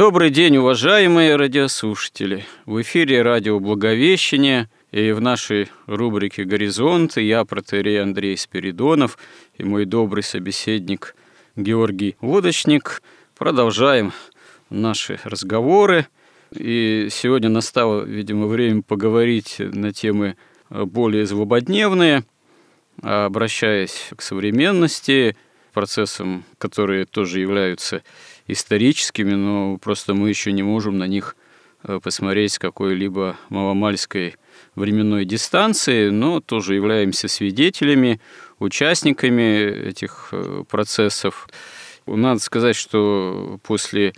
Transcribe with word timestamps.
Добрый 0.00 0.30
день, 0.30 0.56
уважаемые 0.56 1.36
радиослушатели! 1.36 2.46
В 2.64 2.80
эфире 2.80 3.20
радио 3.20 3.60
«Благовещение» 3.60 4.70
и 4.92 5.12
в 5.12 5.20
нашей 5.20 5.68
рубрике 5.84 6.44
«Горизонты» 6.44 7.20
я, 7.20 7.44
протерей 7.44 8.00
Андрей 8.00 8.34
Спиридонов 8.38 9.18
и 9.58 9.62
мой 9.62 9.84
добрый 9.84 10.22
собеседник 10.22 11.14
Георгий 11.54 12.16
Лодочник 12.22 13.02
продолжаем 13.36 14.14
наши 14.70 15.20
разговоры. 15.22 16.06
И 16.50 17.08
сегодня 17.10 17.50
настало, 17.50 18.02
видимо, 18.02 18.46
время 18.46 18.80
поговорить 18.80 19.56
на 19.58 19.92
темы 19.92 20.36
более 20.70 21.26
злободневные, 21.26 22.24
обращаясь 23.02 24.08
к 24.16 24.22
современности, 24.22 25.36
процессам, 25.74 26.44
которые 26.56 27.04
тоже 27.04 27.40
являются 27.40 28.02
историческими, 28.46 29.34
но 29.34 29.78
просто 29.78 30.14
мы 30.14 30.28
еще 30.28 30.52
не 30.52 30.62
можем 30.62 30.98
на 30.98 31.06
них 31.06 31.36
э, 31.82 32.00
посмотреть 32.02 32.52
с 32.52 32.58
какой-либо 32.58 33.36
маломальской 33.48 34.36
временной 34.74 35.24
дистанции, 35.24 36.10
но 36.10 36.40
тоже 36.40 36.74
являемся 36.74 37.28
свидетелями, 37.28 38.20
участниками 38.58 39.88
этих 39.88 40.28
э, 40.32 40.64
процессов. 40.68 41.48
Надо 42.06 42.40
сказать, 42.40 42.76
что 42.76 43.58
после 43.62 44.12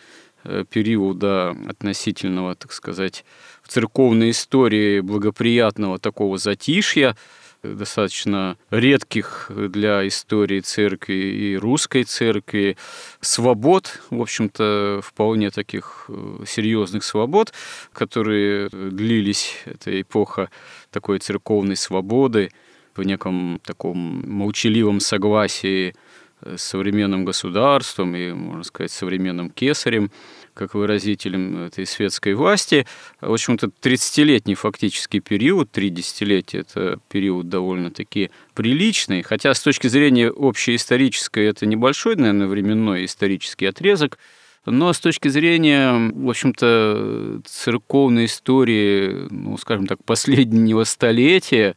э, 0.44 0.64
периода 0.68 1.56
относительного, 1.68 2.54
так 2.54 2.72
сказать, 2.72 3.24
в 3.62 3.68
церковной 3.68 4.30
истории 4.30 5.00
благоприятного 5.00 5.98
такого 5.98 6.38
затишья, 6.38 7.16
достаточно 7.62 8.56
редких 8.70 9.50
для 9.50 10.06
истории 10.06 10.60
церкви 10.60 11.14
и 11.14 11.56
русской 11.56 12.04
церкви 12.04 12.76
свобод, 13.20 14.00
в 14.10 14.20
общем-то, 14.20 15.00
вполне 15.02 15.50
таких 15.50 16.06
э, 16.08 16.44
серьезных 16.46 17.04
свобод, 17.04 17.52
которые 17.92 18.68
длились, 18.68 19.58
эта 19.64 20.00
эпоха 20.00 20.50
такой 20.90 21.18
церковной 21.18 21.76
свободы, 21.76 22.50
в 22.94 23.02
неком 23.04 23.58
таком 23.64 24.22
молчаливом 24.26 25.00
согласии 25.00 25.94
с 26.42 26.62
современным 26.62 27.24
государством 27.24 28.14
и, 28.14 28.32
можно 28.32 28.64
сказать, 28.64 28.90
современным 28.90 29.48
кесарем– 29.50 30.10
как 30.54 30.74
выразителем 30.74 31.64
этой 31.64 31.86
светской 31.86 32.34
власти. 32.34 32.86
В 33.20 33.32
общем-то, 33.32 33.70
30-летний 33.82 34.54
фактически 34.54 35.18
период, 35.20 35.70
три 35.70 35.90
десятилетия– 35.90 36.58
это 36.60 36.98
период 37.08 37.48
довольно-таки 37.48 38.30
приличный, 38.54 39.22
хотя 39.22 39.54
с 39.54 39.60
точки 39.60 39.86
зрения 39.86 40.32
общеисторической 40.34 41.46
это 41.46 41.66
небольшой, 41.66 42.16
наверное, 42.16 42.46
временной 42.46 43.04
исторический 43.04 43.66
отрезок, 43.66 44.18
но 44.64 44.92
с 44.92 45.00
точки 45.00 45.28
зрения, 45.28 45.92
в 46.12 46.28
общем-то, 46.28 47.42
церковной 47.44 48.26
истории, 48.26 49.26
ну, 49.30 49.56
скажем 49.58 49.86
так, 49.86 50.04
последнего 50.04 50.84
столетия, 50.84 51.76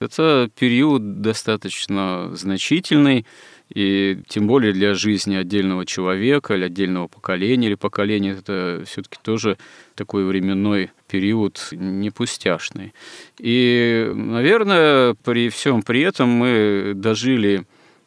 это 0.00 0.50
период 0.58 1.22
достаточно 1.22 2.30
значительный, 2.34 3.24
и 3.68 4.18
тем 4.28 4.46
более 4.46 4.72
для 4.72 4.94
жизни 4.94 5.34
отдельного 5.34 5.84
человека 5.84 6.54
или 6.54 6.64
отдельного 6.64 7.08
поколения 7.08 7.68
или 7.68 7.74
поколения 7.74 8.32
это 8.32 8.84
все-таки 8.86 9.18
тоже 9.20 9.58
такой 9.94 10.24
временной 10.24 10.90
период 11.08 11.68
не 11.72 12.10
пустяшный. 12.10 12.94
И, 13.38 14.10
наверное, 14.14 15.14
при 15.24 15.48
всем 15.48 15.82
при 15.82 16.02
этом 16.02 16.28
мы 16.28 16.92
дожили 16.94 17.66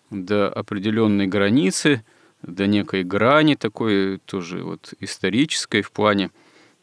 до 0.09 0.49
определенной 0.49 1.27
границы, 1.27 2.03
до 2.41 2.65
некой 2.67 3.03
грани 3.03 3.55
такой 3.55 4.19
тоже 4.25 4.63
вот 4.63 4.93
исторической 5.01 5.81
в 5.81 5.91
плане 5.91 6.31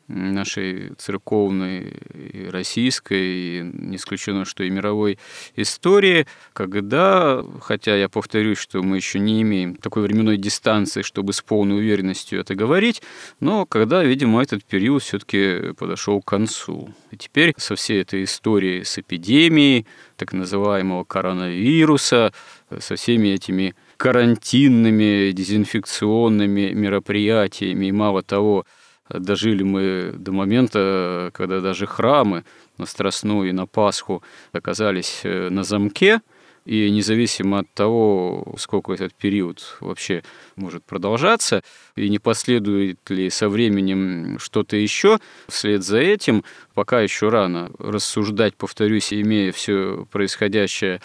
нашей 0.08 0.92
церковной, 0.98 1.92
и 2.14 2.48
российской, 2.48 3.60
и 3.60 3.70
не 3.72 3.96
исключено, 3.96 4.44
что 4.44 4.64
и 4.64 4.70
мировой 4.70 5.18
истории, 5.56 6.26
когда, 6.52 7.44
хотя 7.60 7.96
я 7.96 8.08
повторюсь, 8.08 8.58
что 8.58 8.82
мы 8.82 8.96
еще 8.96 9.18
не 9.18 9.42
имеем 9.42 9.76
такой 9.76 10.02
временной 10.02 10.36
дистанции, 10.36 11.02
чтобы 11.02 11.32
с 11.32 11.42
полной 11.42 11.78
уверенностью 11.78 12.40
это 12.40 12.54
говорить, 12.54 13.02
но 13.40 13.66
когда, 13.66 14.04
видимо, 14.04 14.42
этот 14.42 14.64
период 14.64 15.02
все-таки 15.02 15.72
подошел 15.78 16.20
к 16.20 16.26
концу. 16.26 16.94
И 17.10 17.16
теперь 17.16 17.52
со 17.56 17.74
всей 17.74 18.02
этой 18.02 18.24
историей 18.24 18.84
с 18.84 18.98
эпидемией, 18.98 19.86
так 20.16 20.32
называемого 20.32 21.04
коронавируса, 21.04 22.32
со 22.78 22.96
всеми 22.96 23.28
этими 23.28 23.74
карантинными, 23.96 25.32
дезинфекционными 25.32 26.72
мероприятиями, 26.72 27.86
и 27.86 27.92
мало 27.92 28.22
того, 28.22 28.66
дожили 29.08 29.62
мы 29.62 30.12
до 30.16 30.32
момента, 30.32 31.30
когда 31.32 31.60
даже 31.60 31.86
храмы 31.86 32.44
на 32.78 32.86
Страстную 32.86 33.48
и 33.48 33.52
на 33.52 33.66
Пасху 33.66 34.22
оказались 34.52 35.20
э, 35.24 35.48
на 35.48 35.64
замке, 35.64 36.20
и 36.66 36.90
независимо 36.90 37.60
от 37.60 37.72
того, 37.74 38.54
сколько 38.58 38.92
этот 38.92 39.14
период 39.14 39.76
вообще 39.80 40.24
может 40.56 40.84
продолжаться, 40.84 41.62
и 41.94 42.08
не 42.08 42.18
последует 42.18 42.98
ли 43.08 43.30
со 43.30 43.48
временем 43.48 44.38
что-то 44.40 44.76
еще, 44.76 45.18
вслед 45.46 45.84
за 45.84 45.98
этим, 45.98 46.44
пока 46.74 47.00
еще 47.00 47.28
рано 47.28 47.70
рассуждать, 47.78 48.56
повторюсь, 48.56 49.12
имея 49.12 49.52
все 49.52 50.06
происходящее 50.10 51.00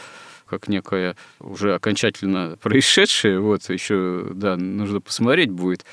как 0.47 0.67
некое 0.67 1.15
уже 1.39 1.75
окончательно 1.75 2.57
происшедшее, 2.61 3.39
вот 3.39 3.69
еще, 3.69 4.27
да, 4.33 4.57
нужно 4.57 4.99
посмотреть 4.99 5.51
будет, 5.51 5.85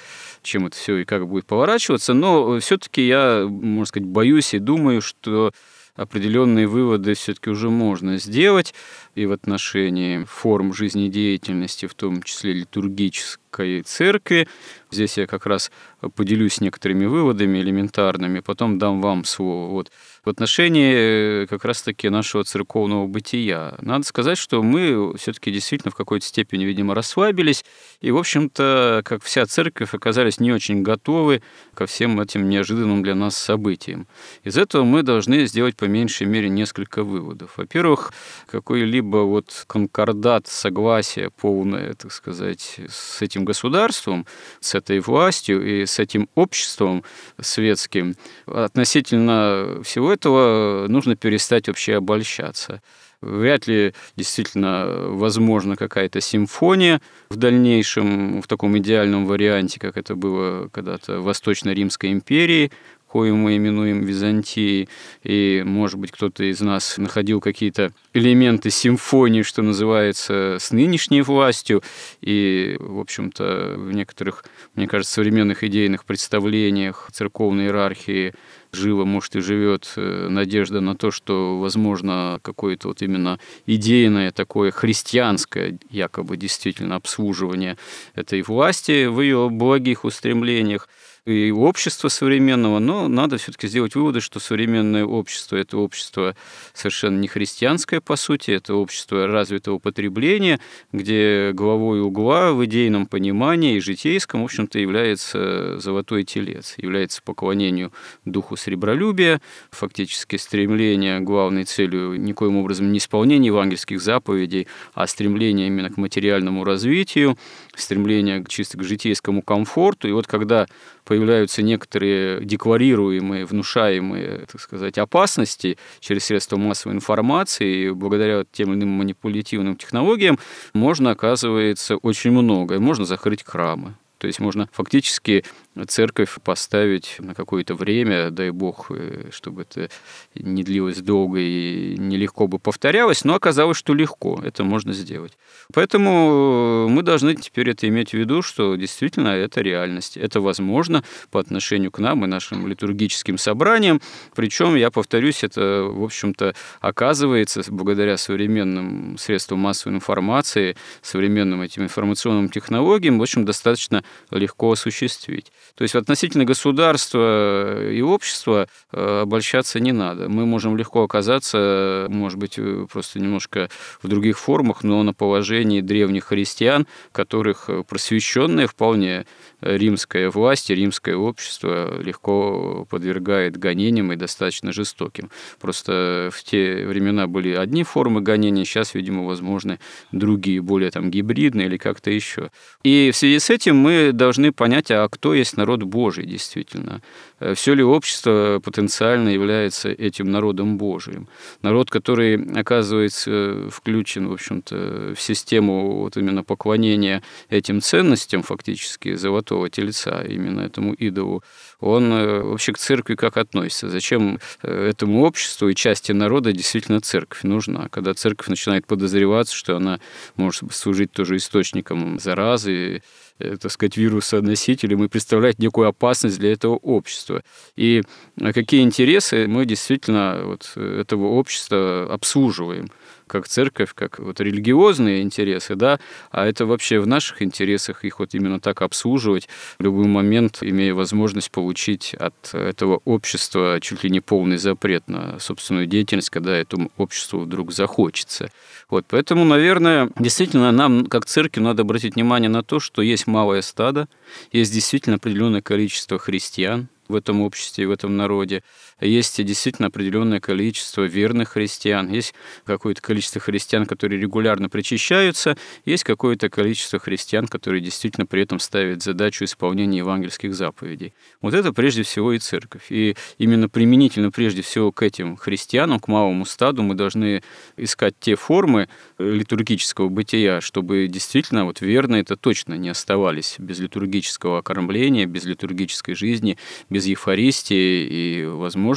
чем 0.48 0.66
это 0.66 0.76
все 0.76 0.96
и 0.98 1.04
как 1.04 1.28
будет 1.28 1.46
поворачиваться, 1.46 2.14
но 2.14 2.58
все-таки 2.58 3.06
я, 3.06 3.46
можно 3.48 3.84
сказать, 3.86 4.08
боюсь 4.08 4.54
и 4.54 4.58
думаю, 4.58 5.02
что 5.02 5.52
определенные 5.94 6.68
выводы 6.68 7.14
все-таки 7.14 7.50
уже 7.50 7.70
можно 7.70 8.18
сделать 8.18 8.72
и 9.16 9.26
в 9.26 9.32
отношении 9.32 10.24
форм 10.24 10.72
жизнедеятельности, 10.72 11.86
в 11.86 11.94
том 11.94 12.22
числе 12.22 12.52
литургической 12.52 13.82
церкви. 13.82 14.48
Здесь 14.92 15.18
я 15.18 15.26
как 15.26 15.44
раз 15.44 15.72
поделюсь 16.14 16.60
некоторыми 16.60 17.06
выводами 17.06 17.58
элементарными, 17.58 18.38
потом 18.38 18.78
дам 18.78 19.00
вам 19.00 19.24
слово. 19.24 19.72
Вот 19.72 19.90
в 20.28 20.30
отношении 20.30 20.94
э, 20.94 21.46
как 21.46 21.64
раз-таки 21.64 22.10
нашего 22.10 22.44
церковного 22.44 23.06
бытия. 23.06 23.76
Надо 23.80 24.04
сказать, 24.04 24.36
что 24.36 24.62
мы 24.62 25.16
все-таки 25.16 25.50
действительно 25.50 25.90
в 25.90 25.94
какой-то 25.94 26.26
степени, 26.26 26.64
видимо, 26.64 26.94
расслабились, 26.94 27.64
и, 28.02 28.10
в 28.10 28.18
общем-то, 28.18 29.00
как 29.06 29.24
вся 29.24 29.46
церковь, 29.46 29.94
оказались 29.94 30.38
не 30.38 30.52
очень 30.52 30.82
готовы 30.82 31.42
ко 31.72 31.86
всем 31.86 32.20
этим 32.20 32.46
неожиданным 32.50 33.02
для 33.02 33.14
нас 33.14 33.38
событиям. 33.38 34.06
Из 34.44 34.58
этого 34.58 34.84
мы 34.84 35.02
должны 35.02 35.46
сделать 35.46 35.76
по 35.76 35.86
меньшей 35.86 36.26
мере 36.26 36.50
несколько 36.50 37.04
выводов. 37.04 37.54
Во-первых, 37.56 38.12
какой-либо 38.50 39.18
вот 39.18 39.64
конкордат, 39.66 40.46
согласие 40.46 41.30
полное, 41.30 41.94
так 41.94 42.12
сказать, 42.12 42.80
с 42.86 43.22
этим 43.22 43.46
государством, 43.46 44.26
с 44.60 44.74
этой 44.74 45.00
властью 45.00 45.66
и 45.66 45.86
с 45.86 45.98
этим 45.98 46.28
обществом 46.34 47.02
светским 47.40 48.14
относительно 48.46 49.80
всего 49.82 50.17
этого 50.18 50.86
нужно 50.88 51.16
перестать 51.16 51.68
вообще 51.68 51.96
обольщаться. 51.96 52.82
Вряд 53.20 53.66
ли 53.66 53.94
действительно 54.16 54.86
возможна 55.08 55.76
какая-то 55.76 56.20
симфония 56.20 57.00
в 57.30 57.36
дальнейшем, 57.36 58.42
в 58.42 58.46
таком 58.46 58.78
идеальном 58.78 59.26
варианте, 59.26 59.80
как 59.80 59.96
это 59.96 60.14
было 60.14 60.68
когда-то 60.68 61.20
в 61.20 61.24
Восточно-Римской 61.24 62.12
империи, 62.12 62.70
кою 63.08 63.36
мы 63.36 63.56
именуем 63.56 64.02
Византией, 64.02 64.88
и, 65.22 65.62
может 65.64 65.98
быть, 65.98 66.12
кто-то 66.12 66.44
из 66.44 66.60
нас 66.60 66.98
находил 66.98 67.40
какие-то 67.40 67.92
элементы 68.12 68.70
симфонии, 68.70 69.42
что 69.42 69.62
называется, 69.62 70.58
с 70.60 70.70
нынешней 70.70 71.22
властью, 71.22 71.82
и, 72.20 72.76
в 72.78 73.00
общем-то, 73.00 73.74
в 73.76 73.92
некоторых, 73.92 74.44
мне 74.74 74.86
кажется, 74.86 75.14
современных 75.14 75.64
идейных 75.64 76.04
представлениях 76.04 77.08
церковной 77.12 77.64
иерархии 77.64 78.34
жила, 78.72 79.04
может, 79.04 79.36
и 79.36 79.40
живет 79.40 79.92
э, 79.96 80.28
надежда 80.28 80.80
на 80.80 80.94
то, 80.94 81.10
что, 81.10 81.58
возможно, 81.58 82.38
какое-то 82.42 82.88
вот 82.88 83.02
именно 83.02 83.38
идейное 83.66 84.30
такое 84.30 84.70
христианское, 84.70 85.78
якобы 85.90 86.36
действительно 86.36 86.96
обслуживание 86.96 87.76
этой 88.14 88.42
власти 88.42 89.06
в 89.06 89.20
ее 89.20 89.48
благих 89.50 90.04
устремлениях 90.04 90.88
и 91.28 91.50
общества 91.50 92.08
современного, 92.08 92.78
но 92.78 93.08
надо 93.08 93.36
все-таки 93.36 93.68
сделать 93.68 93.94
выводы, 93.94 94.20
что 94.20 94.40
современное 94.40 95.04
общество– 95.04 95.56
это 95.56 95.76
общество 95.78 96.34
совершенно 96.74 97.18
не 97.18 97.28
христианское, 97.28 98.00
по 98.00 98.16
сути, 98.16 98.50
это 98.50 98.74
общество 98.74 99.26
развитого 99.26 99.78
потребления, 99.78 100.60
где 100.92 101.52
главой 101.52 102.00
угла 102.00 102.52
в 102.52 102.64
идейном 102.64 103.06
понимании 103.06 103.76
и 103.76 103.80
житейском, 103.80 104.42
в 104.42 104.44
общем-то, 104.44 104.78
является 104.78 105.78
золотой 105.78 106.24
телец, 106.24 106.74
является 106.78 107.22
поклонению 107.22 107.92
духу 108.24 108.56
сребролюбия, 108.56 109.40
фактически 109.70 110.36
стремление 110.36 111.20
главной 111.20 111.64
целью 111.64 112.20
никоим 112.20 112.56
образом 112.56 112.92
не 112.92 112.98
исполнение 112.98 113.48
евангельских 113.48 114.00
заповедей, 114.00 114.66
а 114.94 115.06
стремление 115.06 115.66
именно 115.66 115.90
к 115.90 115.96
материальному 115.96 116.64
развитию, 116.64 117.36
стремление 117.74 118.44
чисто 118.48 118.78
к 118.78 118.84
житейскому 118.84 119.42
комфорту. 119.42 120.08
И 120.08 120.12
вот 120.12 120.26
когда 120.26 120.66
появляются 121.08 121.62
некоторые 121.62 122.44
декларируемые, 122.44 123.46
внушаемые, 123.46 124.44
так 124.52 124.60
сказать, 124.60 124.98
опасности 124.98 125.78
через 126.00 126.26
средства 126.26 126.58
массовой 126.58 126.96
информации, 126.96 127.86
и 127.86 127.90
благодаря 127.90 128.44
тем 128.52 128.72
или 128.72 128.80
иным 128.80 128.90
манипулятивным 128.90 129.76
технологиям 129.76 130.38
можно, 130.74 131.12
оказывается, 131.12 131.96
очень 131.96 132.30
многое. 132.32 132.78
Можно 132.78 133.06
закрыть 133.06 133.42
храмы, 133.42 133.94
то 134.18 134.26
есть 134.26 134.38
можно 134.38 134.68
фактически 134.70 135.46
церковь 135.86 136.38
поставить 136.42 137.16
на 137.18 137.34
какое-то 137.34 137.74
время, 137.74 138.30
дай 138.30 138.50
бог, 138.50 138.90
э, 138.90 139.30
чтобы 139.30 139.62
это 139.62 139.88
не 140.34 140.62
длилось 140.64 140.98
долго 140.98 141.38
и 141.38 141.96
нелегко 141.98 142.46
бы 142.46 142.58
повторялось, 142.58 143.24
но 143.24 143.34
оказалось, 143.34 143.76
что 143.76 143.94
легко, 143.94 144.40
это 144.42 144.64
можно 144.64 144.92
сделать. 144.92 145.32
Поэтому 145.72 146.88
мы 146.88 147.02
должны 147.02 147.34
теперь 147.34 147.70
это 147.70 147.88
иметь 147.88 148.10
в 148.10 148.14
виду, 148.14 148.42
что 148.42 148.76
действительно 148.76 149.28
это 149.28 149.60
реальность, 149.60 150.16
это 150.16 150.40
возможно 150.40 151.04
по 151.30 151.40
отношению 151.40 151.90
к 151.90 151.98
нам 151.98 152.24
и 152.24 152.28
нашим 152.28 152.66
литургическим 152.66 153.38
собраниям, 153.38 154.00
причем, 154.34 154.76
я 154.76 154.90
повторюсь, 154.90 155.44
это, 155.44 155.84
в 155.84 156.04
общем-то, 156.04 156.54
оказывается 156.80 157.62
благодаря 157.68 158.16
современным 158.16 159.16
средствам 159.18 159.60
массовой 159.60 159.96
информации, 159.96 160.76
современным 161.02 161.62
этим 161.62 161.84
информационным 161.84 162.48
технологиям, 162.48 163.18
в 163.18 163.22
общем, 163.22 163.44
достаточно 163.44 164.04
легко 164.30 164.72
осуществить. 164.72 165.52
То 165.74 165.82
есть 165.82 165.94
относительно 165.94 166.44
государства 166.44 167.90
и 167.90 168.00
общества 168.00 168.68
э, 168.92 169.20
обольщаться 169.22 169.80
не 169.80 169.92
надо. 169.92 170.28
Мы 170.28 170.46
можем 170.46 170.76
легко 170.76 171.02
оказаться, 171.02 172.06
может 172.08 172.38
быть, 172.38 172.58
э, 172.58 172.86
просто 172.90 173.20
немножко 173.20 173.68
в 174.02 174.08
других 174.08 174.38
формах, 174.38 174.82
но 174.82 175.02
на 175.02 175.14
положении 175.14 175.80
древних 175.80 176.24
христиан, 176.24 176.86
которых 177.12 177.68
э, 177.68 177.82
просвещенные 177.88 178.66
вполне 178.66 179.26
римская 179.60 180.30
власть 180.30 180.70
и 180.70 180.74
римское 180.74 181.16
общество 181.16 182.00
легко 182.00 182.86
подвергает 182.88 183.56
гонениям 183.56 184.12
и 184.12 184.16
достаточно 184.16 184.72
жестоким. 184.72 185.30
Просто 185.60 186.30
в 186.32 186.44
те 186.44 186.86
времена 186.86 187.26
были 187.26 187.54
одни 187.54 187.82
формы 187.82 188.20
гонения, 188.20 188.64
сейчас, 188.64 188.94
видимо, 188.94 189.24
возможны 189.24 189.80
другие, 190.12 190.60
более 190.60 190.90
там 190.90 191.10
гибридные 191.10 191.66
или 191.66 191.76
как-то 191.76 192.10
еще. 192.10 192.50
И 192.82 193.10
в 193.12 193.16
связи 193.16 193.38
с 193.38 193.50
этим 193.50 193.76
мы 193.76 194.12
должны 194.12 194.52
понять, 194.52 194.90
а 194.90 195.08
кто 195.08 195.34
есть 195.34 195.47
народ 195.56 195.82
Божий 195.82 196.26
действительно. 196.26 197.02
Э, 197.40 197.54
Все 197.54 197.74
ли 197.74 197.82
общество 197.82 198.60
потенциально 198.64 199.28
является 199.28 199.90
этим 199.90 200.30
народом 200.30 200.78
Божиим? 200.78 201.28
Народ, 201.62 201.90
который 201.90 202.36
оказывается 202.58 203.68
включен, 203.70 204.28
в 204.28 204.32
общем-то, 204.32 205.14
в 205.16 205.20
систему 205.20 205.98
вот 205.98 206.16
именно 206.16 206.44
поклонения 206.44 207.22
этим 207.48 207.80
ценностям, 207.80 208.42
фактически, 208.42 209.14
золотого 209.14 209.70
тельца, 209.70 210.22
именно 210.22 210.60
этому 210.60 210.92
идолу, 210.94 211.42
он 211.80 212.12
э, 212.12 212.42
вообще 212.42 212.72
к 212.72 212.78
церкви 212.78 213.14
как 213.14 213.36
относится? 213.36 213.88
Зачем 213.88 214.38
э, 214.62 214.88
этому 214.88 215.22
обществу 215.24 215.68
и 215.68 215.74
части 215.74 216.12
народа 216.12 216.52
действительно 216.52 217.00
церковь 217.00 217.42
нужна? 217.42 217.88
Когда 217.90 218.14
церковь 218.14 218.48
начинает 218.48 218.86
подозреваться, 218.86 219.54
что 219.54 219.76
она 219.76 220.00
может 220.36 220.72
служить 220.72 221.12
тоже 221.12 221.36
источником 221.36 222.18
заразы, 222.18 222.78
Э, 222.78 223.00
так 223.38 223.70
сказать, 223.70 223.96
вирусоносителем 223.96 225.04
и 225.04 225.08
представлять 225.08 225.58
некую 225.58 225.88
опасность 225.88 226.38
для 226.38 226.52
этого 226.52 226.76
общества. 226.76 227.42
И 227.76 228.02
какие 228.36 228.82
интересы 228.82 229.46
мы 229.46 229.64
действительно 229.64 230.40
вот 230.44 230.72
этого 230.76 231.26
общества 231.26 232.06
обслуживаем 232.12 232.88
как 233.28 233.46
церковь, 233.46 233.92
как 233.94 234.18
вот 234.18 234.40
религиозные 234.40 235.22
интересы, 235.22 235.76
да, 235.76 236.00
а 236.30 236.46
это 236.46 236.66
вообще 236.66 236.98
в 236.98 237.06
наших 237.06 237.42
интересах 237.42 238.04
их 238.04 238.18
вот 238.18 238.34
именно 238.34 238.58
так 238.60 238.82
обслуживать 238.82 239.48
в 239.78 239.82
любой 239.82 240.06
момент, 240.06 240.58
имея 240.62 240.94
возможность 240.94 241.50
получить 241.50 242.14
от 242.14 242.54
этого 242.54 243.00
общества 243.04 243.78
чуть 243.80 244.02
ли 244.02 244.10
не 244.10 244.20
полный 244.20 244.56
запрет 244.56 245.08
на 245.08 245.38
собственную 245.38 245.86
деятельность, 245.86 246.30
когда 246.30 246.56
этому 246.56 246.90
обществу 246.96 247.40
вдруг 247.40 247.72
захочется. 247.72 248.50
Вот, 248.90 249.04
поэтому, 249.08 249.44
наверное, 249.44 250.10
действительно 250.18 250.72
нам, 250.72 251.06
как 251.06 251.26
церкви, 251.26 251.60
надо 251.60 251.82
обратить 251.82 252.16
внимание 252.16 252.48
на 252.48 252.62
то, 252.62 252.80
что 252.80 253.02
есть 253.02 253.26
малое 253.26 253.62
стадо, 253.62 254.08
есть 254.50 254.72
действительно 254.72 255.16
определенное 255.16 255.62
количество 255.62 256.18
христиан, 256.18 256.88
в 257.08 257.14
этом 257.14 257.40
обществе, 257.40 257.86
в 257.86 257.90
этом 257.90 258.16
народе. 258.16 258.62
Есть 259.00 259.42
действительно 259.44 259.88
определенное 259.88 260.40
количество 260.40 261.04
верных 261.04 261.50
христиан, 261.50 262.08
есть 262.08 262.34
какое-то 262.64 263.00
количество 263.00 263.40
христиан, 263.40 263.86
которые 263.86 264.20
регулярно 264.20 264.68
причащаются, 264.68 265.56
есть 265.84 266.04
какое-то 266.04 266.48
количество 266.48 266.98
христиан, 266.98 267.46
которые 267.46 267.80
действительно 267.80 268.26
при 268.26 268.42
этом 268.42 268.58
ставят 268.58 269.02
задачу 269.02 269.44
исполнения 269.44 269.98
евангельских 269.98 270.54
заповедей. 270.54 271.14
Вот 271.40 271.54
это 271.54 271.72
прежде 271.72 272.02
всего 272.02 272.32
и 272.32 272.38
церковь. 272.38 272.86
И 272.90 273.16
именно 273.38 273.68
применительно 273.68 274.30
прежде 274.32 274.62
всего 274.62 274.90
к 274.90 275.02
этим 275.02 275.36
христианам, 275.36 276.00
к 276.00 276.08
малому 276.08 276.44
стаду 276.44 276.82
мы 276.82 276.94
должны 276.94 277.42
искать 277.76 278.14
те 278.18 278.34
формы 278.34 278.88
литургического 279.18 280.08
бытия, 280.08 280.60
чтобы 280.60 281.06
действительно 281.08 281.64
вот 281.64 281.80
верные 281.80 282.22
это 282.22 282.36
точно 282.36 282.74
не 282.74 282.88
оставались 282.88 283.56
без 283.58 283.78
литургического 283.78 284.58
окормления, 284.58 285.26
без 285.26 285.44
литургической 285.44 286.14
жизни, 286.14 286.58
без 286.90 287.06
Евхаристии, 287.06 288.06
и 288.08 288.44
возможно, 288.44 288.87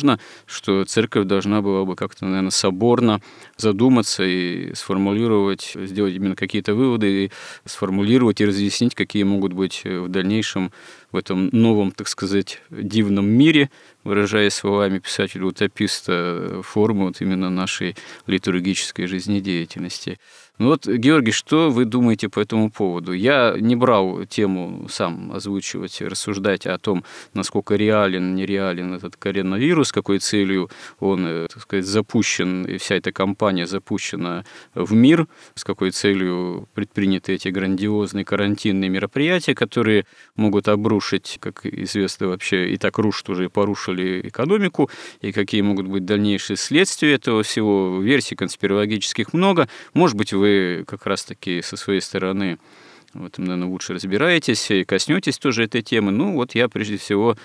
что 0.45 0.85
церковь 0.85 1.25
должна 1.25 1.61
была 1.61 1.85
бы 1.85 1.95
как-то, 1.95 2.25
наверное, 2.25 2.51
соборно 2.51 3.21
задуматься 3.57 4.23
и 4.23 4.73
сформулировать, 4.73 5.73
сделать 5.75 6.15
именно 6.15 6.35
какие-то 6.35 6.73
выводы, 6.73 7.25
и 7.25 7.31
сформулировать 7.65 8.41
и 8.41 8.45
разъяснить, 8.45 8.95
какие 8.95 9.23
могут 9.23 9.53
быть 9.53 9.83
в 9.83 10.07
дальнейшем 10.07 10.71
в 11.11 11.17
этом 11.17 11.49
новом, 11.51 11.91
так 11.91 12.07
сказать, 12.07 12.61
дивном 12.69 13.25
мире, 13.25 13.69
выражаясь 14.03 14.53
словами 14.53 14.99
писателя-утописта, 14.99 16.61
формы 16.63 17.07
вот 17.07 17.21
именно 17.21 17.49
нашей 17.49 17.95
литургической 18.27 19.07
жизнедеятельности. 19.07 20.19
Ну 20.59 20.67
вот, 20.67 20.85
Георгий, 20.85 21.31
что 21.31 21.71
вы 21.71 21.85
думаете 21.85 22.29
по 22.29 22.39
этому 22.39 22.69
поводу? 22.69 23.13
Я 23.13 23.55
не 23.59 23.75
брал 23.75 24.25
тему 24.25 24.85
сам 24.89 25.31
озвучивать, 25.31 26.01
рассуждать 26.01 26.67
о 26.67 26.77
том, 26.77 27.03
насколько 27.33 27.75
реален, 27.75 28.35
нереален 28.35 28.93
этот 28.93 29.15
коронавирус, 29.15 29.91
какой 29.91 30.19
целью 30.19 30.69
он, 30.99 31.25
э, 31.25 31.47
так 31.51 31.63
сказать, 31.63 31.85
запущен, 31.85 32.65
и 32.65 32.77
вся 32.77 32.95
эта 32.95 33.11
кампания 33.11 33.65
запущена 33.65 34.45
в 34.75 34.93
мир, 34.93 35.27
с 35.55 35.63
какой 35.63 35.89
целью 35.91 36.67
предприняты 36.75 37.33
эти 37.33 37.47
грандиозные 37.47 38.25
карантинные 38.25 38.89
мероприятия, 38.89 39.55
которые 39.55 40.05
могут 40.35 40.67
обрушить, 40.67 41.37
как 41.39 41.65
известно 41.65 42.27
вообще, 42.27 42.71
и 42.71 42.77
так 42.77 42.99
рушат 42.99 43.29
уже, 43.29 43.45
и 43.45 43.47
порушили 43.47 44.27
экономику, 44.27 44.91
и 45.21 45.31
какие 45.31 45.61
могут 45.61 45.87
быть 45.87 46.05
дальнейшие 46.05 46.57
следствия 46.57 47.13
этого 47.13 47.41
всего. 47.41 47.99
Версий 47.99 48.35
конспирологических 48.35 49.33
много. 49.33 49.67
Может 49.93 50.17
быть, 50.17 50.33
вы 50.41 50.83
как 50.87 51.05
раз-таки 51.05 51.61
со 51.61 51.77
своей 51.77 52.01
стороны 52.01 52.57
в 53.13 53.25
этом, 53.25 53.45
наверное, 53.45 53.67
лучше 53.67 53.93
разбираетесь 53.93 54.71
и 54.71 54.83
коснетесь 54.83 55.37
тоже 55.37 55.63
этой 55.63 55.81
темы. 55.81 56.11
Ну, 56.11 56.33
вот 56.33 56.55
я 56.55 56.69
прежде 56.69 56.97
всего 56.97 57.35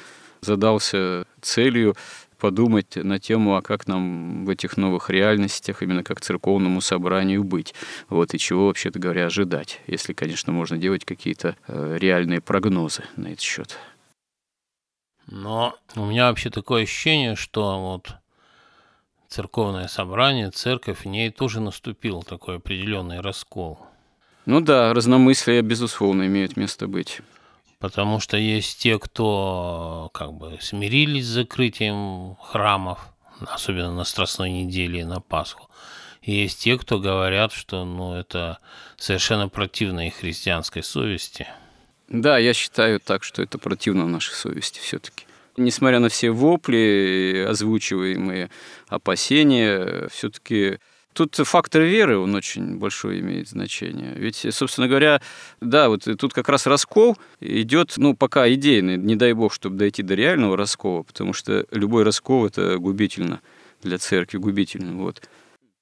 задался 0.41 1.25
целью 1.41 1.97
подумать 2.39 2.97
на 2.97 3.19
тему, 3.19 3.57
а 3.57 3.63
как 3.63 3.89
нам 3.89 4.45
в 4.45 4.51
этих 4.51 4.77
новых 4.77 5.11
реальностях, 5.11 5.83
именно 5.83 6.05
как 6.05 6.21
церковному 6.21 6.81
собранию 6.81 7.43
быть, 7.43 7.75
вот, 8.09 8.35
и 8.35 8.39
чего, 8.39 8.67
вообще-то 8.67 8.99
говоря, 8.99 9.27
ожидать, 9.27 9.81
если, 9.87 10.13
конечно, 10.13 10.53
можно 10.53 10.77
делать 10.77 11.05
какие-то 11.05 11.57
э, 11.67 11.97
реальные 11.99 12.41
прогнозы 12.41 13.05
на 13.17 13.29
этот 13.29 13.41
счет. 13.41 13.79
Но 15.27 15.75
у 15.97 16.05
меня 16.07 16.29
вообще 16.29 16.51
такое 16.51 16.83
ощущение, 16.83 17.35
что 17.35 17.81
вот 17.81 18.15
церковное 19.29 19.89
собрание, 19.89 20.51
церковь, 20.51 21.01
в 21.01 21.05
ней 21.07 21.31
тоже 21.31 21.61
наступил 21.61 22.23
такой 22.23 22.57
определенный 22.57 23.21
раскол. 23.21 23.79
Ну 24.47 24.61
да, 24.61 24.95
разномыслие, 24.95 25.63
безусловно, 25.63 26.27
имеет 26.27 26.57
место 26.57 26.87
быть. 26.87 27.21
Потому 27.79 28.21
что 28.21 28.37
есть 28.37 28.79
те, 28.79 28.99
кто 28.99 30.11
как 30.15 30.33
бы 30.33 30.59
смирились 30.61 31.27
с 31.27 31.31
закрытием 31.31 32.37
храмов, 32.41 33.01
особенно 33.41 33.93
на 33.93 34.05
Страстной 34.05 34.51
неделе 34.51 35.01
и 35.01 35.05
на 35.05 35.21
Пасху. 35.21 35.69
И 36.23 36.33
есть 36.33 36.61
те, 36.61 36.79
кто 36.79 36.99
говорят, 36.99 37.53
что 37.53 37.85
ну, 37.85 38.15
это 38.15 38.59
совершенно 38.97 39.49
противно 39.49 40.07
их 40.07 40.15
христианской 40.15 40.83
совести. 40.83 41.47
Да, 42.09 42.39
я 42.39 42.55
считаю 42.55 43.01
так, 43.01 43.25
что 43.25 43.43
это 43.43 43.59
противно 43.59 44.07
нашей 44.07 44.35
совести 44.35 44.81
все-таки. 44.81 45.26
Несмотря 45.57 46.01
на 46.01 46.09
все 46.09 46.31
вопли, 46.31 47.47
озвучиваемые 47.49 48.51
опасения, 48.89 50.09
все-таки 50.11 50.79
Тут 51.17 51.35
фактор 51.35 51.81
веры, 51.81 52.19
он 52.19 52.35
очень 52.35 52.77
большой 52.77 53.21
имеет 53.21 53.49
значение. 53.49 54.13
Ведь, 54.17 54.47
собственно 54.51 54.87
говоря, 54.87 55.23
да, 55.63 55.89
вот 55.89 56.07
тут 56.19 56.35
как 56.35 56.51
раз 56.51 56.67
раскол 56.67 57.17
идет, 57.41 57.95
ну, 57.97 58.15
пока 58.15 58.53
идейный, 58.53 58.99
не 58.99 59.17
дай 59.17 59.33
бог, 59.33 59.55
чтобы 59.55 59.77
дойти 59.77 60.03
до 60.03 60.15
реального 60.15 60.59
раскола, 60.59 61.05
потому 61.05 61.33
что 61.33 61.65
любой 61.71 62.03
раскол– 62.03 62.45
это 62.49 62.77
губительно 62.77 63.41
для 63.83 63.97
церкви, 63.97 64.37
губительно. 64.37 65.03
Вот. 65.03 65.23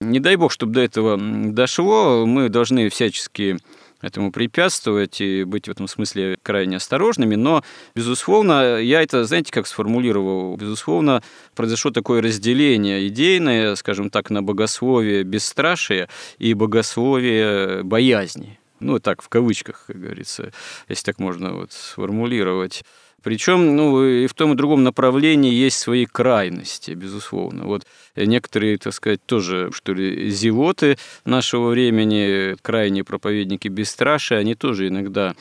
Не 0.01 0.21
дай 0.21 0.37
бог, 0.37 0.53
чтобы 0.53 0.73
до 0.73 0.83
этого 0.83 1.19
дошло, 1.19 2.27
мы 2.27 2.49
должны 2.49 2.89
всячески 2.89 3.59
этому 4.05 4.31
препятствовать 4.31 5.21
и 5.21 5.45
быть 5.45 5.67
в 5.67 5.71
этом 5.71 5.89
смысле 5.89 6.37
крайне 6.43 6.77
осторожными. 6.77 7.35
Но, 7.35 7.65
безусловно, 7.95 8.79
я 8.79 9.03
это, 9.03 9.25
знаете, 9.25 9.51
как 9.53 9.67
сформулировал, 9.67 10.57
безусловно, 10.57 11.23
произошло 11.55 11.91
такое 11.91 12.23
разделение 12.23 13.09
идейное, 13.09 13.75
скажем 13.77 14.11
так, 14.11 14.31
на 14.31 14.43
богословие 14.43 15.23
бесстрашие 15.23 16.09
и 16.39 16.55
богословие 16.55 17.83
боязни. 17.83 18.59
Ну, 18.81 18.99
так, 18.99 19.23
в 19.23 19.29
кавычках, 19.29 19.85
как 19.87 19.99
говорится, 19.99 20.53
если 20.89 21.05
так 21.05 21.19
можно 21.19 21.55
вот 21.55 21.73
сформулировать. 21.73 22.85
Причем, 23.25 23.75
ну, 23.75 24.05
и 24.05 24.27
в 24.27 24.35
том 24.35 24.53
и 24.53 24.55
другом 24.55 24.85
направлении 24.85 25.51
есть 25.51 25.79
свои 25.79 26.05
крайности, 26.05 26.91
безусловно. 26.91 27.65
Вот 27.65 27.87
некоторые, 28.17 28.77
так 28.77 28.93
сказать, 28.93 29.25
тоже, 29.25 29.71
что 29.73 29.95
ли, 29.95 30.29
зевоты 30.29 30.99
нашего 31.25 31.71
времени, 31.71 32.55
крайние 32.61 33.03
проповедники 33.03 33.69
бесстрашия, 33.69 34.39
они 34.39 34.55
тоже 34.55 34.89
иногда 34.89 35.35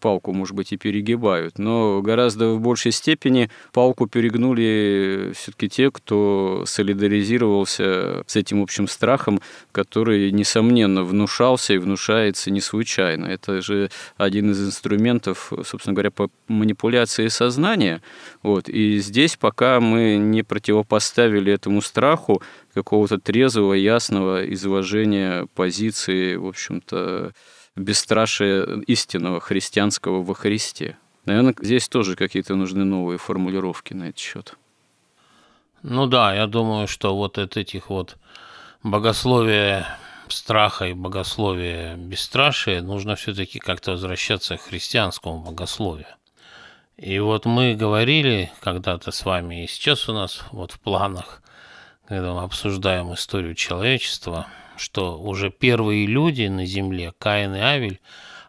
палку, 0.00 0.32
может 0.32 0.56
быть, 0.56 0.72
и 0.72 0.76
перегибают, 0.76 1.58
но 1.58 2.00
гораздо 2.02 2.54
в 2.54 2.60
большей 2.60 2.92
степени 2.92 3.50
палку 3.72 4.06
перегнули 4.06 5.32
все-таки 5.34 5.68
те, 5.68 5.90
кто 5.90 6.64
солидаризировался 6.66 8.24
с 8.26 8.36
этим 8.36 8.62
общим 8.62 8.88
страхом, 8.88 9.40
который, 9.72 10.32
несомненно, 10.32 11.04
внушался 11.04 11.74
и 11.74 11.78
внушается 11.78 12.50
не 12.50 12.60
случайно. 12.60 13.26
Это 13.26 13.62
же 13.62 13.90
один 14.16 14.50
из 14.50 14.66
инструментов, 14.66 15.52
собственно 15.64 15.94
говоря, 15.94 16.10
по 16.10 16.30
манипуляции 16.48 17.28
сознания. 17.28 18.02
Вот. 18.42 18.68
И 18.68 18.98
здесь 18.98 19.36
пока 19.36 19.80
мы 19.80 20.16
не 20.16 20.42
противопоставили 20.42 21.52
этому 21.52 21.82
страху 21.82 22.42
какого-то 22.74 23.18
трезвого, 23.18 23.74
ясного 23.74 24.44
изложения 24.54 25.46
позиции, 25.54 26.36
в 26.36 26.46
общем-то, 26.46 27.32
бесстрашие 27.76 28.82
истинного 28.84 29.40
христианского 29.40 30.22
во 30.22 30.34
Христе. 30.34 30.96
Наверное, 31.24 31.54
здесь 31.60 31.88
тоже 31.88 32.16
какие-то 32.16 32.54
нужны 32.54 32.84
новые 32.84 33.18
формулировки 33.18 33.94
на 33.94 34.04
этот 34.04 34.18
счет. 34.18 34.54
Ну 35.82 36.06
да, 36.06 36.34
я 36.34 36.46
думаю, 36.46 36.88
что 36.88 37.16
вот 37.16 37.38
от 37.38 37.56
этих 37.56 37.90
вот 37.90 38.16
богословия 38.82 39.98
страха 40.28 40.86
и 40.86 40.92
богословия 40.92 41.96
бесстрашия 41.96 42.82
нужно 42.82 43.16
все-таки 43.16 43.58
как-то 43.58 43.92
возвращаться 43.92 44.56
к 44.56 44.62
христианскому 44.62 45.38
богословию. 45.38 46.06
И 46.96 47.18
вот 47.18 47.46
мы 47.46 47.74
говорили 47.74 48.52
когда-то 48.60 49.10
с 49.10 49.24
вами, 49.24 49.64
и 49.64 49.66
сейчас 49.66 50.08
у 50.08 50.12
нас 50.12 50.42
вот 50.52 50.72
в 50.72 50.80
планах, 50.80 51.42
когда 52.06 52.34
мы 52.34 52.42
обсуждаем 52.42 53.14
историю 53.14 53.54
человечества– 53.54 54.46
что 54.80 55.20
уже 55.20 55.50
первые 55.50 56.06
люди 56.06 56.46
на 56.46 56.64
Земле, 56.64 57.12
Каин 57.18 57.54
и 57.54 57.60
Авель, 57.60 58.00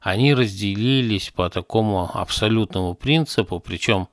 они 0.01 0.33
разделились 0.33 1.29
по 1.29 1.49
такому 1.49 2.09
абсолютному 2.13 2.95
принципу, 2.95 3.59
причем 3.59 4.07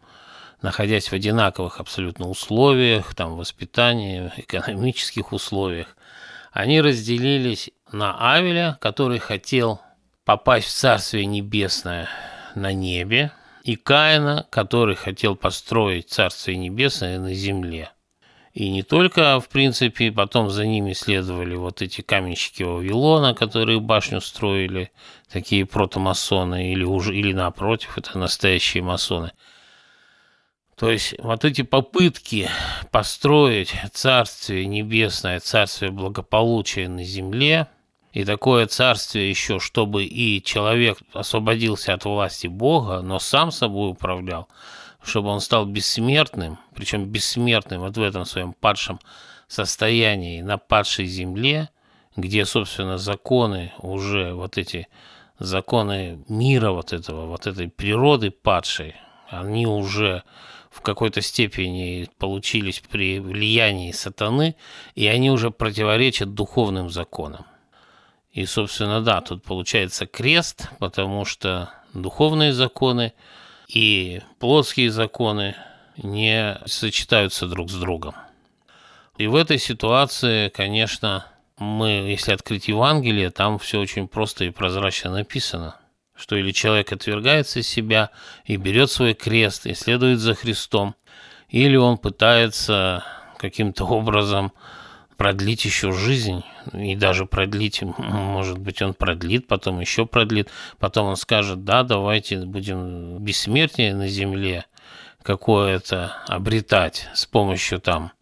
находясь 0.61 1.09
в 1.09 1.13
одинаковых 1.13 1.79
абсолютно 1.79 2.29
условиях, 2.29 3.15
там, 3.15 3.37
воспитании, 3.37 4.33
экономических 4.37 5.33
условиях, 5.33 5.97
они 6.53 6.81
разделились 6.81 7.71
на 7.93 8.35
Авеля, 8.35 8.77
который 8.81 9.21
хотел 9.21 9.81
попасть 10.25 10.67
в 10.67 10.73
Царствие 10.73 11.25
Небесное 11.27 12.09
на 12.55 12.73
небе, 12.73 13.31
и 13.63 13.77
Каина, 13.77 14.47
который 14.51 14.97
хотел 14.97 15.37
построить 15.37 16.11
Царствие 16.11 16.57
Небесное 16.57 17.19
на 17.19 17.33
земле– 17.33 17.93
и 18.59 18.71
не 18.71 18.83
только, 18.83 19.39
в 19.39 19.49
принципе, 19.49 20.11
потом 20.11 20.51
за 20.51 20.67
ними 20.67 20.93
следовали 20.93 21.55
вот 21.55 21.81
эти 21.81 22.01
каменщики 22.01 22.65
Вавилона, 22.65 23.33
которые 23.33 23.79
башню 23.79 24.21
строили, 24.21 24.91
такие 25.31 25.65
протомасоны, 25.65 26.73
или, 26.73 26.83
уже, 26.83 27.15
или 27.15 27.33
напротив, 27.33 27.97
это 27.97 28.19
настоящие 28.19 28.83
масоны. 28.83 29.31
То 30.75 30.91
есть 30.91 31.15
вот 31.21 31.45
эти 31.45 31.63
попытки 31.63 32.51
построить 32.91 33.73
царствие 33.93 34.67
небесное, 34.67 35.39
царствие 35.39 35.93
благополучия 35.93 36.89
на 36.89 37.05
земле, 37.05 37.69
и 38.13 38.25
такое 38.25 38.67
царствие 38.67 39.31
еще, 39.31 39.61
чтобы 39.61 40.05
и 40.05 40.43
человек 40.43 40.99
освободился 41.13 41.95
от 41.95 42.05
власти 42.05 42.49
Бога, 42.49 43.03
но 43.03 43.21
сам 43.21 43.53
собой 43.53 43.93
управлял– 43.93 44.49
чтобы 45.09 45.31
он 45.31 45.41
стал 45.41 45.67
бессмертным, 45.67 46.59
причем 46.75 47.07
бессмертным 47.07 47.81
вот 47.81 47.97
в 47.97 48.03
этом 48.03 48.25
своем 48.25 48.53
падшем 48.53 49.01
состоянии 49.49 50.43
на 50.43 50.59
падшей 50.59 51.07
земле, 51.07 51.71
где, 52.17 52.45
собственно, 52.45 52.99
законы 52.99 53.73
уже, 53.79 54.35
вот 54.35 54.59
эти 54.59 54.89
законы 55.39 56.25
мира 56.29 56.71
вот 56.71 56.93
этого, 56.93 57.27
вот 57.27 57.47
этой 57.47 57.69
природы 57.69 58.31
падшей, 58.31 58.95
они 59.29 59.67
уже 59.67 60.23
в 60.71 60.81
какой-то 60.81 61.23
степени 61.23 62.09
получились 62.19 62.81
при 62.81 63.19
влиянии 63.19 63.93
сатаны, 63.93 64.55
и 64.95 65.07
они 65.07 65.31
уже 65.31 65.51
противоречат 65.51 66.35
духовным 66.35 66.91
законам. 66.91 67.47
И, 68.33 68.45
собственно, 68.45 69.01
да, 69.01 69.21
тут 69.21 69.43
получается 69.43 70.07
крест, 70.07 70.69
потому 70.79 71.25
что 71.25 71.71
духовные 71.95 72.53
законы– 72.53 73.15
и 73.69 74.23
плотские 74.39 74.91
законы 74.91 75.55
не 75.97 76.59
сочетаются 76.67 77.47
друг 77.47 77.71
с 77.71 77.75
другом. 77.75 78.15
И 79.19 79.27
в 79.27 79.35
этой 79.35 79.59
ситуации, 79.59 80.49
конечно, 80.49 81.27
мы, 81.59 81.89
если 81.89 82.33
открыть 82.33 82.69
Евангелие, 82.69 83.31
там 83.31 83.59
все 83.59 83.81
очень 83.81 84.09
просто 84.09 84.45
и 84.45 84.51
прозрачно 84.51 85.11
написано, 85.11 85.77
что 86.17 86.37
или 86.37 86.53
человек 86.53 86.93
отвергается 86.93 87.63
себя 87.63 88.11
и 88.45 88.57
берет 88.57 88.91
свой 88.91 89.15
крест 89.15 89.67
и 89.67 89.75
следует 89.75 90.21
за 90.21 90.35
Христом, 90.35 90.95
или 91.49 91.77
он 91.77 91.99
пытается 91.99 93.05
каким-то 93.39 93.85
образом 93.85 94.53
продлить 95.19 95.65
еще 95.65 95.91
жизнь, 95.91 96.45
и 96.73 96.95
даже 96.95 97.27
продлить, 97.27 97.83
может 97.83 98.57
быть, 98.57 98.81
он 98.81 98.95
продлит, 98.95 99.49
потом 99.49 99.81
еще 99.81 100.07
продлит, 100.07 100.49
потом 100.79 101.09
он 101.09 101.17
скажет, 101.17 101.65
да, 101.65 101.83
давайте 101.83 102.39
будем 102.39 103.19
бессмертие 103.19 103.95
на 103.95 104.07
Земле 104.07 104.65
какое-то 105.23 106.13
обретать 106.29 107.09
с 107.15 107.27
помощью 107.27 107.81
там 107.81 108.13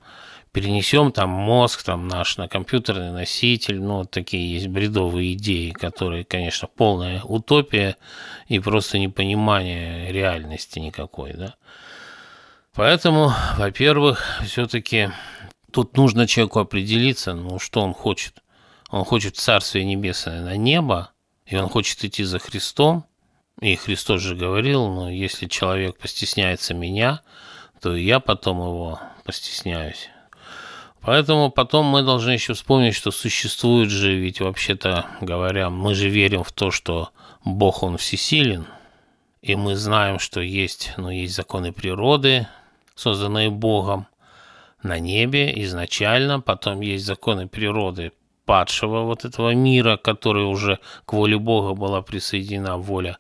перенесем 0.52 1.12
там 1.12 1.28
мозг 1.28 1.82
там 1.82 2.08
наш 2.08 2.38
на 2.38 2.48
компьютерный 2.48 3.12
носитель, 3.12 3.78
ну 3.78 3.98
вот 3.98 4.10
такие 4.10 4.54
есть 4.54 4.68
бредовые 4.68 5.34
идеи, 5.34 5.72
которые, 5.72 6.24
конечно, 6.24 6.66
полная 6.66 7.20
утопия 7.24 7.98
и 8.48 8.58
просто 8.58 8.98
непонимание 8.98 10.10
реальности 10.10 10.78
никакой, 10.78 11.34
да. 11.34 11.56
Поэтому, 12.72 13.32
во-первых, 13.58 14.40
все-таки 14.46 15.10
Тут 15.76 15.94
нужно 15.98 16.26
человеку 16.26 16.60
определиться, 16.60 17.34
ну, 17.34 17.58
что 17.58 17.82
он 17.82 17.92
хочет. 17.92 18.42
Он 18.88 19.04
хочет 19.04 19.36
Царствие 19.36 19.84
Небесное 19.84 20.40
на 20.40 20.56
небо, 20.56 21.10
и 21.44 21.54
он 21.54 21.68
хочет 21.68 22.02
идти 22.02 22.24
за 22.24 22.38
Христом. 22.38 23.04
И 23.60 23.76
Христос 23.76 24.22
же 24.22 24.34
говорил, 24.34 24.88
ну, 24.88 25.10
если 25.10 25.46
человек 25.48 25.98
постесняется 25.98 26.72
меня, 26.72 27.20
то 27.82 27.94
и 27.94 28.02
я 28.02 28.20
потом 28.20 28.56
его 28.60 28.98
постесняюсь. 29.22 30.08
Поэтому 31.02 31.50
потом 31.50 31.84
мы 31.84 32.02
должны 32.02 32.30
еще 32.30 32.54
вспомнить, 32.54 32.94
что 32.94 33.10
существует 33.10 33.90
же, 33.90 34.14
ведь 34.14 34.40
вообще-то 34.40 35.04
говоря, 35.20 35.68
мы 35.68 35.94
же 35.94 36.08
верим 36.08 36.42
в 36.42 36.52
то, 36.52 36.70
что 36.70 37.10
Бог, 37.44 37.82
Он 37.82 37.98
всесилен, 37.98 38.66
и 39.42 39.56
мы 39.56 39.76
знаем, 39.76 40.20
что 40.20 40.40
есть, 40.40 40.94
ну, 40.96 41.10
есть 41.10 41.34
законы 41.34 41.70
природы, 41.70 42.48
созданные 42.94 43.50
Богом 43.50 44.06
на 44.86 44.98
небе 44.98 45.52
изначально, 45.64 46.40
потом 46.40 46.80
есть 46.80 47.04
законы 47.04 47.48
природы 47.48 48.12
падшего 48.44 49.02
вот 49.02 49.24
этого 49.24 49.52
мира, 49.54 49.96
который 49.96 50.44
уже 50.44 50.78
к 51.04 51.12
воле 51.12 51.38
Бога 51.38 51.74
была 51.74 52.00
присоединена 52.02 52.76
воля 52.78 53.18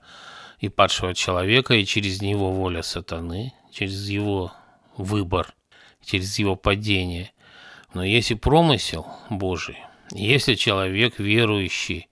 и 0.60 0.68
падшего 0.68 1.14
человека, 1.14 1.74
и 1.74 1.84
через 1.84 2.22
него 2.22 2.52
воля 2.52 2.82
сатаны, 2.82 3.52
через 3.72 4.08
его 4.08 4.52
выбор, 4.96 5.52
через 6.04 6.38
его 6.38 6.56
падение. 6.56 7.32
Но 7.92 8.04
есть 8.04 8.30
и 8.30 8.34
промысел 8.34 9.06
Божий. 9.28 9.78
Если 10.12 10.54
человек 10.54 11.18
верующий 11.18 12.08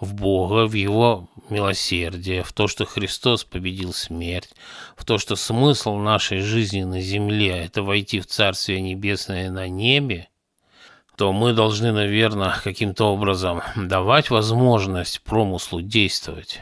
в 0.00 0.14
Бога, 0.14 0.66
в 0.66 0.74
Его 0.74 1.28
милосердие, 1.48 2.42
в 2.42 2.52
то, 2.52 2.68
что 2.68 2.84
Христос 2.84 3.44
победил 3.44 3.92
смерть, 3.92 4.50
в 4.96 5.04
то, 5.04 5.18
что 5.18 5.36
смысл 5.36 5.96
нашей 5.96 6.40
жизни 6.40 6.82
на 6.82 7.00
земле– 7.00 7.64
это 7.64 7.82
войти 7.82 8.20
в 8.20 8.26
Царствие 8.26 8.80
Небесное 8.80 9.50
на 9.50 9.68
небе, 9.68 10.28
то 11.16 11.32
мы 11.32 11.52
должны, 11.52 11.90
наверное, 11.90 12.54
каким-то 12.62 13.06
образом 13.06 13.62
давать 13.76 14.30
возможность 14.30 15.20
промыслу 15.22 15.80
действовать. 15.80 16.60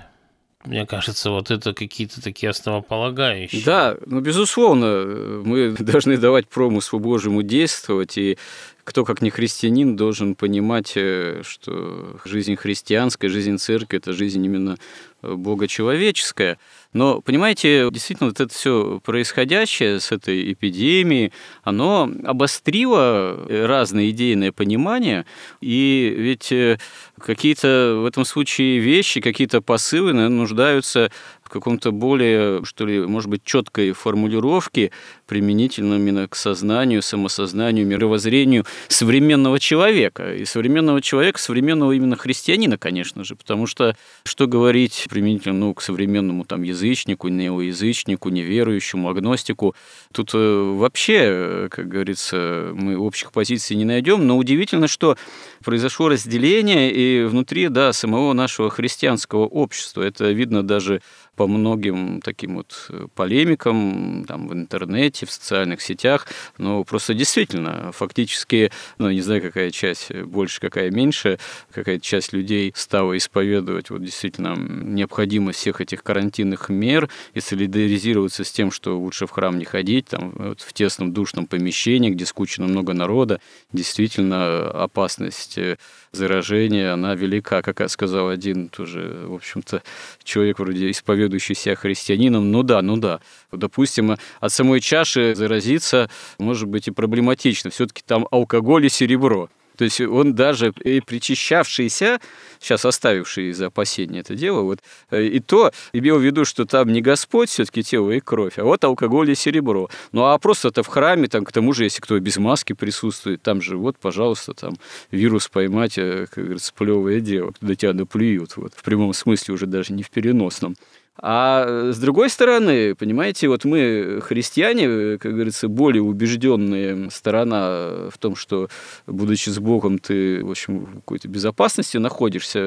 Мне 0.66 0.84
кажется, 0.84 1.30
вот 1.30 1.50
это 1.50 1.72
какие-то 1.72 2.20
такие 2.20 2.50
основополагающие. 2.50 3.62
Да, 3.64 3.96
ну, 4.04 4.20
безусловно, 4.20 5.42
мы 5.44 5.70
должны 5.78 6.16
давать 6.16 6.48
промыслу 6.48 6.98
Божьему 6.98 7.42
действовать, 7.42 8.18
и 8.18 8.36
кто, 8.84 9.04
как 9.04 9.20
не 9.20 9.30
христианин, 9.30 9.96
должен 9.96 10.34
понимать, 10.34 10.92
э, 10.96 11.42
что 11.44 12.18
жизнь 12.24 12.56
христианская, 12.56 13.28
жизнь 13.28 13.58
церкви– 13.58 13.98
это 13.98 14.12
жизнь 14.12 14.44
именно 14.44 14.76
Бога 15.22 15.66
человеческая. 15.66 16.58
Но, 16.92 17.20
понимаете, 17.20 17.88
действительно, 17.90 18.28
вот 18.28 18.40
это 18.40 18.54
все 18.54 19.00
происходящее 19.04 20.00
с 20.00 20.12
этой 20.12 20.52
эпидемией, 20.52 21.32
оно 21.62 22.10
обострило 22.24 23.46
разные 23.48 24.10
идейные 24.10 24.52
понимания, 24.52 25.26
и 25.60 26.14
ведь 26.16 26.52
э, 26.52 26.78
какие-то 27.18 27.98
в 28.02 28.06
этом 28.06 28.24
случае 28.24 28.78
вещи, 28.78 29.20
какие-то 29.20 29.60
посылы 29.60 30.12
наверное, 30.12 30.36
нуждаются 30.38 31.10
в 31.46 31.48
каком-то 31.48 31.92
более, 31.92 32.64
что 32.64 32.86
ли, 32.86 32.98
может 33.06 33.30
быть, 33.30 33.44
четкой 33.44 33.92
формулировке, 33.92 34.90
применительно 35.26 35.94
именно 35.94 36.26
к 36.26 36.34
сознанию, 36.34 37.02
самосознанию, 37.02 37.86
мировоззрению 37.86 38.64
современного 38.88 39.60
человека. 39.60 40.34
И 40.34 40.44
современного 40.44 41.00
человека, 41.00 41.38
современного 41.38 41.92
именно 41.92 42.16
христианина, 42.16 42.78
конечно 42.78 43.22
же, 43.22 43.36
потому 43.36 43.68
что 43.68 43.96
что 44.24 44.48
говорить 44.48 45.06
применительно 45.08 45.54
ну, 45.54 45.74
к 45.74 45.82
современному 45.82 46.44
там, 46.44 46.64
язычнику, 46.64 47.28
неоязычнику, 47.28 48.28
неверующему, 48.30 49.08
агностику, 49.08 49.76
тут 50.12 50.30
э, 50.34 50.72
вообще, 50.74 51.68
как 51.70 51.86
говорится, 51.86 52.72
мы 52.74 52.98
общих 52.98 53.30
позиций 53.30 53.76
не 53.76 53.84
найдем, 53.84 54.26
но 54.26 54.36
удивительно, 54.36 54.88
что 54.88 55.16
произошло 55.64 56.08
разделение 56.08 56.92
и 56.92 57.24
внутри 57.24 57.68
да, 57.68 57.92
самого 57.92 58.32
нашего 58.32 58.68
христианского 58.68 59.46
общества. 59.46 60.02
Это 60.02 60.32
видно 60.32 60.64
даже 60.64 61.02
по 61.36 61.46
многим 61.46 62.20
таким 62.22 62.56
вот 62.56 62.86
э, 62.88 63.06
полемикам 63.14 64.24
там, 64.26 64.48
в 64.48 64.54
интернете, 64.54 65.26
в 65.26 65.30
социальных 65.30 65.82
сетях. 65.82 66.26
Ну, 66.58 66.82
просто 66.84 67.14
действительно, 67.14 67.92
фактически, 67.92 68.72
ну, 68.98 69.10
не 69.10 69.20
знаю, 69.20 69.42
какая 69.42 69.70
часть 69.70 70.12
больше, 70.12 70.60
какая 70.60 70.90
меньше, 70.90 71.38
какая 71.72 71.98
часть 71.98 72.32
людей 72.32 72.72
стала 72.74 73.16
исповедовать 73.16 73.90
вот 73.90 74.02
действительно 74.02 74.56
необходимость 74.56 75.58
всех 75.58 75.80
этих 75.80 76.02
карантинных 76.02 76.68
мер 76.68 77.08
и 77.34 77.40
солидаризироваться 77.40 78.42
с 78.42 78.50
тем, 78.50 78.70
что 78.70 78.98
лучше 78.98 79.26
в 79.26 79.30
храм 79.30 79.58
не 79.58 79.64
ходить, 79.64 80.06
там, 80.06 80.32
вот 80.34 80.60
в 80.60 80.72
тесном 80.72 81.12
душном 81.12 81.46
помещении, 81.46 82.10
где 82.10 82.24
скучно 82.24 82.66
много 82.66 82.94
народа, 82.94 83.40
действительно 83.72 84.70
опасность 84.70 85.58
э, 85.58 85.76
заражения, 86.12 86.92
она 86.92 87.14
велика, 87.14 87.62
как 87.62 87.88
сказал 87.90 88.28
один 88.28 88.68
тоже, 88.68 89.26
в 89.26 89.34
общем-то, 89.34 89.82
человек 90.24 90.58
вроде 90.58 90.90
исповедующий 91.26 91.54
себя 91.54 91.74
христианином, 91.74 92.50
ну 92.50 92.62
да, 92.62 92.82
ну 92.82 92.96
да. 92.96 93.20
Допустим, 93.52 94.16
от 94.40 94.52
самой 94.52 94.80
чаши 94.80 95.34
заразиться 95.34 96.08
может 96.38 96.68
быть 96.68 96.88
и 96.88 96.90
проблематично. 96.90 97.70
Все-таки 97.70 98.02
там 98.06 98.26
алкоголь 98.30 98.86
и 98.86 98.88
серебро. 98.88 99.48
То 99.76 99.84
есть 99.84 100.00
он 100.00 100.34
даже 100.34 100.72
и 100.84 101.00
причащавшийся, 101.00 102.18
сейчас 102.60 102.84
оставивший 102.84 103.50
из 103.50 103.60
опасения 103.60 104.20
это 104.20 104.34
дело, 104.34 104.62
вот, 104.62 104.80
э, 105.10 105.24
и 105.24 105.40
то 105.40 105.70
имел 105.92 106.18
в 106.18 106.22
виду, 106.22 106.44
что 106.44 106.64
там 106.64 106.92
не 106.92 107.02
Господь 107.02 107.50
все-таки 107.50 107.82
тело 107.82 108.10
и 108.10 108.20
кровь, 108.20 108.58
а 108.58 108.64
вот 108.64 108.82
алкоголь 108.84 109.30
и 109.30 109.34
серебро. 109.34 109.90
Ну 110.12 110.24
а 110.24 110.38
просто 110.38 110.68
это 110.68 110.82
в 110.82 110.86
храме, 110.86 111.28
там, 111.28 111.44
к 111.44 111.52
тому 111.52 111.72
же, 111.72 111.84
если 111.84 112.00
кто 112.00 112.18
без 112.18 112.38
маски 112.38 112.72
присутствует, 112.72 113.42
там 113.42 113.60
же 113.60 113.76
вот, 113.76 113.98
пожалуйста, 113.98 114.54
там 114.54 114.76
вирус 115.10 115.48
поймать, 115.48 115.98
э, 115.98 116.26
как 116.30 116.44
говорится, 116.44 116.72
плевое 116.74 117.20
дело, 117.20 117.52
до 117.60 117.74
тебя 117.74 117.92
наплюют, 117.92 118.56
вот, 118.56 118.72
в 118.74 118.82
прямом 118.82 119.12
смысле 119.12 119.54
уже 119.54 119.66
даже 119.66 119.92
не 119.92 120.02
в 120.02 120.10
переносном. 120.10 120.76
А 121.18 121.64
э, 121.66 121.92
с 121.92 121.98
другой 121.98 122.28
стороны, 122.28 122.94
понимаете, 122.94 123.48
вот 123.48 123.64
мы, 123.64 124.20
христиане, 124.22 125.18
как 125.18 125.32
говорится, 125.32 125.68
более 125.68 126.02
убежденная 126.02 127.08
сторона 127.10 128.08
в 128.10 128.18
том, 128.18 128.36
что, 128.36 128.68
будучи 129.06 129.48
с 129.48 129.58
Богом, 129.58 129.98
ты, 129.98 130.44
в 130.44 130.50
общем, 130.50 130.84
в 130.84 130.94
какой-то 130.96 131.28
безопасности 131.28 131.96
находишься, 131.96 132.60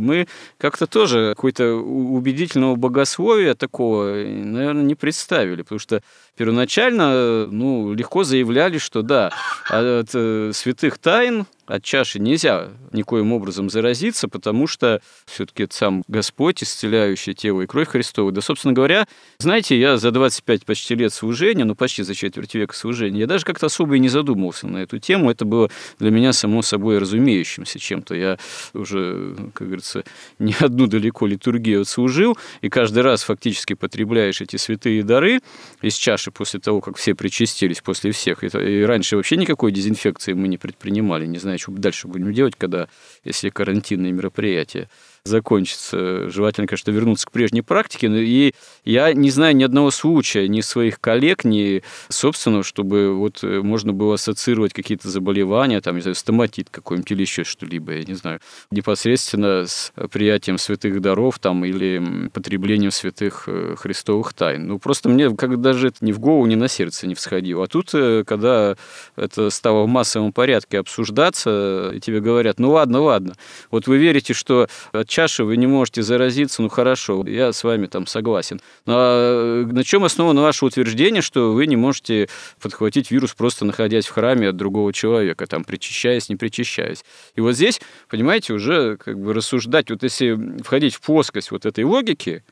мы 0.00 0.28
как-то 0.58 0.86
тоже 0.86 1.32
какой-то 1.34 1.74
убедительного 1.74 2.76
богословия 2.76 3.54
такого, 3.54 4.12
наверное, 4.14 4.82
не 4.82 4.94
представили, 4.94 5.62
потому 5.62 5.78
что 5.78 6.02
первоначально 6.36 7.46
ну, 7.46 7.92
легко 7.94 8.24
заявляли, 8.24 8.78
что 8.78 9.02
да, 9.02 9.32
от 9.68 10.10
э, 10.14 10.50
святых 10.52 10.98
тайн, 10.98 11.46
от 11.66 11.82
чаши 11.82 12.18
нельзя 12.18 12.68
никоим 12.92 13.32
образом 13.32 13.70
заразиться, 13.70 14.28
потому 14.28 14.66
что 14.66 15.00
все-таки 15.26 15.66
сам 15.70 16.04
Господь, 16.08 16.62
исцеляющий 16.62 17.34
тело 17.34 17.62
и 17.62 17.66
кровь 17.66 17.88
Христову. 17.88 18.32
Да, 18.32 18.40
собственно 18.40 18.74
говоря, 18.74 19.06
знаете, 19.38 19.78
я 19.78 19.96
за 19.96 20.10
25 20.10 20.64
почти 20.64 20.94
лет 20.94 21.12
служения, 21.12 21.64
ну, 21.64 21.74
почти 21.74 22.02
за 22.02 22.14
четверть 22.14 22.54
века 22.54 22.74
служения, 22.74 23.20
я 23.20 23.26
даже 23.26 23.44
как-то 23.44 23.66
особо 23.66 23.96
и 23.96 23.98
не 23.98 24.08
задумывался 24.08 24.66
на 24.66 24.78
эту 24.78 24.98
тему. 24.98 25.30
Это 25.30 25.44
было 25.44 25.70
для 25.98 26.10
меня 26.10 26.32
само 26.32 26.62
собой 26.62 26.98
разумеющимся 26.98 27.78
чем-то. 27.78 28.14
Я 28.14 28.38
уже, 28.74 29.34
как 29.54 29.68
говорится, 29.68 30.04
не 30.38 30.54
одну 30.58 30.86
далеко 30.86 31.26
литургию 31.26 31.82
отслужил, 31.82 32.36
и 32.60 32.68
каждый 32.68 33.02
раз 33.02 33.22
фактически 33.22 33.74
потребляешь 33.74 34.40
эти 34.40 34.56
святые 34.56 35.02
дары 35.02 35.40
из 35.80 35.94
чаши 35.94 36.23
дальше, 36.24 36.30
после 36.30 36.60
того, 36.60 36.80
как 36.80 36.96
все 36.96 37.14
причастились, 37.14 37.80
после 37.80 38.10
всех. 38.10 38.44
И 38.44 38.84
раньше 38.84 39.16
вообще 39.16 39.36
никакой 39.36 39.72
дезинфекции 39.72 40.32
мы 40.32 40.48
не 40.48 40.58
предпринимали. 40.58 41.26
Не 41.26 41.38
знаю, 41.38 41.58
что 41.58 41.72
дальше 41.72 42.08
будем 42.08 42.32
делать, 42.32 42.54
когда, 42.56 42.88
если 43.24 43.50
карантинные 43.50 44.12
мероприятия 44.12 44.88
закончится. 45.26 46.28
Желательно, 46.28 46.66
конечно, 46.66 46.90
вернуться 46.90 47.26
к 47.26 47.32
прежней 47.32 47.62
практике. 47.62 48.08
И 48.08 48.54
я 48.84 49.14
не 49.14 49.30
знаю 49.30 49.56
ни 49.56 49.64
одного 49.64 49.90
случая, 49.90 50.48
ни 50.48 50.60
своих 50.60 51.00
коллег, 51.00 51.44
ни 51.44 51.82
собственного, 52.10 52.62
чтобы 52.62 53.14
вот 53.14 53.42
э, 53.42 53.62
можно 53.62 53.94
было 53.94 54.16
ассоциировать 54.16 54.74
какие-то 54.74 55.08
заболевания, 55.08 55.80
там, 55.80 55.96
не 55.96 56.02
знаю, 56.02 56.14
стоматит 56.14 56.68
какой-нибудь 56.70 57.10
или 57.10 57.22
еще 57.22 57.42
что-либо, 57.42 57.94
я 57.94 58.04
не 58.04 58.12
знаю, 58.12 58.40
непосредственно 58.70 59.66
с 59.66 59.94
приятием 60.12 60.58
святых 60.58 61.00
даров 61.00 61.38
там, 61.38 61.64
или 61.64 62.28
потреблением 62.34 62.90
святых 62.90 63.44
э, 63.46 63.76
христовых 63.78 64.34
тайн. 64.34 64.66
Ну, 64.66 64.78
просто 64.78 65.08
мне 65.08 65.34
как 65.34 65.58
даже 65.62 65.88
это 65.88 66.04
ни 66.04 66.12
в 66.12 66.18
голову, 66.18 66.44
ни 66.44 66.54
на 66.54 66.68
сердце 66.68 67.06
не 67.06 67.14
всходило. 67.14 67.64
А 67.64 67.66
тут, 67.66 67.94
э, 67.94 68.24
когда 68.26 68.76
это 69.16 69.48
стало 69.48 69.84
в 69.84 69.88
массовом 69.88 70.34
порядке 70.34 70.80
обсуждаться, 70.80 71.94
тебе 72.02 72.20
говорят, 72.20 72.58
ну 72.58 72.72
ладно, 72.72 73.00
ладно, 73.00 73.36
вот 73.70 73.86
вы 73.86 73.96
верите, 73.96 74.34
что 74.34 74.68
от 74.92 75.13
чаши 75.14 75.44
вы 75.44 75.56
не 75.56 75.68
можете 75.68 76.02
заразиться, 76.02 76.60
ну 76.60 76.68
хорошо, 76.68 77.24
я 77.26 77.52
с 77.52 77.62
вами 77.62 77.86
там 77.86 78.06
согласен. 78.08 78.60
Но 78.84 78.94
а 78.96 79.64
на 79.64 79.84
чем 79.84 80.02
основано 80.02 80.42
ваше 80.42 80.64
утверждение, 80.64 81.22
что 81.22 81.52
вы 81.52 81.68
не 81.68 81.76
можете 81.76 82.28
подхватить 82.60 83.12
вирус, 83.12 83.32
просто 83.32 83.64
находясь 83.64 84.06
в 84.06 84.10
храме 84.10 84.48
от 84.48 84.56
другого 84.56 84.92
человека, 84.92 85.46
там, 85.46 85.62
причащаясь, 85.62 86.28
не 86.28 86.34
причащаясь? 86.34 87.04
И 87.36 87.40
вот 87.40 87.52
здесь, 87.52 87.80
понимаете, 88.08 88.54
уже 88.54 88.96
как 88.96 89.16
бы 89.16 89.32
рассуждать, 89.32 89.88
вот 89.88 90.02
если 90.02 90.60
входить 90.62 90.96
в 90.96 91.00
плоскость 91.00 91.52
вот 91.52 91.64
этой 91.64 91.84
логики, 91.84 92.42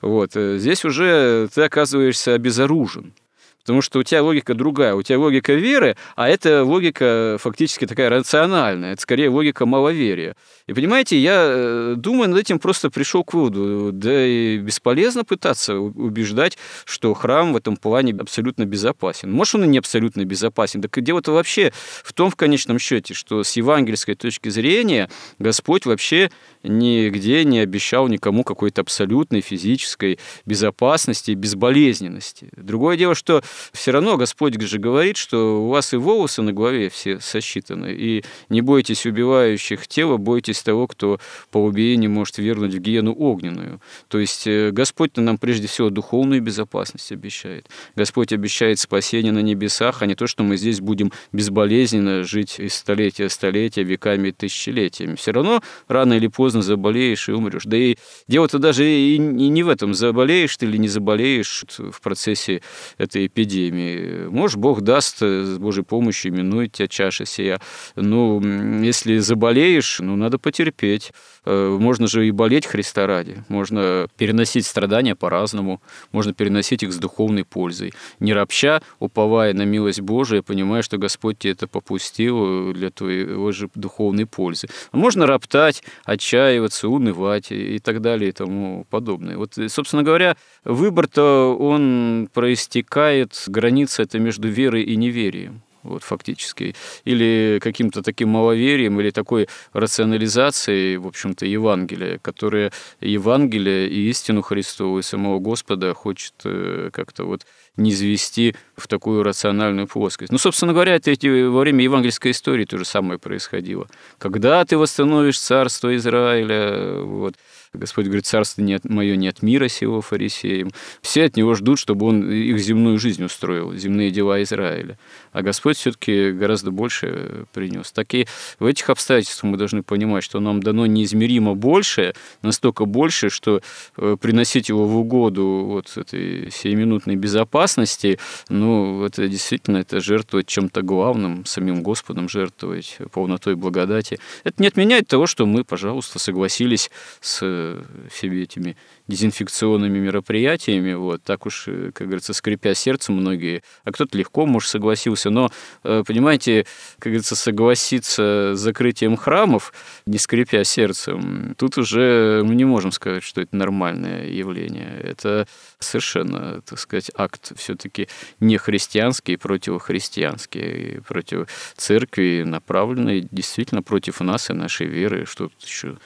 вот, 0.00 0.36
э, 0.36 0.58
здесь 0.58 0.84
уже 0.84 1.48
ты 1.52 1.62
оказываешься 1.62 2.34
обезоружен. 2.34 3.14
Потому 3.62 3.80
что 3.80 4.00
у 4.00 4.02
тебя 4.02 4.22
логика 4.22 4.54
другая. 4.54 4.94
У 4.94 5.02
тебя 5.02 5.18
логика 5.18 5.54
веры, 5.54 5.96
а 6.16 6.28
это 6.28 6.64
логика 6.64 7.36
фактически 7.40 7.86
такая 7.86 8.10
рациональная. 8.10 8.92
Это 8.92 9.02
скорее 9.02 9.28
логика 9.28 9.66
маловерия. 9.66 10.34
И 10.72 10.74
понимаете, 10.74 11.18
я 11.18 11.44
э, 11.44 11.94
думаю, 11.98 12.30
над 12.30 12.40
этим 12.40 12.58
просто 12.58 12.88
пришел 12.88 13.24
к 13.24 13.34
выводу. 13.34 13.90
Да 13.92 14.26
и 14.26 14.56
бесполезно 14.56 15.22
пытаться 15.22 15.76
убеждать, 15.76 16.56
что 16.86 17.12
храм 17.12 17.52
в 17.52 17.56
этом 17.56 17.76
плане 17.76 18.14
абсолютно 18.18 18.64
безопасен. 18.64 19.30
Может, 19.30 19.56
он 19.56 19.64
и 19.64 19.66
не 19.66 19.76
абсолютно 19.76 20.24
безопасен. 20.24 20.80
Так 20.80 20.98
дело-то 21.02 21.32
вообще 21.32 21.74
в 22.02 22.14
том, 22.14 22.30
в 22.30 22.36
конечном 22.36 22.78
счете, 22.78 23.12
что 23.12 23.44
с 23.44 23.52
евангельской 23.52 24.14
точки 24.14 24.48
зрения 24.48 25.10
Господь 25.38 25.84
вообще 25.84 26.30
нигде 26.62 27.44
не 27.44 27.58
обещал 27.58 28.08
никому 28.08 28.42
какой-то 28.42 28.80
абсолютной 28.80 29.42
физической 29.42 30.18
безопасности 30.46 31.32
безболезненности. 31.32 32.48
Другое 32.56 32.96
дело, 32.96 33.14
что 33.14 33.42
все 33.74 33.90
равно 33.90 34.16
Господь 34.16 34.58
же 34.58 34.78
говорит, 34.78 35.18
что 35.18 35.64
у 35.64 35.68
вас 35.68 35.92
и 35.92 35.96
волосы 35.98 36.40
на 36.40 36.54
голове 36.54 36.88
все 36.88 37.20
сосчитаны, 37.20 37.92
и 37.92 38.24
не 38.48 38.62
бойтесь 38.62 39.04
убивающих 39.04 39.86
тела, 39.86 40.16
бойтесь 40.16 40.61
того, 40.62 40.86
кто 40.86 41.18
по 41.50 41.58
убиению 41.58 42.10
может 42.10 42.38
вернуть 42.38 42.74
в 42.74 42.78
гиену 42.78 43.14
огненную. 43.14 43.80
То 44.08 44.18
есть 44.18 44.46
э, 44.46 44.70
Господь 44.70 45.16
нам 45.16 45.38
прежде 45.38 45.66
всего 45.66 45.90
духовную 45.90 46.40
безопасность 46.42 47.12
обещает. 47.12 47.68
Господь 47.96 48.32
обещает 48.32 48.78
спасение 48.78 49.32
на 49.32 49.40
небесах, 49.40 50.02
а 50.02 50.06
не 50.06 50.14
то, 50.14 50.26
что 50.26 50.42
мы 50.42 50.56
здесь 50.56 50.80
будем 50.80 51.12
безболезненно 51.32 52.22
жить 52.24 52.58
из 52.58 52.74
столетия 52.74 53.28
в 53.28 53.32
столетия, 53.32 53.82
веками 53.82 54.28
и 54.28 54.32
тысячелетиями. 54.32 55.16
Все 55.16 55.32
равно 55.32 55.62
рано 55.88 56.14
или 56.14 56.26
поздно 56.26 56.62
заболеешь 56.62 57.28
и 57.28 57.32
умрешь. 57.32 57.64
Да 57.64 57.76
и 57.76 57.96
дело-то 58.28 58.58
даже 58.58 58.88
и 58.88 59.18
не 59.18 59.62
в 59.62 59.68
этом, 59.68 59.94
заболеешь 59.94 60.56
ты 60.56 60.66
или 60.66 60.76
не 60.76 60.88
заболеешь 60.88 61.64
в 61.78 62.00
процессе 62.00 62.62
этой 62.98 63.26
эпидемии. 63.26 64.26
Может, 64.28 64.58
Бог 64.58 64.80
даст 64.80 65.18
с 65.20 65.58
Божьей 65.58 65.84
помощью, 65.84 66.32
минует 66.32 66.72
тебя 66.72 66.88
чаша 66.88 67.26
сия. 67.26 67.60
Ну, 67.96 68.40
если 68.82 69.18
заболеешь, 69.18 70.00
ну, 70.00 70.16
надо 70.16 70.38
потерпеть. 70.42 71.12
Э, 71.44 71.76
можно 71.80 72.06
же 72.06 72.26
и 72.26 72.30
болеть 72.30 72.66
Христа 72.66 73.06
ради. 73.06 73.44
Можно 73.48 74.08
переносить 74.16 74.66
страдания 74.66 75.14
по-разному. 75.14 75.80
Можно 76.12 76.34
переносить 76.34 76.82
их 76.82 76.92
с 76.92 76.96
духовной 76.96 77.44
пользой. 77.44 77.94
Не 78.20 78.34
ропща, 78.34 78.82
уповая 78.98 79.54
на 79.54 79.62
милость 79.62 80.00
Божию, 80.00 80.42
понимая, 80.42 80.82
что 80.82 80.98
Господь 80.98 81.38
тебе 81.38 81.52
это 81.52 81.66
попустил 81.66 82.72
для 82.72 82.90
твоей 82.90 83.52
же 83.52 83.70
духовной 83.74 84.26
пользы. 84.26 84.68
А 84.90 84.96
можно 84.96 85.26
роптать, 85.26 85.82
отчаиваться, 86.04 86.88
унывать 86.88 87.50
и 87.50 87.78
так 87.78 88.00
далее 88.00 88.30
и 88.30 88.32
тому 88.32 88.86
подобное. 88.90 89.36
Вот, 89.36 89.56
собственно 89.68 90.02
говоря, 90.02 90.36
выбор-то 90.64 91.56
он 91.58 92.28
проистекает, 92.32 93.44
граница 93.46 94.02
это 94.02 94.18
между 94.18 94.48
верой 94.48 94.82
и 94.82 94.96
неверием 94.96 95.62
вот, 95.82 96.02
фактически, 96.02 96.74
или 97.04 97.58
каким-то 97.62 98.02
таким 98.02 98.30
маловерием, 98.30 99.00
или 99.00 99.10
такой 99.10 99.48
рационализацией, 99.72 100.96
в 100.96 101.06
общем-то, 101.06 101.46
Евангелия, 101.46 102.18
которая 102.22 102.72
Евангелие 103.00 103.88
и 103.88 104.08
истину 104.08 104.42
Христову 104.42 104.98
и 104.98 105.02
самого 105.02 105.38
Господа 105.38 105.94
хочет 105.94 106.34
э, 106.44 106.90
как-то 106.92 107.24
вот 107.24 107.46
не 107.76 107.90
извести 107.90 108.54
в 108.76 108.86
такую 108.86 109.22
рациональную 109.22 109.86
плоскость. 109.86 110.30
Ну, 110.30 110.38
собственно 110.38 110.72
говоря, 110.72 110.94
это 110.94 111.10
эти, 111.10 111.46
во 111.46 111.60
время 111.60 111.82
евангельской 111.84 112.32
истории 112.32 112.64
то 112.64 112.76
же 112.76 112.84
самое 112.84 113.18
происходило. 113.18 113.88
Когда 114.18 114.64
ты 114.64 114.76
восстановишь 114.76 115.40
царство 115.40 115.94
Израиля, 115.96 117.00
вот, 117.00 117.34
Господь 117.74 118.04
говорит, 118.04 118.26
царство 118.26 118.60
не 118.60 118.74
от, 118.74 118.84
мое 118.84 119.16
не 119.16 119.28
от 119.28 119.40
мира 119.40 119.66
сего 119.68 120.02
фарисеям. 120.02 120.72
Все 121.00 121.24
от 121.24 121.38
него 121.38 121.54
ждут, 121.54 121.78
чтобы 121.78 122.04
он 122.04 122.30
их 122.30 122.58
земную 122.58 122.98
жизнь 122.98 123.24
устроил, 123.24 123.72
земные 123.74 124.10
дела 124.10 124.42
Израиля. 124.42 124.98
А 125.32 125.40
Господь 125.40 125.78
все-таки 125.78 126.32
гораздо 126.32 126.70
больше 126.70 127.46
принес. 127.54 127.90
Так 127.90 128.12
и 128.12 128.26
в 128.58 128.66
этих 128.66 128.90
обстоятельствах 128.90 129.52
мы 129.52 129.56
должны 129.56 129.82
понимать, 129.82 130.22
что 130.22 130.38
нам 130.38 130.62
дано 130.62 130.84
неизмеримо 130.84 131.54
больше, 131.54 132.12
настолько 132.42 132.84
больше, 132.84 133.30
что 133.30 133.62
э, 133.96 134.16
приносить 134.20 134.68
его 134.68 134.84
в 134.84 134.94
угоду 134.98 135.64
вот 135.66 135.96
этой 135.96 136.50
сиюминутной 136.50 137.16
безопасности, 137.16 138.18
ну, 138.50 139.02
это 139.02 139.26
действительно 139.28 139.78
это 139.78 140.00
жертвовать 140.00 140.46
чем-то 140.46 140.82
главным, 140.82 141.46
самим 141.46 141.82
Господом 141.82 142.28
жертвовать, 142.28 142.98
полнотой 143.12 143.54
благодати. 143.54 144.18
Это 144.44 144.60
не 144.60 144.68
отменяет 144.68 145.08
того, 145.08 145.26
что 145.26 145.46
мы, 145.46 145.64
пожалуйста, 145.64 146.18
согласились 146.18 146.90
с 147.22 147.61
всеми 148.10 148.42
этими 148.42 148.76
дезинфекционными 149.08 149.98
мероприятиями, 149.98 150.94
вот, 150.94 151.22
так 151.22 151.46
уж, 151.46 151.64
э, 151.68 151.90
как 151.92 152.06
говорится, 152.06 152.32
скрипя 152.32 152.74
сердце 152.74 153.12
многие, 153.12 153.62
а 153.84 153.92
кто-то 153.92 154.16
легко, 154.16 154.46
может, 154.46 154.70
согласился, 154.70 155.30
но, 155.30 155.50
э, 155.84 156.02
понимаете, 156.06 156.66
как 156.98 157.12
говорится, 157.12 157.36
согласиться 157.36 158.52
с 158.54 158.58
закрытием 158.58 159.16
храмов, 159.16 159.72
не 160.06 160.18
скрипя 160.18 160.64
сердцем, 160.64 161.54
тут 161.58 161.78
уже 161.78 162.42
мы 162.44 162.54
не 162.54 162.64
можем 162.64 162.92
сказать, 162.92 163.22
что 163.22 163.40
это 163.40 163.54
нормальное 163.56 164.26
явление. 164.26 165.00
Это 165.02 165.46
совершенно, 165.78 166.60
так 166.62 166.78
сказать, 166.78 167.10
акт 167.14 167.52
все-таки 167.56 168.08
не 168.40 168.56
христианский, 168.56 169.36
противохристианский, 169.36 171.00
против 171.06 171.48
церкви, 171.76 172.44
направленный 172.46 173.28
действительно 173.30 173.82
против 173.82 174.20
нас 174.20 174.50
и 174.50 174.52
нашей 174.52 174.86
веры, 174.86 175.26
что 175.26 175.48
тут 175.48 175.62
еще 175.62 175.96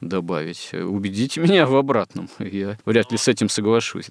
добавить. 0.00 0.72
Убедите 0.72 1.40
меня 1.40 1.66
в 1.66 1.76
обратном. 1.76 2.28
Я 2.38 2.78
вряд 2.84 3.10
ли 3.12 3.18
с 3.18 3.28
этим 3.28 3.48
соглашусь. 3.48 4.10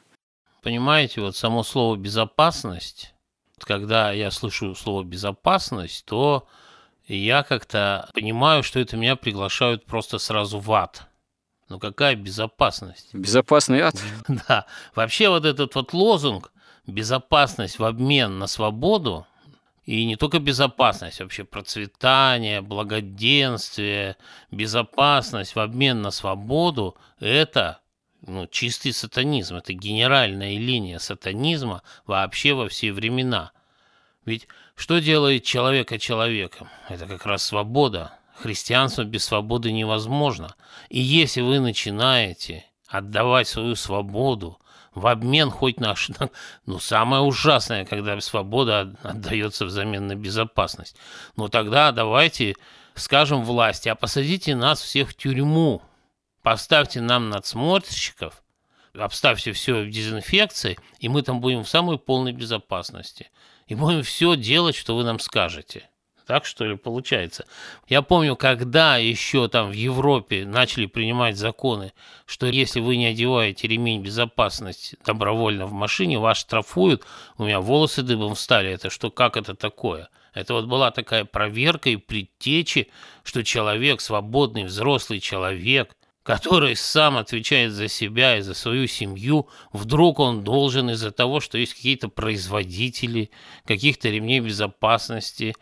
Понимаете, 0.61 1.21
вот 1.21 1.35
само 1.35 1.63
слово 1.63 1.97
«безопасность», 1.97 3.13
когда 3.59 4.11
я 4.11 4.31
слышу 4.31 4.75
слово 4.75 5.03
«безопасность», 5.03 6.05
то 6.05 6.47
я 7.05 7.43
как-то 7.43 8.09
понимаю, 8.13 8.63
что 8.63 8.79
это 8.79 8.95
меня 8.95 9.17
приглашают 9.17 9.85
просто 9.85 10.19
сразу 10.19 10.59
в 10.59 10.71
ад. 10.71 11.07
Ну 11.67 11.79
какая 11.79 12.15
безопасность? 12.15 13.13
Безопасный 13.13 13.81
ад? 13.81 13.95
Да. 14.47 14.65
Вообще 14.95 15.29
вот 15.29 15.45
этот 15.45 15.75
вот 15.75 15.93
лозунг 15.93 16.53
«безопасность 16.87 17.79
в 17.79 17.83
обмен 17.83 18.39
на 18.39 18.47
свободу» 18.47 19.27
И 19.85 20.05
не 20.05 20.15
только 20.15 20.39
безопасность, 20.39 21.19
вообще 21.19 21.43
процветание, 21.43 22.61
благоденствие, 22.61 24.15
безопасность 24.49 25.55
в 25.55 25.59
обмен 25.59 26.01
на 26.01 26.11
свободу– 26.11 26.95
это 27.19 27.81
ну, 28.25 28.47
чистый 28.47 28.93
сатанизм, 28.93 29.57
это 29.57 29.73
генеральная 29.73 30.57
линия 30.57 30.99
сатанизма 30.99 31.83
вообще 32.05 32.53
во 32.53 32.69
все 32.69 32.93
времена. 32.93 33.51
Ведь 34.25 34.47
что 34.75 34.99
делает 34.99 35.43
человека 35.43 35.99
человеком? 35.99 36.69
Это 36.87 37.05
как 37.05 37.25
раз 37.25 37.43
свобода. 37.43 38.17
Христианство 38.35 39.03
без 39.03 39.25
свободы 39.25 39.73
невозможно. 39.73 40.55
И 40.89 40.99
если 40.99 41.41
вы 41.41 41.59
начинаете 41.59 42.65
отдавать 42.87 43.47
свою 43.47 43.75
свободу 43.75 44.59
в 44.95 45.07
обмен 45.07 45.49
хоть 45.49 45.79
наш... 45.79 46.09
Ну, 46.65 46.79
самое 46.79 47.21
ужасное, 47.21 47.85
когда 47.85 48.19
свобода 48.21 48.95
отдается 49.03 49.65
взамен 49.65 50.07
на 50.07 50.15
безопасность. 50.15 50.95
Ну, 51.35 51.49
тогда 51.49 51.91
давайте 51.91 52.55
скажем 52.95 53.43
власти, 53.43 53.89
а 53.89 53.95
посадите 53.95 54.55
нас 54.55 54.81
всех 54.81 55.09
в 55.09 55.15
тюрьму, 55.15 55.81
поставьте 56.41 57.01
нам 57.01 57.29
надсмотрщиков, 57.29 58.43
обставьте 58.93 59.51
все 59.51 59.83
в 59.83 59.89
дезинфекции, 59.89 60.77
и 60.99 61.09
мы 61.09 61.21
там 61.21 61.41
будем 61.41 61.63
в 61.63 61.69
самой 61.69 61.97
полной 61.97 62.31
безопасности. 62.31 63.29
И 63.67 63.75
будем 63.75 64.03
все 64.03 64.35
делать, 64.35 64.75
что 64.75 64.95
вы 64.95 65.03
нам 65.03 65.19
скажете. 65.19 65.89
Так 66.25 66.45
что 66.45 66.65
ли 66.65 66.77
получается? 66.77 67.45
Я 67.87 68.01
помню, 68.01 68.35
когда 68.35 68.97
еще 68.97 69.47
там 69.49 69.71
в 69.71 69.73
Европе 69.73 70.45
начали 70.45 70.85
принимать 70.85 71.37
законы, 71.37 71.93
что 72.25 72.45
если 72.45 72.79
вы 72.79 72.95
не 72.95 73.07
одеваете 73.07 73.67
ремень 73.67 74.01
безопасности 74.01 74.97
добровольно 75.05 75.65
в 75.65 75.73
машине, 75.73 76.19
вас 76.19 76.37
штрафуют. 76.37 77.03
У 77.37 77.43
меня 77.43 77.59
волосы 77.59 78.03
дыбом 78.03 78.35
встали. 78.35 78.71
Это 78.71 78.89
что, 78.89 79.11
как 79.11 79.35
это 79.35 79.53
такое? 79.53 80.09
Это 80.33 80.53
вот 80.53 80.65
была 80.65 80.91
такая 80.91 81.25
проверка 81.25 81.89
и 81.89 81.97
предтечи, 81.97 82.89
что 83.23 83.43
человек, 83.43 84.01
свободный 84.01 84.63
взрослый 84.63 85.19
человек, 85.19 85.95
который 86.23 86.77
сам 86.77 87.17
отвечает 87.17 87.73
за 87.73 87.89
себя 87.89 88.37
и 88.37 88.41
за 88.41 88.53
свою 88.53 88.87
семью, 88.87 89.49
вдруг 89.73 90.19
он 90.19 90.43
должен 90.43 90.89
из-за 90.89 91.11
того, 91.11 91.41
что 91.41 91.57
есть 91.57 91.73
какие-то 91.73 92.07
производители 92.07 93.29
каких-то 93.65 94.09
ремней 94.09 94.39
безопасности, 94.39 95.53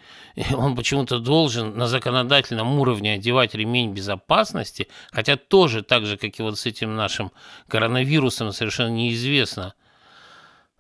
он 0.56 0.76
почему-то 0.76 1.20
должен 1.20 1.76
на 1.78 1.88
законодательном 1.88 2.80
уровне 2.80 3.14
одевать 3.14 3.56
ремень 3.56 3.92
безопасности, 3.92 4.88
хотя 5.12 5.36
тоже 5.36 5.82
так 5.82 6.06
же, 6.06 6.18
как 6.18 6.40
и 6.40 6.44
вот 6.44 6.60
с 6.60 6.68
этим 6.68 6.96
нашим 6.96 7.32
коронавирусом, 7.68 8.52
совершенно 8.52 8.92
неизвестно, 8.92 9.74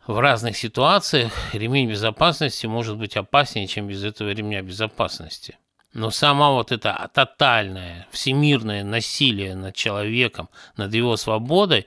в 0.06 0.20
разных 0.20 0.58
ситуациях 0.58 1.32
ремень 1.54 1.89
безопасности 1.89 2.67
может 2.67 2.98
быть 2.98 3.17
опаснее, 3.17 3.67
чем 3.67 3.88
без 3.88 4.04
этого 4.04 4.30
ремня 4.32 4.62
безопасности. 4.62 5.58
Но 5.94 6.10
сама 6.10 6.52
вот 6.52 6.72
это 6.72 7.10
тотальное, 7.14 8.08
всемирное 8.12 8.84
насилие 8.84 9.56
над 9.56 9.76
человеком, 9.76 10.50
над 10.78 10.94
его 10.94 11.18
свободой, 11.18 11.86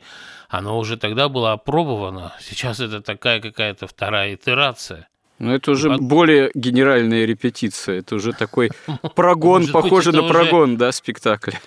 оно 0.49 0.79
уже 0.79 0.99
тогда 0.99 1.29
было 1.29 1.53
опробовано. 1.53 2.33
Сейчас 2.41 2.81
это 2.81 3.01
такая 3.01 3.41
какая-то 3.41 3.87
вторая 3.87 4.35
итерация. 4.35 5.09
Но 5.39 5.55
это 5.55 5.73
уже 5.73 5.89
Под... 5.89 6.01
более 6.03 6.51
генеральная 6.55 7.25
репетиция. 7.25 8.01
Это 8.01 8.15
уже 8.17 8.33
такой 8.33 8.71
прогон, 9.15 9.67
похожий 9.69 10.13
на 10.13 10.23
прогон, 10.23 10.77
да, 10.77 10.93
спектакля. 10.93 11.61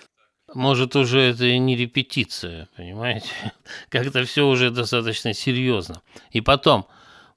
Может, 0.54 0.96
уже 0.96 1.20
это 1.20 1.46
и 1.46 1.58
не 1.58 1.76
репетиция, 1.76 2.70
понимаете? 2.78 3.30
Как-то 3.90 4.24
все 4.24 4.48
уже 4.48 4.72
достаточно 4.72 5.34
серьезно. 5.34 6.02
И 6.32 6.42
потом, 6.42 6.88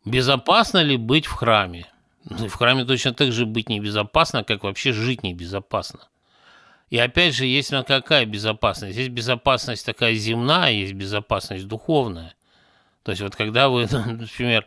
безопасно 0.05 0.83
ли 0.83 0.97
быть 0.97 1.27
в 1.27 1.33
храме? 1.33 1.87
Ну, 2.29 2.49
в 2.49 2.55
храме 2.55 2.85
точно 2.85 3.15
так 3.15 3.33
же 3.33 3.47
быть 3.47 3.69
небезопасно, 3.69 4.45
как 4.45 4.63
вообще 4.63 4.93
жить 4.93 5.23
небезопасно. 5.23 6.01
И 6.91 6.99
опять 6.99 7.35
же, 7.35 7.47
есть 7.47 7.71
на 7.71 7.85
какая 7.85 8.27
безопасность? 8.27 8.99
Есть 8.99 9.11
безопасность 9.11 9.87
такая 9.87 10.15
земная, 10.15 10.73
есть 10.73 10.93
безопасность 10.93 11.67
духовная. 11.67 12.35
То 13.05 13.13
есть 13.13 13.23
вот 13.23 13.37
когда 13.37 13.69
вы, 13.69 13.87
например, 13.91 14.67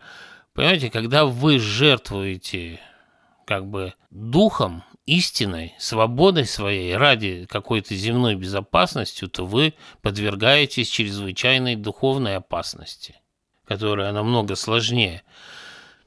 Понимаете, 0.53 0.91
когда 0.91 1.25
вы 1.25 1.57
жертвуете 1.57 2.79
как 3.45 3.65
бы 3.65 3.93
духом, 4.11 4.83
истиной, 5.05 5.73
свободой 5.79 6.45
своей 6.45 6.95
ради 6.95 7.45
какой-то 7.49 7.95
земной 7.95 8.35
безопасности, 8.35 9.27
то 9.27 9.45
вы 9.45 9.73
подвергаетесь 10.01 10.89
чрезвычайной 10.89 11.75
духовной 11.75 12.37
опасности, 12.37 13.19
которая 13.65 14.13
намного 14.13 14.55
сложнее. 14.55 15.23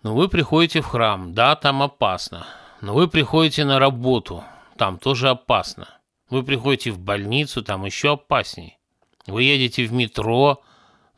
Но 0.06 0.14
вы 0.14 0.28
приходите 0.28 0.82
в 0.82 0.86
храм, 0.86 1.34
да, 1.34 1.56
там 1.56 1.82
опасно. 1.82 2.46
Но 2.80 2.94
вы 2.94 3.08
приходите 3.08 3.64
на 3.64 3.80
работу, 3.80 4.44
там 4.78 5.00
тоже 5.00 5.30
опасно. 5.30 5.88
Вы 6.30 6.44
приходите 6.44 6.92
в 6.92 7.00
больницу, 7.00 7.60
там 7.60 7.84
еще 7.84 8.12
опасней. 8.12 8.78
Вы 9.26 9.42
едете 9.42 9.84
в 9.84 9.92
метро, 9.92 10.62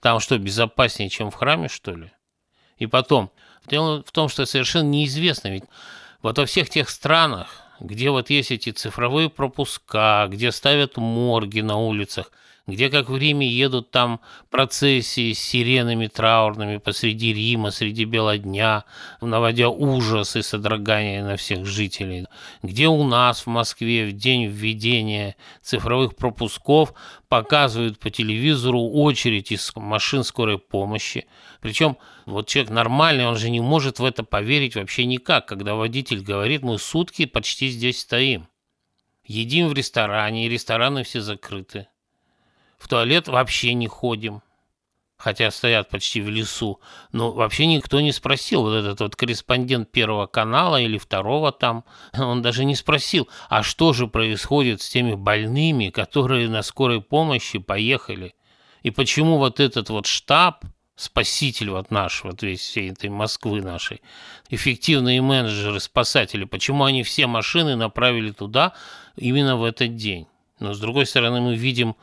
там 0.00 0.20
что, 0.20 0.38
безопаснее, 0.38 1.10
чем 1.10 1.30
в 1.30 1.34
храме, 1.34 1.68
что 1.68 1.94
ли? 1.94 2.12
И 2.78 2.86
потом, 2.86 3.30
дело 3.66 4.02
в 4.02 4.10
том, 4.10 4.30
что 4.30 4.46
совершенно 4.46 4.88
неизвестно, 4.88 5.48
ведь 5.48 5.64
вот 6.22 6.38
во 6.38 6.46
всех 6.46 6.70
тех 6.70 6.88
странах, 6.88 7.60
где 7.80 8.08
вот 8.08 8.30
есть 8.30 8.52
эти 8.52 8.70
цифровые 8.70 9.28
пропуска, 9.28 10.28
где 10.30 10.50
ставят 10.50 10.96
морги 10.96 11.60
на 11.60 11.76
улицах, 11.76 12.32
где, 12.68 12.90
как 12.90 13.08
в 13.08 13.16
Риме, 13.16 13.48
едут 13.48 13.90
там 13.90 14.20
процессии 14.50 15.32
с 15.32 15.38
сиренами 15.38 16.06
траурными 16.06 16.76
посреди 16.76 17.32
Рима, 17.32 17.70
среди 17.70 18.04
бела 18.04 18.36
дня, 18.36 18.84
наводя 19.22 19.70
ужас 19.70 20.36
и 20.36 20.42
содрогание 20.42 21.24
на 21.24 21.36
всех 21.36 21.64
жителей, 21.64 22.26
где 22.62 22.86
у 22.88 23.04
нас 23.04 23.40
в 23.40 23.46
Москве 23.46 24.06
в 24.06 24.12
день 24.12 24.46
введения 24.46 25.34
цифровых 25.62 26.14
пропусков 26.14 26.92
показывают 27.28 27.98
по 27.98 28.10
телевизору 28.10 28.82
очередь 28.82 29.50
из 29.50 29.72
машин 29.74 30.22
скорой 30.22 30.58
помощи. 30.58 31.26
Причем 31.62 31.96
вот 32.26 32.48
человек 32.48 32.70
нормальный, 32.70 33.26
он 33.26 33.36
же 33.36 33.48
не 33.48 33.60
может 33.60 33.98
в 33.98 34.04
это 34.04 34.24
поверить 34.24 34.76
вообще 34.76 35.06
никак, 35.06 35.48
когда 35.48 35.74
водитель 35.74 36.20
говорит, 36.20 36.62
мы 36.62 36.78
сутки 36.78 37.24
почти 37.24 37.68
здесь 37.68 38.00
стоим. 38.00 38.46
Едим 39.24 39.68
в 39.68 39.72
ресторане, 39.72 40.44
и 40.44 40.50
рестораны 40.50 41.02
все 41.02 41.22
закрыты. 41.22 41.86
В 42.78 42.88
туалет 42.88 43.28
вообще 43.28 43.74
не 43.74 43.88
ходим, 43.88 44.40
хотя 45.16 45.50
стоят 45.50 45.90
почти 45.90 46.20
в 46.20 46.30
лесу. 46.30 46.80
Но 47.12 47.32
вообще 47.32 47.66
никто 47.66 48.00
не 48.00 48.12
спросил, 48.12 48.62
вот 48.62 48.74
этот 48.74 49.00
вот 49.00 49.16
корреспондент 49.16 49.90
Первого 49.90 50.26
канала 50.26 50.80
или 50.80 50.96
Второго 50.96 51.52
там, 51.52 51.84
он 52.18 52.40
даже 52.40 52.64
не 52.64 52.76
спросил, 52.76 53.28
а 53.48 53.62
что 53.62 53.92
же 53.92 54.06
происходит 54.06 54.80
с 54.80 54.88
теми 54.88 55.14
больными, 55.14 55.90
которые 55.90 56.48
на 56.48 56.62
скорой 56.62 57.02
помощи 57.02 57.58
поехали? 57.58 58.34
И 58.82 58.90
почему 58.90 59.38
вот 59.38 59.58
этот 59.58 59.90
вот 59.90 60.06
штаб, 60.06 60.64
спаситель 60.94 61.70
вот 61.70 61.90
наш, 61.90 62.22
вот 62.22 62.42
весь 62.42 62.60
всей 62.60 62.92
этой 62.92 63.10
Москвы 63.10 63.60
нашей, 63.60 64.00
эффективные 64.50 65.20
менеджеры, 65.20 65.80
спасатели, 65.80 66.44
почему 66.44 66.84
они 66.84 67.02
все 67.02 67.26
машины 67.26 67.74
направили 67.74 68.30
туда 68.30 68.72
именно 69.16 69.56
в 69.56 69.64
этот 69.64 69.96
день? 69.96 70.28
Но 70.60 70.74
с 70.74 70.80
другой 70.80 71.06
стороны 71.06 71.40
мы 71.40 71.56
видим 71.56 71.96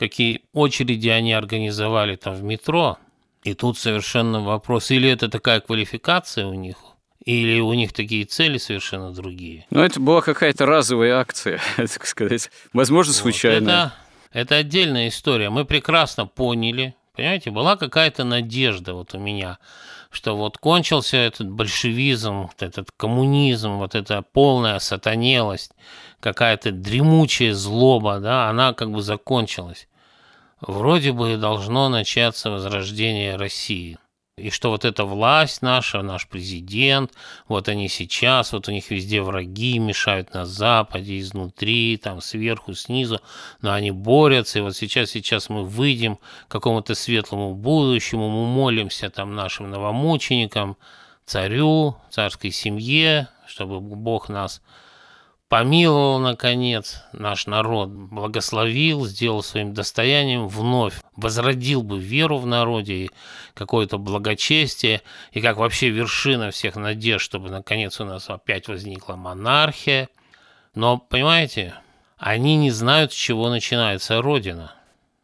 какие 0.00 0.40
очереди 0.54 1.10
они 1.10 1.34
организовали 1.34 2.16
там 2.16 2.34
в 2.34 2.42
метро. 2.42 2.96
И 3.44 3.52
тут 3.52 3.78
совершенно 3.78 4.40
вопрос, 4.40 4.90
или 4.90 5.08
это 5.10 5.28
такая 5.28 5.60
квалификация 5.60 6.46
у 6.46 6.54
них, 6.54 6.76
или 7.24 7.60
у 7.60 7.72
них 7.74 7.92
такие 7.92 8.24
цели 8.24 8.56
совершенно 8.56 9.12
другие. 9.12 9.66
Ну, 9.70 9.80
это 9.80 10.00
была 10.00 10.22
какая-то 10.22 10.64
разовая 10.64 11.18
акция, 11.18 11.60
так 11.76 12.06
сказать. 12.06 12.50
Возможно, 12.72 13.12
случайно. 13.12 13.60
Вот 13.60 13.68
это, 13.68 13.92
это 14.40 14.56
отдельная 14.56 15.08
история. 15.08 15.50
Мы 15.50 15.66
прекрасно 15.66 16.26
поняли, 16.26 16.94
понимаете, 17.14 17.50
была 17.50 17.76
какая-то 17.76 18.24
надежда 18.24 18.94
вот 18.94 19.14
у 19.14 19.18
меня, 19.18 19.58
что 20.10 20.34
вот 20.34 20.56
кончился 20.56 21.18
этот 21.18 21.50
большевизм, 21.50 22.42
вот 22.42 22.62
этот 22.62 22.90
коммунизм, 22.96 23.72
вот 23.72 23.94
эта 23.94 24.22
полная 24.22 24.78
сатанелость, 24.78 25.72
какая-то 26.20 26.72
дремучая 26.72 27.52
злоба, 27.52 28.18
да, 28.18 28.48
она 28.48 28.72
как 28.72 28.90
бы 28.90 29.02
закончилась 29.02 29.86
вроде 30.60 31.12
бы 31.12 31.36
должно 31.36 31.88
начаться 31.88 32.50
возрождение 32.50 33.36
России. 33.36 33.98
И 34.40 34.48
что 34.48 34.70
вот 34.70 34.86
эта 34.86 35.04
власть 35.04 35.60
наша, 35.60 36.00
наш 36.00 36.26
президент, 36.26 37.12
вот 37.46 37.68
они 37.68 37.88
сейчас, 37.88 38.52
вот 38.52 38.68
у 38.68 38.72
них 38.72 38.90
везде 38.90 39.20
враги, 39.20 39.78
мешают 39.78 40.32
на 40.32 40.46
Западе, 40.46 41.18
изнутри, 41.18 41.98
там 41.98 42.22
сверху, 42.22 42.72
снизу, 42.72 43.20
но 43.60 43.72
они 43.72 43.90
борются, 43.90 44.58
и 44.58 44.62
вот 44.62 44.74
сейчас, 44.74 45.10
сейчас 45.10 45.50
мы 45.50 45.64
выйдем 45.64 46.16
к 46.16 46.20
какому-то 46.48 46.94
светлому 46.94 47.54
будущему, 47.54 48.30
мы 48.30 48.46
молимся 48.46 49.10
там 49.10 49.34
нашим 49.34 49.70
новомученикам, 49.70 50.78
царю, 51.26 51.96
царской 52.10 52.50
семье, 52.50 53.28
чтобы 53.46 53.80
Бог 53.80 54.30
нас 54.30 54.62
помиловал, 55.50 56.20
наконец, 56.20 57.02
наш 57.12 57.46
народ, 57.46 57.88
благословил, 57.88 59.04
сделал 59.04 59.42
своим 59.42 59.74
достоянием, 59.74 60.46
вновь 60.46 60.94
возродил 61.16 61.82
бы 61.82 61.98
веру 61.98 62.38
в 62.38 62.46
народе 62.46 62.94
и 62.94 63.10
какое-то 63.54 63.98
благочестие, 63.98 65.02
и 65.32 65.40
как 65.40 65.56
вообще 65.56 65.90
вершина 65.90 66.52
всех 66.52 66.76
надежд, 66.76 67.24
чтобы, 67.24 67.50
наконец, 67.50 68.00
у 68.00 68.04
нас 68.04 68.30
опять 68.30 68.68
возникла 68.68 69.16
монархия. 69.16 70.08
Но, 70.76 70.98
понимаете, 70.98 71.74
они 72.16 72.56
не 72.56 72.70
знают, 72.70 73.12
с 73.12 73.16
чего 73.16 73.50
начинается 73.50 74.22
Родина. 74.22 74.72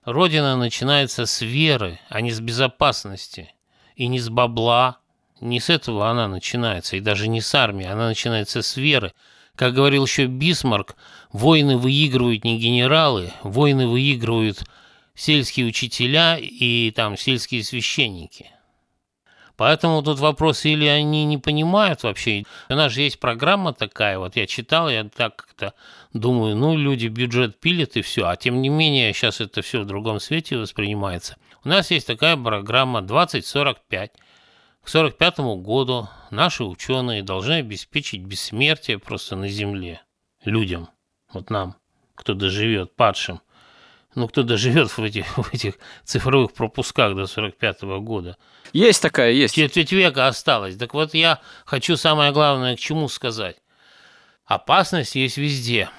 Родина 0.05 0.57
начинается 0.57 1.27
с 1.27 1.41
веры, 1.41 2.01
а 2.09 2.21
не 2.21 2.33
с 2.33 2.41
безопасности, 2.41 3.55
и 3.95 4.09
не 4.09 4.19
с 4.19 4.29
бабла, 4.29 4.99
не 5.41 5.61
с 5.61 5.71
этого 5.71 6.11
она 6.11 6.27
начинается, 6.27 6.97
и 6.97 7.01
даже 7.01 7.29
не 7.29 7.41
с 7.41 7.55
армии, 7.55 7.87
она 7.87 8.09
начинается 8.09 8.63
с 8.63 8.77
веры, 8.77 9.13
как 9.57 9.75
говорил 9.75 10.05
еще 10.05 10.27
Бисмарк, 10.27 10.97
войны 11.33 11.77
выигрывают 11.77 12.45
не 12.45 12.59
генералы, 12.59 13.33
войны 13.43 13.87
выигрывают 13.89 14.65
сельские 15.15 15.67
учителя 15.67 16.39
и 16.39 16.93
там 16.95 17.17
сельские 17.17 17.65
священники. 17.65 18.51
Поэтому 19.57 20.03
тут 20.03 20.19
вопрос, 20.19 20.67
или 20.67 20.85
они 20.85 21.25
не 21.25 21.39
понимают 21.39 22.03
вообще. 22.03 22.45
У 22.69 22.75
нас 22.75 22.93
же 22.93 23.01
есть 23.01 23.19
программа 23.19 23.73
такая, 23.73 24.19
вот 24.19 24.37
я 24.37 24.47
читал, 24.47 24.91
я 24.91 25.05
так 25.05 25.37
как-то 25.37 25.73
думаю, 26.13 26.55
ну, 26.57 26.77
люди 26.77 27.07
бюджет 27.07 27.59
пилят 27.59 27.97
и 27.97 28.03
все, 28.03 28.27
а 28.27 28.37
тем 28.37 28.61
не 28.61 28.69
менее 28.69 29.15
сейчас 29.15 29.41
это 29.41 29.63
все 29.63 29.81
в 29.81 29.87
другом 29.87 30.21
свете 30.21 30.59
воспринимается. 30.59 31.37
У 31.65 31.69
нас 31.69 31.91
есть 31.91 32.07
такая 32.07 32.37
программа 32.37 33.01
2045, 33.01 34.13
к 34.87 34.89
1945 34.89 35.65
году 35.65 36.09
наши 36.31 36.63
ученые 36.63 37.25
должны 37.25 37.55
обеспечить 37.55 38.23
бессмертие 38.23 39.01
просто 39.01 39.35
на 39.35 39.49
Земле 39.49 40.01
людям, 40.45 40.89
вот 41.33 41.51
нам, 41.51 41.75
кто 42.15 42.35
доживет, 42.35 42.95
падшим. 42.95 43.41
Ну, 44.15 44.29
кто 44.29 44.45
доживет 44.45 44.89
в 44.97 45.03
этих, 45.03 45.27
в 45.37 45.53
этих 45.53 45.75
цифровых 46.05 46.53
пропусках 46.53 47.17
до 47.17 47.27
45 47.27 47.83
года. 47.99 48.37
Есть 48.73 49.03
такая, 49.03 49.33
есть. 49.33 49.57
Четверть 49.57 49.91
века 49.91 50.29
осталось. 50.29 50.77
Так 50.77 50.95
вот, 50.95 51.15
я 51.15 51.41
хочу 51.65 51.97
самое 51.97 52.31
главное 52.31 52.77
к 52.77 52.79
чему 52.79 53.09
сказать. 53.09 53.57
Опасность 54.45 55.17
есть 55.17 55.37
везде. 55.37 55.91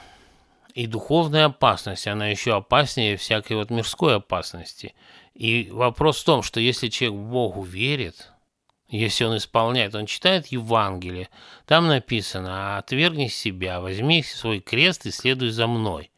И 0.74 0.88
духовная 0.88 1.46
опасность, 1.48 2.08
она 2.08 2.28
еще 2.28 2.56
опаснее 2.56 3.18
всякой 3.18 3.58
вот 3.58 3.70
мирской 3.70 4.16
опасности. 4.16 4.96
И 5.34 5.68
вопрос 5.74 6.22
в 6.22 6.26
том, 6.26 6.42
что 6.42 6.62
если 6.62 6.88
человек 6.88 7.20
в 7.20 7.30
Богу 7.30 7.64
верит, 7.64 8.32
если 8.90 9.26
он 9.26 9.38
исполняет, 9.38 9.96
он 9.96 10.06
читает 10.06 10.48
Евангелие, 10.48 11.30
там 11.66 11.88
написано 11.88 12.78
«отвергни 12.78 13.28
себя, 13.28 13.82
возьми 13.82 14.24
свой 14.24 14.60
крест 14.60 15.06
и 15.06 15.12
следуй 15.12 15.50
за 15.50 15.68
мной». 15.68 16.12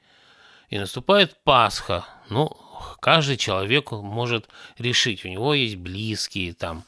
И 0.69 0.77
наступает 0.77 1.35
Пасха. 1.43 2.05
Ну, 2.29 2.55
каждый 3.01 3.37
человек 3.37 3.91
может 3.91 4.47
решить, 4.77 5.25
у 5.25 5.29
него 5.29 5.55
есть 5.55 5.77
близкие 5.77 6.53
там, 6.53 6.83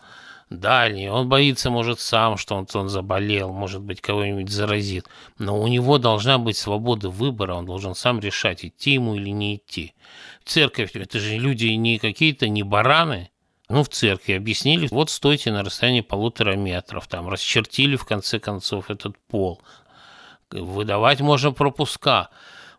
дальние, 0.52 1.12
он 1.12 1.30
боится, 1.30 1.72
может, 1.72 2.00
сам, 2.00 2.38
что 2.38 2.56
он, 2.56 2.68
он 2.74 2.90
заболел, 2.90 3.52
может 3.52 3.82
быть, 3.82 4.02
кого-нибудь 4.02 4.50
заразит. 4.50 5.08
Но 5.40 5.60
у 5.60 5.68
него 5.68 5.98
должна 5.98 6.38
быть 6.38 6.58
свобода 6.58 7.10
выбора, 7.10 7.56
он 7.56 7.66
должен 7.66 7.96
сам 7.96 8.20
решать, 8.20 8.66
идти 8.66 8.94
ему 8.94 9.16
или 9.16 9.30
не 9.30 9.56
идти. 9.56 9.96
Церковь, 10.44 10.96
это 10.96 11.20
же 11.20 11.38
люди 11.38 11.68
не 11.68 11.98
какие-то, 11.98 12.50
не 12.50 12.64
бараны, 12.64 13.32
ну, 13.72 13.84
в 13.84 13.90
церкви 13.90 14.34
объяснили, 14.34 14.88
вот 14.92 15.10
стойте 15.10 15.52
на 15.52 15.64
расстоянии 15.64 16.02
полутора 16.02 16.56
метров, 16.56 17.08
там 17.08 17.30
расчертили 17.30 17.96
в 17.96 18.06
конце 18.06 18.38
концов 18.40 18.90
этот 18.90 19.18
пол. 19.30 19.62
Выдавать 20.52 21.22
можно 21.22 21.54
пропуска. 21.54 22.30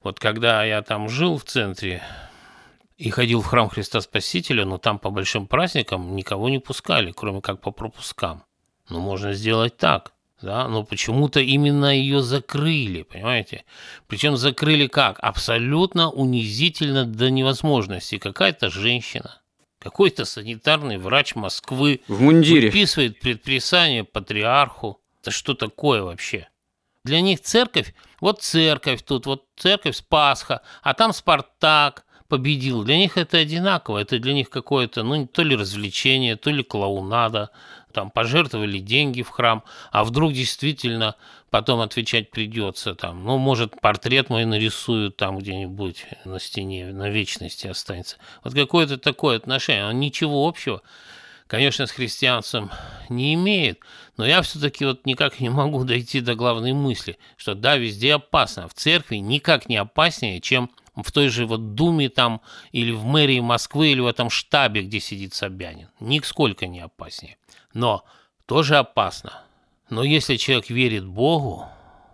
Вот 0.02 0.20
когда 0.20 0.64
я 0.64 0.82
там 0.82 1.08
жил 1.08 1.38
в 1.38 1.44
центре 1.44 2.02
и 2.98 3.08
ходил 3.08 3.40
в 3.40 3.46
храм 3.46 3.70
Христа 3.70 4.02
Спасителя, 4.02 4.66
но 4.66 4.76
там 4.76 4.98
по 4.98 5.10
большим 5.10 5.46
праздникам 5.46 6.14
никого 6.14 6.50
не 6.50 6.58
пускали, 6.58 7.12
кроме 7.12 7.40
как 7.40 7.60
по 7.60 7.70
пропускам. 7.70 8.44
Ну, 8.90 9.00
можно 9.00 9.32
сделать 9.32 9.78
так, 9.78 10.12
да, 10.42 10.68
но 10.68 10.84
почему-то 10.84 11.40
именно 11.40 11.86
ее 11.86 12.20
закрыли, 12.20 13.02
понимаете? 13.02 13.64
Причем 14.08 14.36
закрыли 14.36 14.88
как? 14.88 15.18
Абсолютно 15.20 16.10
унизительно 16.10 17.06
до 17.06 17.30
невозможности. 17.30 18.18
Какая-то 18.18 18.68
женщина 18.68 19.41
Какой-то 19.82 20.24
санитарный 20.24 20.96
врач 20.96 21.34
Москвы 21.34 22.02
в 22.06 22.20
мундире. 22.20 22.68
выписывает 22.68 23.18
предписание 23.18 24.04
патриарху. 24.04 25.00
Это 25.20 25.32
что 25.32 25.54
такое 25.54 26.02
вообще? 26.02 26.48
Для 27.04 27.20
них 27.20 27.40
церковь, 27.40 27.92
вот 28.20 28.42
церковь 28.42 29.02
тут, 29.02 29.26
вот 29.26 29.44
церковь 29.56 29.96
Спасха, 29.96 30.62
а 30.82 30.94
там 30.94 31.12
Спартак 31.12 32.04
победил. 32.28 32.84
Для 32.84 32.96
них 32.96 33.18
это 33.18 33.38
одинаково, 33.38 33.98
это 33.98 34.18
для 34.20 34.34
них 34.34 34.50
какое-то, 34.50 35.02
ну, 35.02 35.26
то 35.26 35.42
ли 35.42 35.56
развлечение, 35.56 36.36
то 36.36 36.50
ли 36.50 36.62
клоунада, 36.62 37.50
там 37.92 38.10
пожертвовали 38.10 38.78
деньги 38.78 39.22
в 39.22 39.28
храм, 39.28 39.62
а 39.90 40.04
вдруг 40.04 40.32
действительно 40.32 41.16
потом 41.50 41.80
отвечать 41.80 42.30
придется, 42.30 42.94
там, 42.94 43.24
ну, 43.24 43.38
может, 43.38 43.80
портрет 43.80 44.30
мой 44.30 44.44
нарисуют 44.44 45.16
там 45.16 45.38
где-нибудь 45.38 46.06
на 46.24 46.40
стене, 46.40 46.86
на 46.86 47.08
вечности 47.10 47.66
останется. 47.66 48.16
Вот 48.42 48.54
какое-то 48.54 48.98
такое 48.98 49.36
отношение, 49.36 49.86
он 49.86 50.00
ничего 50.00 50.46
общего 50.46 50.82
конечно, 51.52 51.86
с 51.86 51.90
христианством 51.90 52.70
не 53.10 53.34
имеет, 53.34 53.80
но 54.16 54.24
я 54.24 54.40
все-таки 54.40 54.86
вот 54.86 55.04
никак 55.04 55.38
не 55.38 55.50
могу 55.50 55.84
дойти 55.84 56.22
до 56.22 56.34
главной 56.34 56.72
мысли, 56.72 57.18
что 57.36 57.54
да, 57.54 57.76
везде 57.76 58.14
опасно, 58.14 58.68
в 58.68 58.72
церкви 58.72 59.16
никак 59.16 59.68
не 59.68 59.76
опаснее, 59.76 60.40
чем 60.40 60.70
в 60.96 61.12
той 61.12 61.28
же 61.28 61.44
вот 61.44 61.74
Думе 61.74 62.08
там, 62.08 62.40
или 62.72 62.90
в 62.90 63.04
мэрии 63.04 63.40
Москвы, 63.40 63.92
или 63.92 64.00
в 64.00 64.06
этом 64.06 64.30
штабе, 64.30 64.80
где 64.80 64.98
сидит 64.98 65.34
Собянин. 65.34 65.88
Нисколько 66.00 66.66
не 66.66 66.80
опаснее. 66.80 67.36
Но 67.74 68.04
тоже 68.46 68.76
опасно. 68.76 69.42
Но 69.90 70.02
если 70.02 70.36
человек 70.36 70.70
верит 70.70 71.06
Богу, 71.06 71.66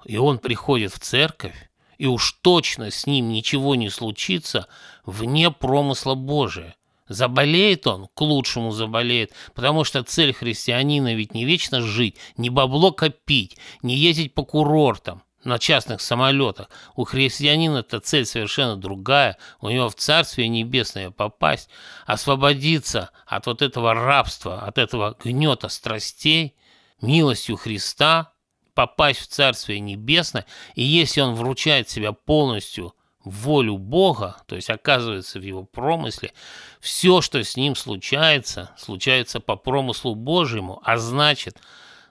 и 0.04 0.16
он 0.16 0.38
приходит 0.38 0.92
в 0.92 0.98
церковь, 0.98 1.70
и 1.96 2.06
уж 2.06 2.32
точно 2.42 2.90
с 2.90 3.06
ним 3.06 3.28
ничего 3.28 3.74
не 3.74 3.90
случится 3.90 4.68
вне 5.04 5.50
промысла 5.50 6.14
Божия, 6.14 6.74
Заболеет 7.08 7.86
он, 7.86 8.08
к 8.12 8.20
лучшему 8.20 8.70
заболеет, 8.70 9.32
потому 9.54 9.84
что 9.84 10.02
цель 10.02 10.34
христианина 10.34 11.14
ведь 11.14 11.32
не 11.32 11.46
вечно 11.46 11.80
жить, 11.80 12.16
не 12.36 12.50
бабло 12.50 12.92
копить, 12.92 13.56
не 13.82 13.96
ездить 13.96 14.34
по 14.34 14.44
курортам 14.44 15.22
на 15.48 15.58
частных 15.58 16.00
самолетах. 16.00 16.68
У 16.94 17.04
христианина 17.04 17.78
эта 17.78 17.98
цель 18.00 18.26
совершенно 18.26 18.76
другая, 18.76 19.36
у 19.60 19.68
него 19.70 19.88
в 19.88 19.96
Царствие 19.96 20.48
Небесное 20.48 21.10
попасть, 21.10 21.68
освободиться 22.06 23.10
от 23.26 23.46
вот 23.46 23.62
этого 23.62 23.94
рабства, 23.94 24.60
от 24.60 24.78
этого 24.78 25.16
гнета 25.22 25.68
страстей, 25.68 26.54
милостью 27.00 27.56
Христа, 27.56 28.32
попасть 28.74 29.20
в 29.20 29.26
Царствие 29.26 29.80
Небесное, 29.80 30.46
и 30.74 30.84
если 30.84 31.20
он 31.20 31.34
вручает 31.34 31.88
себя 31.88 32.12
полностью 32.12 32.94
волю 33.24 33.76
Бога, 33.78 34.36
то 34.46 34.54
есть 34.54 34.70
оказывается 34.70 35.38
в 35.38 35.42
его 35.42 35.64
промысле, 35.64 36.32
все, 36.80 37.20
что 37.20 37.42
с 37.42 37.56
ним 37.56 37.74
случается, 37.74 38.70
случается 38.78 39.40
по 39.40 39.56
промыслу 39.56 40.14
Божьему, 40.14 40.80
а 40.84 40.96
значит, 40.98 41.58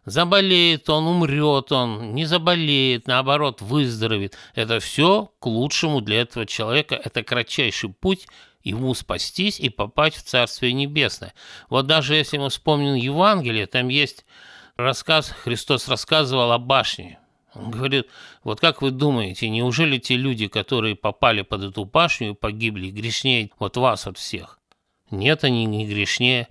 заболеет 0.08 0.89
он, 0.89 1.06
умрет 1.06 1.72
он, 1.72 2.15
не 2.15 2.26
заболеет, 2.26 3.08
наоборот, 3.08 3.62
выздоровеет. 3.62 4.38
Это 4.56 4.80
все 4.80 5.32
к 5.39 5.46
лучшему 5.46 6.00
для 6.00 6.22
этого 6.22 6.46
человека, 6.46 6.96
это 6.96 7.24
кратчайший 7.24 7.89
путь 7.89 8.26
ему 8.63 8.93
спастись 8.93 9.60
и 9.60 9.70
попасть 9.70 10.15
в 10.17 10.24
Царствие 10.24 10.74
Небесное. 10.74 11.34
Вот 11.70 11.88
даже 11.88 12.15
если 12.15 12.38
мы 12.38 12.50
вспомним 12.50 12.96
Евангелие, 12.96 13.67
там 13.67 13.89
есть 13.89 14.26
рассказ, 14.78 15.30
Христос 15.30 15.89
рассказывал 15.89 16.54
о 16.54 16.58
башне, 16.58 17.20
он 17.54 17.72
говорит, 17.72 18.08
вот 18.43 18.62
как 18.62 18.82
вы 18.82 18.91
думаете, 18.91 19.50
неужели 19.50 19.98
те 19.98 20.15
люди, 20.15 20.48
которые 20.48 20.96
попали 20.96 21.41
под 21.41 21.63
эту 21.63 21.84
башню 21.84 22.32
и 22.32 22.36
погибли, 22.36 22.91
грешнее 22.91 23.52
вот 23.60 23.76
вас 23.76 24.08
от 24.08 24.17
всех? 24.17 24.60
Нет, 25.12 25.43
они 25.43 25.65
не 25.65 25.86
грешнее. 25.86 26.48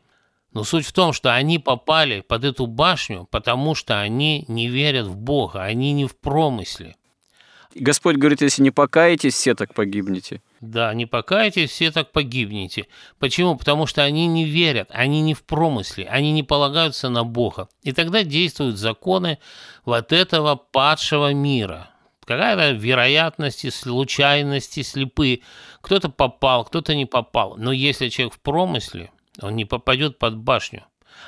Но 0.53 0.65
суть 0.65 0.87
в 0.87 0.93
том, 0.93 1.13
что 1.13 1.35
они 1.35 1.59
попали 1.59 2.21
под 2.21 2.45
эту 2.45 2.67
башню, 2.67 3.27
потому 3.31 3.75
что 3.75 4.01
они 4.01 4.45
не 4.49 4.69
верят 4.69 5.07
в 5.07 5.17
Бога, 5.17 5.63
они 5.63 5.93
не 5.93 6.07
в 6.07 6.17
промысле. 6.17 6.97
Господь 7.79 8.17
говорит, 8.17 8.41
если 8.41 8.63
не 8.63 8.71
покаетесь, 8.71 9.35
все 9.35 9.55
так 9.55 9.75
погибнете. 9.75 10.41
Да, 10.63 10.95
не 10.95 11.05
покаетесь, 11.05 11.71
все 11.71 11.91
так 11.91 12.11
погибнете. 12.11 12.87
Почему? 13.19 13.57
Потому 13.57 13.87
что 13.87 14.03
они 14.03 14.27
не 14.27 14.45
верят, 14.45 14.89
они 14.91 15.21
не 15.21 15.35
в 15.35 15.45
промысле, 15.45 16.07
они 16.07 16.33
не 16.33 16.43
полагаются 16.43 17.11
на 17.11 17.25
Бога. 17.25 17.69
И 17.83 17.93
тогда 17.93 18.23
действуют 18.23 18.79
законы 18.79 19.39
вот 19.85 20.13
этого 20.13 20.57
падшего 20.57 21.35
мира. 21.35 21.91
Какая-то 22.25 22.73
вероятность, 22.73 23.73
случайности, 23.73 24.83
слепые. 24.83 25.41
Кто-то 25.83 26.09
попал, 26.09 26.65
кто-то 26.65 26.95
не 26.95 27.05
попал. 27.05 27.57
Но 27.59 27.73
если 27.73 28.09
человек 28.09 28.35
в 28.35 28.41
промысле, 28.41 29.11
он 29.41 29.57
не 29.57 29.65
попадет 29.65 30.19
под 30.19 30.37
башню. 30.37 30.85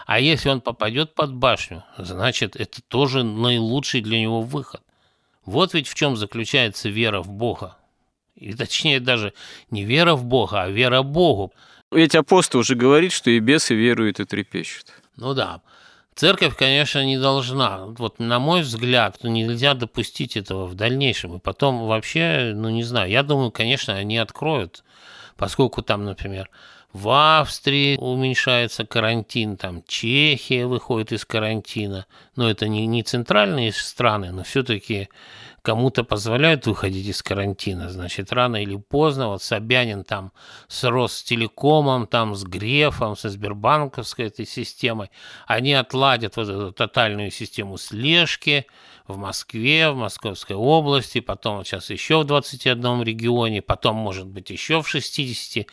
А 0.07 0.21
если 0.21 0.49
он 0.49 0.61
попадет 0.61 1.15
под 1.15 1.35
башню, 1.35 1.85
значит, 1.97 2.57
это 2.57 2.83
тоже 2.83 3.23
наилучший 3.23 4.01
для 4.01 4.21
него 4.21 4.43
выход. 4.43 4.83
Вот 5.45 5.75
ведь 5.75 5.89
в 5.89 5.95
чем 5.95 6.17
заключается 6.17 6.89
вера 6.89 7.23
в 7.23 7.31
Бога. 7.31 7.77
И 8.35 8.53
точнее 8.53 9.01
даже 9.01 9.33
не 9.71 9.85
вера 9.85 10.15
в 10.15 10.25
Бога, 10.25 10.63
а 10.63 10.69
вера 10.69 11.03
Богу. 11.03 11.53
Ведь 11.91 12.15
апостол 12.15 12.61
уже 12.61 12.75
говорит, 12.75 13.13
что 13.13 13.31
и 13.31 13.39
бесы 13.39 13.75
веруют 13.75 14.21
и 14.21 14.25
трепещут. 14.25 14.93
Ну 15.17 15.35
да. 15.35 15.63
Церковь, 16.15 16.57
конечно, 16.57 17.05
не 17.05 17.19
должна. 17.19 17.87
Вот 17.87 18.19
на 18.19 18.39
мой 18.39 18.63
взгляд, 18.63 19.23
нельзя 19.23 19.75
допустить 19.75 20.37
этого 20.37 20.67
в 20.67 20.75
дальнейшем. 20.75 21.37
И 21.37 21.41
потом 21.41 21.87
вообще, 21.87 22.53
ну 22.55 22.69
не 22.69 22.83
знаю, 22.83 23.11
я 23.11 23.23
думаю, 23.23 23.51
конечно, 23.51 23.95
они 23.95 24.19
откроют, 24.19 24.85
поскольку 25.37 25.81
там, 25.83 26.05
например, 26.05 26.51
в 26.93 27.11
Австрии 27.41 27.99
уменьшается 27.99 28.87
карантин, 28.87 29.59
там 29.59 29.83
Чехия 29.87 30.67
выходит 30.67 31.13
из 31.13 31.25
карантина. 31.27 32.07
Но 32.35 32.49
это 32.49 32.67
не, 32.67 32.87
не 32.87 33.03
центральные 33.03 33.73
страны, 33.73 34.33
но 34.33 34.43
все-таки 34.43 35.09
кому-то 35.61 36.03
позволяют 36.03 36.67
выходить 36.67 37.07
из 37.07 37.23
карантина. 37.23 37.91
Значит, 37.91 38.33
рано 38.33 38.57
или 38.57 38.77
поздно, 38.77 39.29
вот 39.29 39.43
Собянин 39.43 40.03
там 40.03 40.33
с 40.67 40.83
Ростелекомом, 40.85 42.07
там 42.07 42.35
с 42.35 42.45
Грефом, 42.45 43.17
со 43.17 43.29
Сбербанковской 43.29 44.29
этой 44.29 44.47
системой, 44.47 45.11
они 45.47 45.75
отладят 45.75 46.37
вот 46.37 46.49
эту 46.49 46.73
тотальную 46.73 47.31
систему 47.31 47.77
слежки 47.77 48.67
в 49.09 49.17
Москве, 49.17 49.91
в 49.91 49.97
Московской 49.97 50.55
области, 50.55 51.21
потом 51.21 51.65
сейчас 51.65 51.91
еще 51.91 52.21
в 52.21 52.25
21 52.25 53.03
регионе, 53.03 53.63
потом, 53.63 53.97
может 53.97 54.27
быть, 54.27 54.51
еще 54.51 54.83
в 54.83 54.89
60 54.89 55.67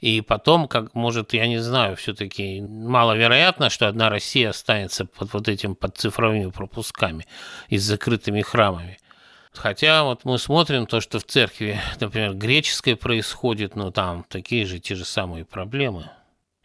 и 0.00 0.20
потом, 0.20 0.68
как 0.68 0.94
может, 0.94 1.32
я 1.32 1.46
не 1.46 1.58
знаю, 1.58 1.96
все-таки 1.96 2.60
маловероятно, 2.60 3.68
что 3.68 3.88
одна 3.88 4.08
Россия 4.10 4.50
останется 4.50 5.04
под 5.04 5.32
вот 5.32 5.48
этим, 5.48 5.74
под 5.74 5.96
цифровыми 5.96 6.50
пропусками 6.50 7.26
и 7.68 7.78
с 7.78 7.82
закрытыми 7.82 8.42
храмами. 8.42 8.98
Хотя 9.52 10.04
вот 10.04 10.24
мы 10.24 10.38
смотрим 10.38 10.86
то, 10.86 11.00
что 11.00 11.18
в 11.18 11.24
церкви, 11.24 11.80
например, 12.00 12.34
греческой 12.34 12.94
происходит, 12.94 13.74
но 13.74 13.90
там 13.90 14.24
такие 14.28 14.64
же, 14.66 14.78
те 14.78 14.94
же 14.94 15.04
самые 15.04 15.44
проблемы. 15.44 16.10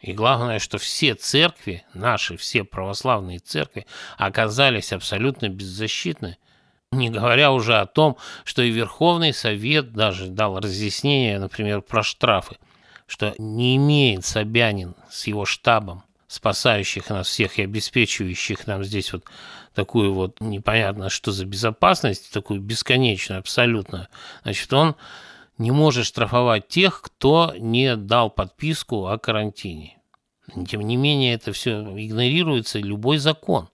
И 0.04 0.12
главное, 0.12 0.58
что 0.58 0.78
все 0.78 1.14
церкви, 1.14 1.84
наши 1.94 2.36
все 2.36 2.64
православные 2.64 3.38
церкви, 3.38 3.86
оказались 4.16 4.92
абсолютно 4.92 5.48
беззащитны. 5.48 6.36
Не 6.92 7.10
говоря 7.10 7.50
уже 7.50 7.78
о 7.78 7.86
том, 7.86 8.16
что 8.44 8.62
и 8.62 8.70
Верховный 8.70 9.32
Совет 9.32 9.92
даже 9.92 10.28
дал 10.28 10.60
разъяснение, 10.60 11.38
например, 11.38 11.80
про 11.80 12.02
штрафы 12.02 12.56
что 13.06 13.34
не 13.38 13.76
имеет 13.76 14.24
Собянин 14.24 14.94
с 15.10 15.26
его 15.26 15.44
штабом, 15.44 16.04
спасающих 16.26 17.10
нас 17.10 17.28
всех 17.28 17.58
и 17.58 17.62
обеспечивающих 17.62 18.66
нам 18.66 18.82
здесь 18.82 19.12
вот 19.12 19.24
такую 19.74 20.14
вот 20.14 20.40
непонятно 20.40 21.10
что 21.10 21.32
за 21.32 21.44
безопасность, 21.44 22.32
такую 22.32 22.60
бесконечную 22.60 23.40
абсолютно, 23.40 24.08
значит, 24.42 24.72
он 24.72 24.96
не 25.58 25.70
может 25.70 26.06
штрафовать 26.06 26.68
тех, 26.68 27.00
кто 27.02 27.54
не 27.58 27.96
дал 27.96 28.30
подписку 28.30 29.06
о 29.06 29.18
карантине. 29.18 29.98
Тем 30.68 30.82
не 30.82 30.96
менее, 30.96 31.34
это 31.34 31.52
все 31.52 31.80
игнорируется, 31.80 32.78
любой 32.78 33.18
закон. 33.18 33.68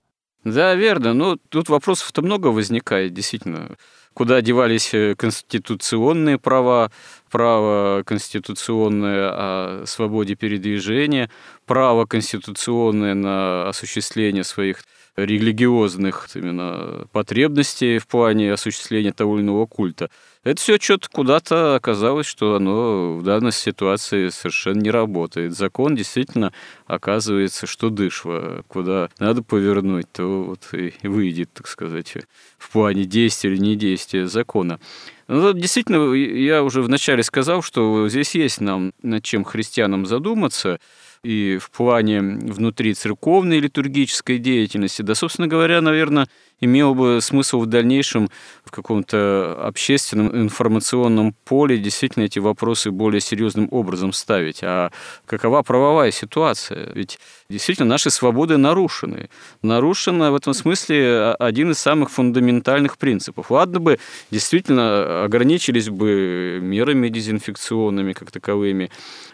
Да, 0.44 0.74
верно. 0.74 1.12
Но 1.12 1.36
тут 1.48 1.68
вопросов-то 1.68 2.22
много 2.22 2.48
возникает, 2.48 3.12
действительно 3.12 3.76
куда 4.14 4.40
девались 4.40 4.92
э, 4.92 5.14
конституционные 5.16 6.38
права, 6.38 6.90
право 7.30 8.02
конституционное 8.02 9.30
о 9.30 9.84
свободе 9.86 10.34
передвижения, 10.34 11.30
право 11.66 12.06
конституционное 12.06 13.14
на 13.14 13.68
осуществление 13.68 14.44
своих 14.44 14.82
религиозных 15.16 16.28
именно 16.34 17.06
потребностей 17.12 17.98
в 17.98 18.06
плане 18.06 18.52
осуществления 18.52 19.12
того 19.12 19.36
или 19.36 19.44
иного 19.44 19.66
культа. 19.66 20.10
Это 20.42 20.60
все 20.60 20.78
что-то 20.78 21.08
куда-то 21.10 21.74
оказалось, 21.74 22.26
что 22.26 22.54
оно 22.54 23.16
в 23.16 23.22
данной 23.22 23.52
ситуации 23.52 24.30
совершенно 24.30 24.80
не 24.80 24.90
работает. 24.90 25.54
Закон 25.54 25.94
действительно 25.94 26.52
оказывается, 26.86 27.66
что 27.66 27.90
дышло. 27.90 28.64
Куда 28.66 29.10
надо 29.18 29.42
повернуть, 29.42 30.10
то 30.10 30.44
вот 30.44 30.68
и 30.72 30.94
выйдет, 31.06 31.50
так 31.52 31.66
сказать, 31.66 32.16
в 32.56 32.70
плане 32.70 33.04
действия 33.04 33.50
или 33.50 33.58
не 33.58 33.76
действия 33.76 34.26
закона. 34.26 34.80
Ну, 35.28 35.52
действительно, 35.52 36.14
я 36.14 36.62
уже 36.62 36.80
вначале 36.80 37.22
сказал, 37.22 37.60
что 37.60 38.08
здесь 38.08 38.34
есть 38.34 38.62
нам 38.62 38.92
над 39.02 39.22
чем 39.22 39.44
христианам 39.44 40.06
задуматься– 40.06 40.80
и 41.22 41.58
в 41.60 41.70
плане 41.70 42.20
внутри 42.20 42.94
церковной 42.94 43.58
литургической 43.58 44.38
деятельности. 44.38 45.02
Да, 45.02 45.14
собственно 45.14 45.48
говоря, 45.48 45.80
наверное, 45.80 46.28
имело 46.60 46.94
бы 46.94 47.18
смысл 47.20 47.60
в 47.60 47.66
дальнейшем 47.66 48.28
в 48.64 48.70
каком-то 48.70 49.56
общественном 49.62 50.36
информационном 50.36 51.34
поле 51.44 51.78
действительно 51.78 52.24
эти 52.24 52.38
вопросы 52.38 52.90
более 52.90 53.20
серьезным 53.20 53.68
образом 53.70 54.12
ставить. 54.12 54.62
А 54.62 54.90
какова 55.26 55.62
правовая 55.62 56.10
ситуация? 56.10 56.92
Ведь 56.94 57.18
действительно 57.48 57.88
наши 57.88 58.10
свободы 58.10 58.56
нарушены. 58.56 59.30
Нарушен 59.62 60.18
в 60.20 60.34
этом 60.34 60.54
смысле 60.54 61.32
один 61.38 61.70
из 61.72 61.78
самых 61.78 62.10
фундаментальных 62.10 62.98
принципов. 62.98 63.50
Ладно 63.50 63.80
бы 63.80 63.98
действительно 64.30 65.24
ограничились 65.24 65.88
бы 65.88 66.58
мерами 66.60 67.08
дезинфекционными 67.08 68.12
как 68.12 68.30
таковыми, 68.30 68.90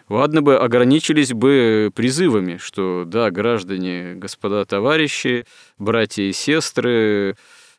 ладно 0.09 0.41
бы 0.41 0.57
ограничились 0.57 1.33
бы 1.33 1.91
призывами, 1.93 2.57
что 2.57 3.03
да, 3.05 3.29
граждане, 3.31 4.13
господа 4.15 4.65
товарищи, 4.65 5.45
братья 5.77 6.23
и 6.23 6.31
сестры, 6.31 7.16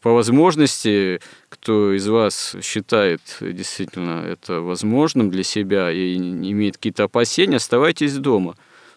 по 0.00 0.12
возможности, 0.12 1.20
кто 1.48 1.92
из 1.92 2.06
вас 2.06 2.56
считает 2.62 3.20
действительно 3.40 4.24
это 4.24 4.60
возможным 4.60 5.30
для 5.30 5.42
себя 5.42 5.90
и 5.90 6.16
имеет 6.16 6.76
какие-то 6.76 7.04
опасения, 7.04 7.56
оставайтесь 7.56 8.16
дома. 8.16 8.56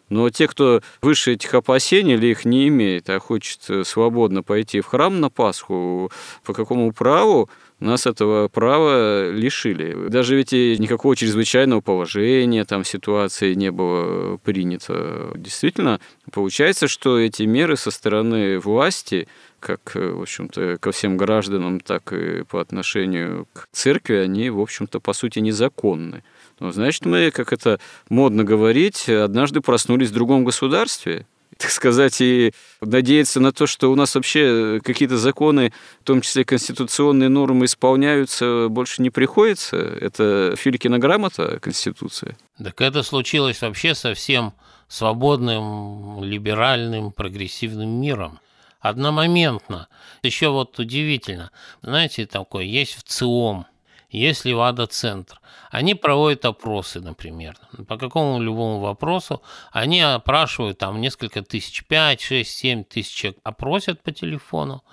Но 0.10 0.30
те, 0.30 0.48
кто 0.48 0.82
выше 1.02 1.34
этих 1.34 1.54
опасений 1.54 2.16
или 2.16 2.28
их 2.28 2.44
не 2.44 2.68
имеет, 2.68 3.10
а 3.10 3.20
хочет 3.20 3.88
свободно 3.88 4.44
пойти 4.44 4.82
в 4.82 4.86
храм 4.88 5.22
на 5.22 5.30
Пасху, 5.30 6.12
по 6.44 6.54
какому 6.54 6.92
праву 6.92 7.50
нас 7.80 8.06
этого 8.06 8.50
права 8.50 9.32
лишили. 9.32 10.10
Даже 10.10 10.36
ведь 10.36 10.54
и 10.54 10.76
никакого 10.78 11.16
чрезвычайного 11.16 11.80
положения 11.80 12.66
там 12.66 12.84
ситуации 12.84 13.54
не 13.54 13.72
было 13.72 14.38
принято. 14.38 15.32
Действительно, 15.36 16.02
получается, 16.32 16.88
что 16.88 17.18
эти 17.18 17.44
меры 17.44 17.78
со 17.78 17.90
стороны 17.90 18.60
власти 18.60 19.30
как, 19.62 19.96
в 19.96 20.22
общем-то, 20.22 20.78
ко 20.80 20.92
всем 20.92 21.16
гражданам, 21.16 21.80
так 21.80 22.12
и 22.12 22.44
по 22.44 22.60
отношению 22.60 23.48
к 23.54 23.68
церкви, 23.72 24.16
они, 24.16 24.50
в 24.50 24.60
общем-то, 24.60 25.00
по 25.00 25.14
сути, 25.14 25.40
незаконны. 25.40 26.24
Но, 26.60 26.72
значит, 26.72 27.06
мы, 27.06 27.32
как 27.32 27.54
это 27.54 27.80
модно 28.10 28.44
говорить, 28.44 29.08
однажды 29.08 29.62
проснулись 29.62 30.10
в 30.10 30.14
другом 30.14 30.44
государстве, 30.44 31.26
так 31.58 31.72
сказать, 31.72 32.20
и 32.22 32.54
надеяться 32.82 33.40
на 33.40 33.52
то, 33.52 33.68
что 33.68 33.92
у 33.92 33.96
нас 33.96 34.16
вообще 34.16 34.82
какие-то 34.84 35.18
законы, 35.18 35.72
в 36.02 36.04
том 36.04 36.22
числе 36.22 36.44
конституционные 36.44 37.30
нормы, 37.30 37.66
исполняются, 37.66 38.68
больше 38.70 39.02
не 39.02 39.10
приходится. 39.10 39.78
Это 39.78 40.56
Филькина 40.58 41.00
грамота 41.00 41.60
Конституция. 41.60 42.36
Так 42.58 42.82
это 42.82 43.04
случилось 43.04 43.62
вообще 43.62 43.96
со 43.96 44.14
всем 44.14 44.54
свободным, 44.88 46.24
либеральным, 46.24 47.12
прогрессивным 47.12 47.90
миром. 48.02 48.40
Одномоментно. 48.82 49.88
Еще 50.24 50.50
вот 50.50 50.78
удивительно. 50.80 51.52
Знаете, 51.84 52.26
такое 52.26 52.66
есть 52.66 52.96
в 52.96 53.04
ЦИОМ, 53.04 53.68
есть 54.10 54.44
Левада-центр. 54.44 55.40
Они 55.70 55.94
проводят 55.94 56.44
опросы, 56.46 57.00
например, 57.00 57.56
по 57.88 57.98
какому 57.98 58.42
любому 58.42 58.80
вопросу. 58.80 59.42
Они 59.72 60.02
опрашивают 60.02 60.80
там 60.80 61.00
несколько 61.00 61.44
тысяч, 61.44 61.86
5, 61.86 62.20
6, 62.20 62.52
7 62.52 62.84
тысяч 62.84 63.34
опросят 63.44 64.02
по 64.02 64.12
телефону. 64.12 64.84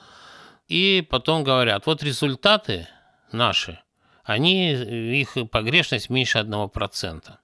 И 0.69 1.05
потом 1.09 1.43
говорят, 1.43 1.87
вот 1.87 2.03
результаты 2.03 2.87
наши, 3.33 3.81
они, 4.23 4.73
их 4.73 5.35
погрешность 5.51 6.11
меньше 6.11 6.39
1%. 6.39 7.39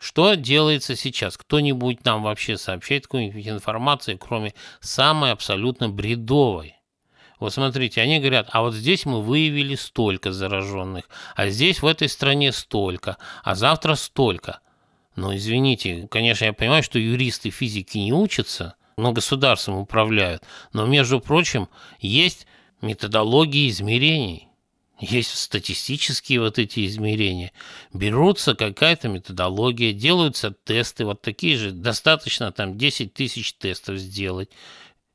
Что 0.00 0.32
делается 0.34 0.96
сейчас? 0.96 1.36
Кто-нибудь 1.36 2.06
нам 2.06 2.22
вообще 2.22 2.56
сообщает 2.56 3.04
какую-нибудь 3.04 3.46
информацию, 3.46 4.16
кроме 4.18 4.54
самой 4.80 5.30
абсолютно 5.30 5.90
бредовой? 5.90 6.76
Вот 7.38 7.52
смотрите, 7.52 8.00
они 8.00 8.18
говорят, 8.18 8.48
а 8.50 8.62
вот 8.62 8.74
здесь 8.74 9.04
мы 9.04 9.20
выявили 9.20 9.74
столько 9.74 10.32
зараженных, 10.32 11.04
а 11.36 11.48
здесь 11.50 11.82
в 11.82 11.86
этой 11.86 12.08
стране 12.08 12.50
столько, 12.52 13.18
а 13.44 13.54
завтра 13.54 13.94
столько. 13.94 14.60
Но 15.16 15.36
извините, 15.36 16.08
конечно, 16.10 16.46
я 16.46 16.54
понимаю, 16.54 16.82
что 16.82 16.98
юристы 16.98 17.50
физики 17.50 17.98
не 17.98 18.14
учатся, 18.14 18.76
но 18.96 19.12
государством 19.12 19.76
управляют. 19.76 20.42
Но, 20.72 20.86
между 20.86 21.20
прочим, 21.20 21.68
есть 21.98 22.46
методологии 22.80 23.68
измерений. 23.68 24.49
Есть 25.00 25.34
статистические 25.38 26.40
вот 26.40 26.58
эти 26.58 26.86
измерения. 26.86 27.52
Берутся 27.94 28.54
какая-то 28.54 29.08
методология, 29.08 29.94
делаются 29.94 30.54
тесты, 30.64 31.06
вот 31.06 31.22
такие 31.22 31.56
же, 31.56 31.72
достаточно 31.72 32.52
там 32.52 32.76
10 32.76 33.14
тысяч 33.14 33.54
тестов 33.54 33.96
сделать 33.96 34.50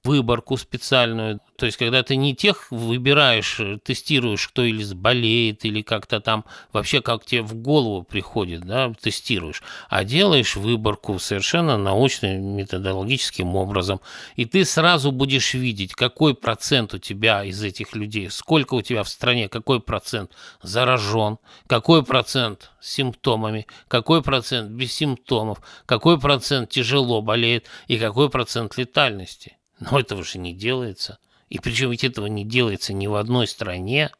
выборку 0.05 0.57
специальную. 0.57 1.39
То 1.57 1.65
есть, 1.65 1.77
когда 1.77 2.03
ты 2.03 2.15
не 2.15 2.35
тех 2.35 2.71
выбираешь, 2.71 3.59
э, 3.59 3.77
тестируешь, 3.83 4.47
кто 4.47 4.63
или 4.63 4.93
болеет, 4.93 5.65
или 5.65 5.81
как-то 5.81 6.19
там 6.19 6.45
вообще 6.73 7.01
как 7.01 7.25
тебе 7.25 7.41
в 7.41 7.55
голову 7.55 8.03
приходит, 8.03 8.61
да, 8.61 8.93
тестируешь, 9.01 9.63
а 9.89 10.03
делаешь 10.03 10.55
выборку 10.55 11.17
совершенно 11.17 11.77
научным, 11.77 12.55
методологическим 12.55 13.55
образом. 13.55 14.01
И 14.35 14.45
ты 14.45 14.65
сразу 14.65 15.11
будешь 15.11 15.53
видеть, 15.53 15.93
какой 15.93 16.35
процент 16.35 16.93
у 16.93 16.97
тебя 16.97 17.43
из 17.43 17.63
этих 17.63 17.95
людей, 17.95 18.29
сколько 18.29 18.75
у 18.75 18.81
тебя 18.81 19.03
в 19.03 19.09
стране, 19.09 19.49
какой 19.49 19.79
процент 19.79 20.31
заражен, 20.61 21.37
какой 21.67 22.03
процент 22.03 22.71
с 22.79 22.91
симптомами, 22.91 23.65
какой 23.87 24.21
процент 24.21 24.71
без 24.71 24.93
симптомов, 24.93 25.59
какой 25.85 26.19
процент 26.19 26.69
тяжело 26.69 27.21
болеет 27.21 27.67
и 27.87 27.97
какой 27.97 28.29
процент 28.29 28.77
летальности. 28.77 29.57
Но 29.79 29.99
этого 29.99 30.23
же 30.23 30.39
не 30.39 30.53
делается. 30.53 31.19
И 31.49 31.59
причем 31.59 31.91
ведь 31.91 32.03
этого 32.03 32.27
не 32.27 32.43
делается 32.43 32.93
ни 32.93 33.07
в 33.07 33.15
одной 33.15 33.47
стране. 33.47 34.11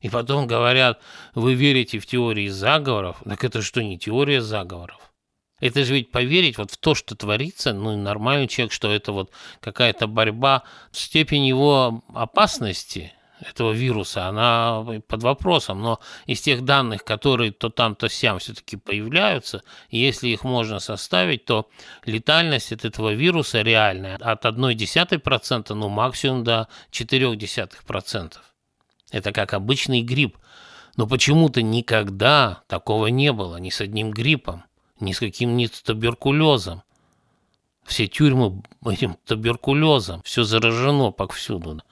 И 0.00 0.08
потом 0.08 0.46
говорят, 0.46 1.00
вы 1.34 1.54
верите 1.54 1.98
в 1.98 2.06
теории 2.06 2.48
заговоров. 2.48 3.22
Так 3.24 3.44
это 3.44 3.62
что, 3.62 3.82
не 3.82 3.98
теория 3.98 4.40
заговоров? 4.40 5.12
Это 5.60 5.84
же 5.84 5.94
ведь 5.94 6.10
поверить 6.10 6.58
вот 6.58 6.70
в 6.72 6.76
то, 6.76 6.94
что 6.94 7.14
творится, 7.14 7.72
ну, 7.72 7.96
нормальный 7.96 8.48
человек, 8.48 8.72
что 8.72 8.92
это 8.92 9.12
вот 9.12 9.30
какая-то 9.60 10.06
борьба, 10.06 10.64
степень 10.92 11.46
его 11.46 12.04
опасности– 12.12 13.12
этого 13.48 13.72
вируса, 13.72 14.26
она 14.26 14.84
под 15.06 15.22
вопросом, 15.22 15.82
но 15.82 16.00
из 16.26 16.40
тех 16.40 16.62
данных, 16.62 17.04
которые 17.04 17.52
то 17.52 17.68
там, 17.68 17.94
то 17.94 18.08
сям 18.08 18.38
все-таки 18.38 18.76
появляются, 18.76 19.62
если 19.90 20.28
их 20.28 20.44
можно 20.44 20.78
составить, 20.78 21.44
то 21.44 21.68
летальность 22.04 22.72
от 22.72 22.84
этого 22.84 23.12
вируса 23.12 23.62
реальная 23.62 24.16
от 24.16 24.44
0,1%, 24.44 25.74
ну 25.74 25.88
максимум 25.88 26.44
до 26.44 26.68
0,4%. 26.90 28.32
Это 29.10 29.32
как 29.32 29.54
обычный 29.54 30.02
грипп. 30.02 30.38
Но 30.96 31.06
почему-то 31.06 31.60
никогда 31.60 32.62
такого 32.68 33.08
не 33.08 33.32
было 33.32 33.56
ни 33.56 33.70
с 33.70 33.80
одним 33.80 34.10
гриппом, 34.10 34.64
ни 35.00 35.12
с 35.12 35.18
каким-нибудь 35.18 35.82
туберкулезом. 35.82 36.82
Все 37.84 38.06
тюрьмы 38.06 38.62
этим 38.86 39.16
туберкулезом, 39.26 40.22
все 40.22 40.44
заражено 40.44 41.10
повсюду 41.10 41.82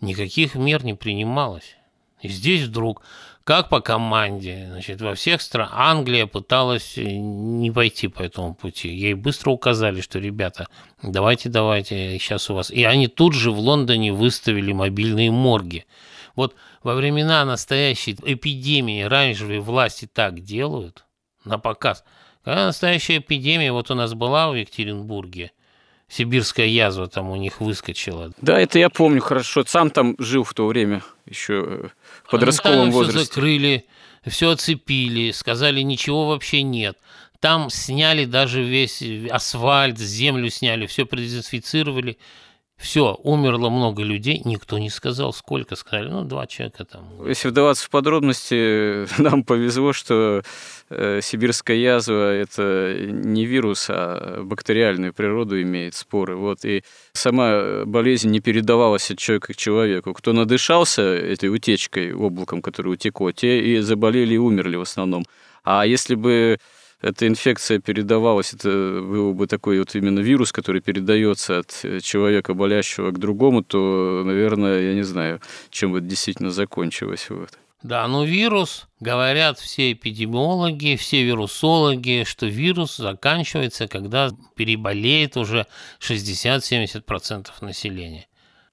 никаких 0.00 0.54
мер 0.54 0.84
не 0.84 0.94
принималось. 0.94 1.76
И 2.20 2.28
здесь 2.28 2.62
вдруг, 2.62 3.02
как 3.44 3.68
по 3.68 3.80
команде, 3.80 4.68
значит, 4.70 5.00
во 5.00 5.14
всех 5.14 5.42
странах, 5.42 5.72
Англия 5.74 6.26
пыталась 6.26 6.96
э, 6.96 7.02
не 7.04 7.70
пойти 7.70 8.08
по 8.08 8.22
этому 8.22 8.54
пути. 8.54 8.88
Ей 8.88 9.14
быстро 9.14 9.50
указали, 9.50 10.00
что, 10.00 10.18
ребята, 10.18 10.68
давайте, 11.02 11.50
давайте, 11.50 12.18
сейчас 12.18 12.48
у 12.48 12.54
вас... 12.54 12.70
И 12.70 12.82
они 12.84 13.08
тут 13.08 13.34
же 13.34 13.50
в 13.50 13.58
Лондоне 13.58 14.12
выставили 14.12 14.72
мобильные 14.72 15.30
морги. 15.30 15.84
Вот 16.34 16.54
во 16.82 16.94
времена 16.94 17.44
настоящей 17.44 18.16
эпидемии 18.22 19.02
раньше 19.02 19.60
власти 19.60 20.08
так 20.10 20.40
делают, 20.40 21.04
на 21.44 21.58
показ. 21.58 22.04
Когда 22.42 22.66
настоящая 22.66 23.18
эпидемия, 23.18 23.72
вот 23.72 23.90
у 23.90 23.94
нас 23.94 24.14
была 24.14 24.48
в 24.50 24.54
Екатеринбурге– 24.54 25.52
сибирская 26.14 26.66
язва 26.66 27.08
там 27.08 27.30
у 27.30 27.36
них 27.36 27.60
выскочила. 27.60 28.32
Да, 28.40 28.58
это 28.60 28.78
я 28.78 28.88
помню 28.88 29.20
хорошо. 29.20 29.64
Сам 29.66 29.90
там 29.90 30.14
жил 30.18 30.44
в 30.44 30.54
то 30.54 30.66
время, 30.66 31.02
еще 31.26 31.64
э, 31.66 31.88
в 32.24 32.30
подростковом 32.30 32.82
Они 32.82 32.90
возрасте. 32.92 33.20
Все 33.20 33.26
закрыли, 33.26 33.84
все 34.26 34.50
оцепили, 34.50 35.32
сказали, 35.32 35.80
ничего 35.80 36.28
вообще 36.28 36.62
нет. 36.62 36.96
Там 37.40 37.68
сняли 37.68 38.24
даже 38.24 38.62
весь 38.62 39.02
асфальт, 39.30 39.98
землю 39.98 40.50
сняли, 40.50 40.86
все 40.86 41.04
продезинфицировали. 41.04 42.16
Все, 42.76 43.16
умерло 43.22 43.70
много 43.70 44.02
людей, 44.02 44.42
никто 44.44 44.78
не 44.78 44.90
сказал, 44.90 45.32
сколько 45.32 45.76
сказали, 45.76 46.08
ну, 46.08 46.24
два 46.24 46.46
человека 46.46 46.84
там. 46.84 47.26
Если 47.26 47.48
вдаваться 47.48 47.86
в 47.86 47.90
подробности, 47.90 49.06
нам 49.22 49.44
повезло, 49.44 49.92
что 49.92 50.42
э, 50.90 51.20
сибирская 51.22 51.76
язва– 51.76 52.32
это 52.34 52.96
не 52.98 53.46
вирус, 53.46 53.86
а 53.88 54.42
бактериальную 54.42 55.14
природу 55.14 55.60
имеет 55.62 55.94
споры. 55.94 56.34
Вот, 56.36 56.64
и 56.64 56.82
сама 57.12 57.84
болезнь 57.84 58.30
не 58.30 58.40
передавалась 58.40 59.10
от 59.10 59.18
человека 59.18 59.52
к 59.52 59.56
человеку. 59.56 60.12
Кто 60.12 60.32
надышался 60.32 61.02
этой 61.02 61.50
утечкой, 61.50 62.12
облаком, 62.12 62.60
которое 62.60 62.90
утекло, 62.90 63.30
те 63.30 63.60
и 63.60 63.78
заболели 63.80 64.34
и 64.34 64.38
умерли 64.38 64.76
в 64.76 64.82
основном. 64.82 65.24
А 65.62 65.86
если 65.86 66.16
бы 66.16 66.58
эта 67.00 67.26
инфекция 67.26 67.80
передавалась, 67.80 68.54
это 68.54 68.68
был 68.68 69.34
бы 69.34 69.46
такой 69.46 69.78
вот 69.78 69.94
именно 69.94 70.20
вирус, 70.20 70.52
который 70.52 70.80
передается 70.80 71.58
от 71.58 72.02
человека 72.02 72.54
болящего 72.54 73.10
к 73.10 73.18
другому, 73.18 73.62
то, 73.62 74.22
наверное, 74.24 74.80
я 74.80 74.94
не 74.94 75.02
знаю, 75.02 75.40
чем 75.70 75.92
бы 75.92 75.98
это 75.98 76.06
действительно 76.06 76.50
закончилось. 76.50 77.26
Вот. 77.28 77.50
Да, 77.82 78.08
но 78.08 78.24
вирус, 78.24 78.88
говорят 79.00 79.58
все 79.58 79.92
эпидемиологи, 79.92 80.96
все 80.96 81.22
вирусологи, 81.22 82.24
что 82.26 82.46
вирус 82.46 82.96
заканчивается, 82.96 83.86
когда 83.88 84.30
переболеет 84.56 85.36
уже 85.36 85.66
60-70% 86.00 87.48
населения. 87.60 88.26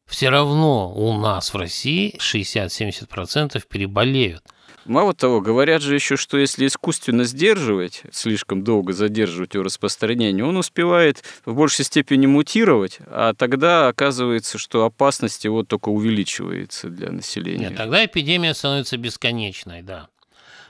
Все 0.06 0.30
равно 0.30 0.94
у 0.94 1.18
нас 1.18 1.54
в 1.54 1.58
России 1.58 2.16
60-70% 2.18 3.62
переболеют– 3.68 4.44
Мало 4.86 5.14
того, 5.14 5.42
говорят 5.42 5.82
же 5.82 5.94
еще, 5.94 6.18
что 6.18 6.38
если 6.38 6.66
искусственно 6.66 7.24
сдерживать, 7.24 8.04
слишком 8.12 8.64
долго 8.64 8.94
задерживать 8.94 9.54
его 9.54 9.64
распространение, 9.64 10.44
он 10.44 10.58
успевает 10.58 11.24
в 11.46 11.54
большей 11.54 11.86
степени 11.86 12.26
мутировать, 12.26 13.00
а 13.06 13.34
тогда 13.34 13.88
оказывается, 13.88 14.58
что 14.58 14.86
опасность 14.86 15.46
его 15.46 15.64
только 15.64 15.90
увеличивается 15.90 16.90
для 16.90 17.12
населения. 17.12 17.70
Нет, 17.70 17.78
тогда 17.78 18.04
эпидемия 18.06 18.54
становится 18.54 18.98
бесконечной, 18.98 19.84
да. 19.84 20.08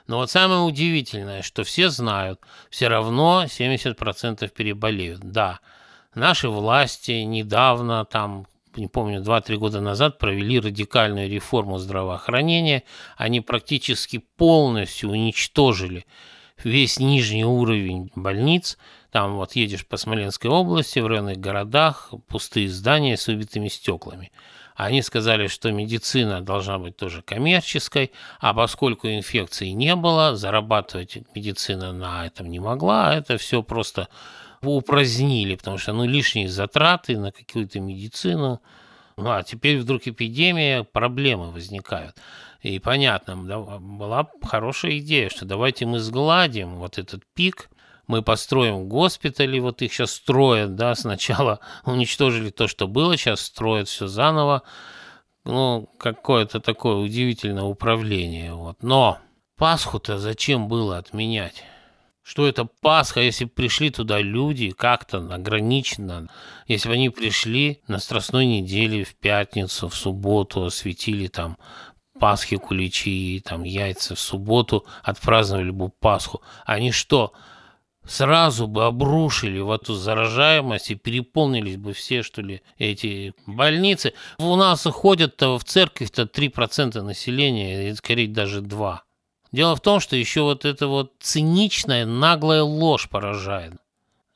Но 0.06 0.18
вот 0.18 0.30
самое 0.30 0.60
удивительное, 0.60 1.42
что 1.42 1.64
все 1.64 1.88
знают, 1.88 2.40
все 2.70 2.88
равно 2.88 3.44
70% 3.46 4.48
переболеют. 4.52 5.20
Да, 5.20 5.60
наши 6.14 6.48
власти 6.48 7.12
недавно, 7.22 8.04
там 8.04 8.46
не 8.76 8.88
помню, 8.88 9.20
2-3 9.20 9.56
года 9.56 9.80
назад 9.80 10.18
провели 10.18 10.60
радикальную 10.60 11.28
реформу 11.28 11.78
здравоохранения. 11.78 12.82
Они 13.16 13.40
практически 13.40 14.18
полностью 14.18 15.10
уничтожили 15.10 16.06
весь 16.64 16.98
нижний 16.98 17.44
уровень 17.44 18.10
больниц. 18.14 18.78
Там 19.10 19.36
вот 19.36 19.52
едешь 19.56 19.86
по 19.86 19.96
Смоленской 19.96 20.50
области, 20.50 20.98
в 20.98 21.06
районных 21.06 21.38
городах, 21.38 22.12
пустые 22.28 22.68
здания 22.68 23.16
с 23.16 23.28
убитыми 23.28 23.68
стеклами. 23.68 24.32
Они 24.74 25.02
сказали, 25.02 25.48
что 25.48 25.70
медицина 25.70 26.40
должна 26.40 26.78
быть 26.78 26.96
тоже 26.96 27.22
коммерческой, 27.22 28.10
а 28.40 28.54
поскольку 28.54 29.08
инфекции 29.08 29.68
не 29.68 29.94
было, 29.96 30.34
зарабатывать 30.34 31.18
медицина 31.34 31.92
на 31.92 32.26
этом 32.26 32.50
не 32.50 32.58
могла, 32.58 33.10
а 33.10 33.14
это 33.14 33.36
все 33.36 33.62
просто 33.62 34.08
упразднили, 34.70 35.56
потому 35.56 35.78
что 35.78 35.92
ну, 35.92 36.04
лишние 36.04 36.48
затраты 36.48 37.18
на 37.18 37.32
какую-то 37.32 37.80
медицину. 37.80 38.60
Ну, 39.16 39.30
а 39.30 39.42
теперь 39.42 39.78
вдруг 39.78 40.06
эпидемия, 40.06 40.84
проблемы 40.84 41.50
возникают. 41.50 42.16
И 42.62 42.78
понятно, 42.78 43.36
была 43.80 44.28
хорошая 44.42 44.98
идея, 44.98 45.28
что 45.28 45.44
давайте 45.44 45.84
мы 45.84 45.98
сгладим 45.98 46.76
вот 46.76 46.98
этот 46.98 47.22
пик, 47.34 47.68
мы 48.06 48.22
построим 48.22 48.88
госпитали, 48.88 49.58
вот 49.58 49.82
их 49.82 49.92
сейчас 49.92 50.12
строят, 50.12 50.76
да, 50.76 50.94
сначала 50.94 51.60
уничтожили 51.84 52.50
то, 52.50 52.68
что 52.68 52.86
было, 52.86 53.16
сейчас 53.16 53.40
строят 53.40 53.88
все 53.88 54.06
заново. 54.06 54.62
Ну, 55.44 55.88
какое-то 55.98 56.60
такое 56.60 56.96
удивительное 56.96 57.64
управление. 57.64 58.54
Вот. 58.54 58.82
Но 58.82 59.18
Пасху-то 59.56 60.18
зачем 60.18 60.68
было 60.68 60.98
отменять? 60.98 61.64
Что 62.22 62.46
это 62.46 62.64
Пасха, 62.64 63.20
если 63.20 63.46
пришли 63.46 63.90
туда 63.90 64.20
люди 64.20 64.70
как-то 64.70 65.18
ограниченно, 65.18 66.28
если 66.68 66.88
бы 66.88 66.94
они 66.94 67.10
пришли 67.10 67.80
на 67.88 67.98
Страстной 67.98 68.46
неделе 68.46 69.04
в 69.04 69.14
пятницу, 69.14 69.88
в 69.88 69.94
субботу, 69.94 70.64
осветили 70.64 71.26
там 71.26 71.58
Пасхи, 72.18 72.56
куличи, 72.56 73.42
там 73.44 73.64
яйца 73.64 74.14
в 74.14 74.20
субботу, 74.20 74.86
отпраздновали 75.02 75.70
бы 75.70 75.88
Пасху, 75.88 76.42
они 76.64 76.92
что, 76.92 77.32
сразу 78.06 78.68
бы 78.68 78.84
обрушили 78.84 79.58
в 79.58 79.70
эту 79.70 79.94
заражаемость 79.94 80.90
и 80.92 80.94
переполнились 80.94 81.76
бы 81.76 81.92
все, 81.92 82.22
что 82.22 82.42
ли, 82.42 82.62
эти 82.78 83.34
больницы. 83.46 84.14
У 84.38 84.54
нас 84.56 84.84
ходят-то 84.84 85.58
в 85.58 85.64
церковь-то 85.64 86.22
3% 86.22 87.00
населения, 87.02 87.94
скорее 87.94 88.28
даже 88.28 88.60
2%. 88.60 88.98
Дело 89.52 89.76
в 89.76 89.80
том, 89.80 90.00
что 90.00 90.16
еще 90.16 90.42
вот 90.42 90.64
эта 90.64 90.88
вот 90.88 91.12
циничная, 91.20 92.06
наглая 92.06 92.62
ложь 92.62 93.08
поражает. 93.08 93.74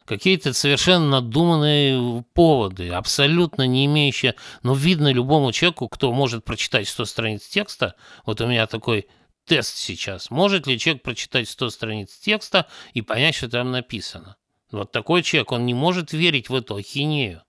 Какие-то 0.04 0.52
совершенно 0.52 1.08
надуманные 1.08 2.22
поводы, 2.32 2.90
абсолютно 2.90 3.66
не 3.66 3.86
имеющие... 3.86 4.36
Но 4.62 4.74
видно 4.74 5.12
любому 5.12 5.50
человеку, 5.50 5.88
кто 5.88 6.12
может 6.12 6.44
прочитать 6.44 6.86
100 6.86 7.04
страниц 7.06 7.48
текста, 7.48 7.96
вот 8.24 8.40
у 8.40 8.46
меня 8.46 8.66
такой 8.68 9.08
тест 9.46 9.76
сейчас, 9.76 10.30
может 10.30 10.66
ли 10.66 10.78
человек 10.78 11.02
прочитать 11.02 11.48
100 11.48 11.70
страниц 11.70 12.16
текста 12.18 12.66
и 12.92 13.02
понять, 13.02 13.34
что 13.34 13.48
там 13.48 13.72
написано. 13.72 14.36
Вот 14.70 14.92
такой 14.92 15.22
человек, 15.22 15.50
он 15.50 15.64
не 15.66 15.74
может 15.74 16.12
верить 16.12 16.50
в 16.50 16.54
эту 16.54 16.76
ахинею. 16.76 17.42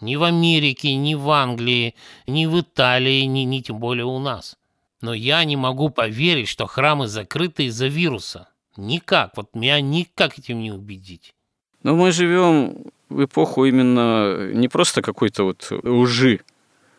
Ни 0.00 0.16
в 0.16 0.24
Америке, 0.24 0.94
ни 0.94 1.14
в 1.14 1.30
Англии, 1.30 1.94
ни 2.26 2.46
в 2.46 2.60
Италии, 2.60 3.22
ни, 3.22 3.40
ни 3.40 3.60
тем 3.60 3.78
более 3.78 4.04
у 4.04 4.18
нас. 4.18 4.56
Но 5.02 5.12
я 5.12 5.44
не 5.44 5.56
могу 5.56 5.90
поверить, 5.90 6.48
что 6.48 6.66
храмы 6.66 7.08
закрыты 7.08 7.64
из-за 7.64 7.88
вируса. 7.88 8.48
Никак. 8.76 9.32
Вот 9.36 9.54
меня 9.54 9.80
никак 9.80 10.38
этим 10.38 10.60
не 10.60 10.72
убедить. 10.72 11.34
Но 11.82 11.96
мы 11.96 12.12
живем 12.12 12.84
в 13.08 13.24
эпоху 13.24 13.66
именно 13.66 14.52
не 14.52 14.68
просто 14.68 15.02
какой-то 15.02 15.44
вот 15.44 15.70
лжи, 15.82 16.40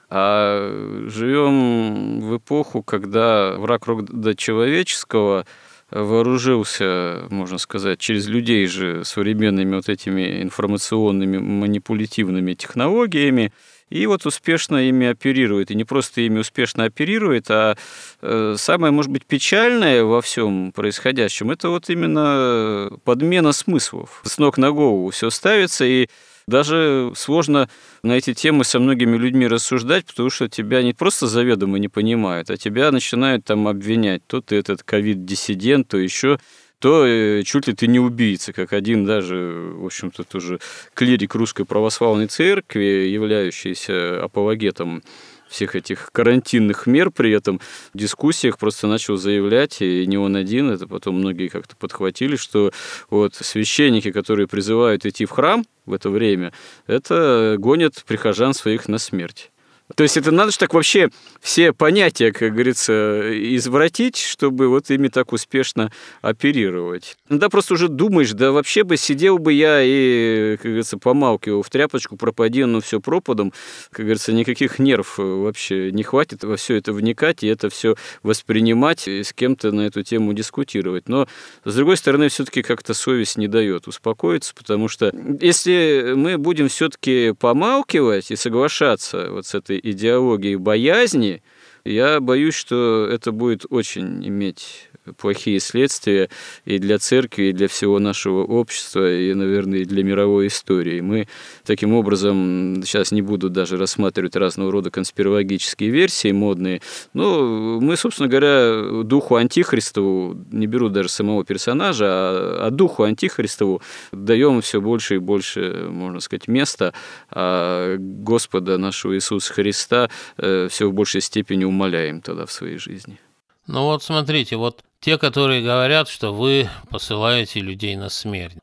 а 0.09 1.07
живем 1.07 2.19
в 2.19 2.37
эпоху, 2.37 2.83
когда 2.83 3.55
враг 3.57 3.87
рода 3.87 4.35
человеческого 4.35 5.47
вооружился, 5.89 7.25
можно 7.29 7.57
сказать, 7.57 7.99
через 7.99 8.27
людей 8.27 8.67
же 8.67 9.05
современными 9.05 9.75
вот 9.75 9.89
этими 9.89 10.43
информационными 10.43 11.37
манипулятивными 11.37 12.53
технологиями, 12.53 13.53
и 13.93 14.07
вот 14.07 14.25
успешно 14.25 14.89
ими 14.89 15.05
оперирует. 15.07 15.69
И 15.69 15.75
не 15.75 15.83
просто 15.83 16.21
ими 16.21 16.39
успешно 16.39 16.85
оперирует, 16.85 17.45
а 17.51 17.77
э, 18.21 18.55
самое, 18.57 18.91
может 18.91 19.11
быть, 19.11 19.25
печальное 19.25 20.03
во 20.03 20.21
всем 20.21 20.71
происходящем, 20.71 21.51
это 21.51 21.69
вот 21.69 21.89
именно 21.89 22.89
подмена 23.03 23.51
смыслов. 23.51 24.21
С 24.25 24.39
ног 24.39 24.57
на 24.57 24.71
голову 24.71 25.11
все 25.11 25.29
ставится, 25.29 25.85
и 25.85 26.07
даже 26.47 27.11
сложно 27.15 27.69
на 28.01 28.13
эти 28.13 28.33
темы 28.33 28.63
со 28.63 28.79
многими 28.79 29.15
людьми 29.15 29.47
рассуждать, 29.47 30.05
потому 30.05 30.31
что 30.31 30.49
тебя 30.49 30.81
не 30.81 30.93
просто 30.93 31.27
заведомо 31.27 31.77
не 31.77 31.87
понимают, 31.87 32.49
а 32.49 32.57
тебя 32.57 32.91
начинают 32.91 33.45
там 33.45 33.67
обвинять. 33.67 34.25
То 34.25 34.41
ты 34.41 34.55
этот 34.55 34.81
ковид-диссидент, 34.81 35.87
то 35.87 35.97
еще 35.97 36.39
то 36.83 37.05
э, 37.05 37.43
чуть 37.43 37.67
ли 37.67 37.73
ты 37.73 37.87
не 37.87 37.97
убийца, 37.97 38.51
как 38.51 38.73
один 38.73 39.05
даже, 39.05 39.71
в 39.73 39.85
общем-то, 39.85 40.25
тоже 40.25 40.59
клирик 40.93 41.33
Русской 41.33 41.63
Православной 41.63 42.27
Церкви, 42.27 43.07
являющийся 43.07 44.21
апологетом 44.21 45.01
всех 45.47 45.77
этих 45.77 46.09
карантинных 46.11 46.85
мер 46.85 47.09
при 47.09 47.31
этом 47.31 47.61
в 47.93 47.97
дискуссиях 47.97 48.57
просто 48.57 48.87
начал 48.87 49.15
заявлять, 49.15 49.81
и 49.81 50.05
не 50.05 50.17
он 50.17 50.35
один, 50.35 50.71
это 50.71 50.85
потом 50.85 51.19
многие 51.19 51.47
как-то 51.47 51.77
подхватили, 51.77 52.35
что 52.35 52.73
вот 53.09 53.33
священники, 53.35 54.11
которые 54.11 54.49
призывают 54.49 55.05
идти 55.05 55.23
в 55.23 55.29
храм 55.29 55.63
в 55.85 55.93
это 55.93 56.09
время, 56.09 56.51
это 56.85 57.55
гонят 57.59 58.03
прихожан 58.05 58.53
своих 58.53 58.89
на 58.89 58.97
смерть. 58.97 59.52
То 59.95 60.03
есть 60.03 60.17
это 60.17 60.31
надо 60.31 60.51
же 60.51 60.57
так 60.57 60.73
вообще 60.73 61.09
все 61.41 61.73
понятия, 61.73 62.31
как 62.31 62.53
говорится, 62.53 63.21
извратить, 63.55 64.17
чтобы 64.17 64.67
вот 64.67 64.89
ими 64.89 65.07
так 65.07 65.33
успешно 65.33 65.91
оперировать. 66.21 67.17
Да 67.29 67.49
просто 67.49 67.75
уже 67.75 67.87
думаешь, 67.87 68.31
да 68.31 68.51
вообще 68.51 68.83
бы 68.83 68.97
сидел 68.97 69.37
бы 69.37 69.53
я 69.53 69.81
и, 69.83 70.57
как 70.57 70.65
говорится, 70.65 70.97
помалкивал 70.97 71.61
в 71.61 71.69
тряпочку, 71.69 72.17
пропади, 72.17 72.63
ну 72.65 72.81
все 72.81 72.99
пропадом. 72.99 73.53
Как 73.91 74.05
говорится, 74.05 74.33
никаких 74.33 74.79
нерв 74.79 75.17
вообще 75.17 75.91
не 75.91 76.03
хватит 76.03 76.43
во 76.43 76.55
все 76.57 76.75
это 76.75 76.93
вникать 76.93 77.43
и 77.43 77.47
это 77.47 77.69
все 77.69 77.95
воспринимать 78.23 79.07
и 79.07 79.23
с 79.23 79.33
кем-то 79.33 79.71
на 79.71 79.81
эту 79.81 80.03
тему 80.03 80.33
дискутировать. 80.33 81.07
Но, 81.07 81.27
с 81.65 81.75
другой 81.75 81.97
стороны, 81.97 82.29
все-таки 82.29 82.61
как-то 82.61 82.93
совесть 82.93 83.37
не 83.37 83.47
дает 83.47 83.87
успокоиться, 83.87 84.53
потому 84.55 84.87
что 84.87 85.13
если 85.39 86.13
мы 86.15 86.37
будем 86.37 86.69
все-таки 86.69 87.33
помалкивать 87.37 88.31
и 88.31 88.35
соглашаться 88.35 89.29
вот 89.29 89.45
с 89.45 89.53
этой 89.53 89.82
идеологии 89.83 90.55
боязни, 90.55 91.43
я 91.83 92.19
боюсь, 92.19 92.55
что 92.55 93.07
это 93.11 93.31
будет 93.31 93.65
очень 93.69 94.25
иметь 94.27 94.89
плохие 95.17 95.59
следствия 95.59 96.29
и 96.65 96.79
для 96.79 96.99
церкви, 96.99 97.45
и 97.45 97.53
для 97.53 97.67
всего 97.67 97.99
нашего 97.99 98.43
общества, 98.43 99.11
и, 99.11 99.33
наверное, 99.33 99.79
и 99.79 99.85
для 99.85 100.03
мировой 100.03 100.47
истории. 100.47 101.01
Мы 101.01 101.27
таким 101.65 101.93
образом, 101.93 102.81
сейчас 102.83 103.11
не 103.11 103.21
буду 103.21 103.49
даже 103.49 103.77
рассматривать 103.77 104.35
разного 104.35 104.71
рода 104.71 104.91
конспирологические 104.91 105.89
версии 105.89 106.31
модные, 106.31 106.81
но 107.13 107.79
мы, 107.79 107.97
собственно 107.97 108.29
говоря, 108.29 109.03
духу 109.03 109.35
Антихристову, 109.35 110.37
не 110.51 110.67
беру 110.67 110.89
даже 110.89 111.09
самого 111.09 111.43
персонажа, 111.43 112.05
а, 112.07 112.67
а 112.67 112.69
духу 112.71 113.03
Антихристову 113.03 113.81
даем 114.11 114.61
все 114.61 114.81
больше 114.81 115.15
и 115.15 115.19
больше, 115.19 115.87
можно 115.89 116.19
сказать, 116.19 116.47
места, 116.47 116.93
а 117.29 117.97
Господа 117.97 118.77
нашего 118.77 119.15
Иисуса 119.15 119.53
Христа 119.53 120.09
э, 120.37 120.67
все 120.69 120.89
в 120.89 120.93
большей 120.93 121.21
степени 121.21 121.63
умоляем 121.63 122.21
тогда 122.21 122.45
в 122.45 122.51
своей 122.51 122.77
жизни. 122.77 123.19
Ну 123.67 123.83
вот 123.83 124.03
смотрите, 124.03 124.57
вот 124.57 124.83
те, 124.99 125.17
которые 125.17 125.61
говорят, 125.61 126.09
что 126.09 126.33
вы 126.33 126.69
посылаете 126.89 127.61
людей 127.61 127.95
на 127.95 128.09
смерть. 128.09 128.57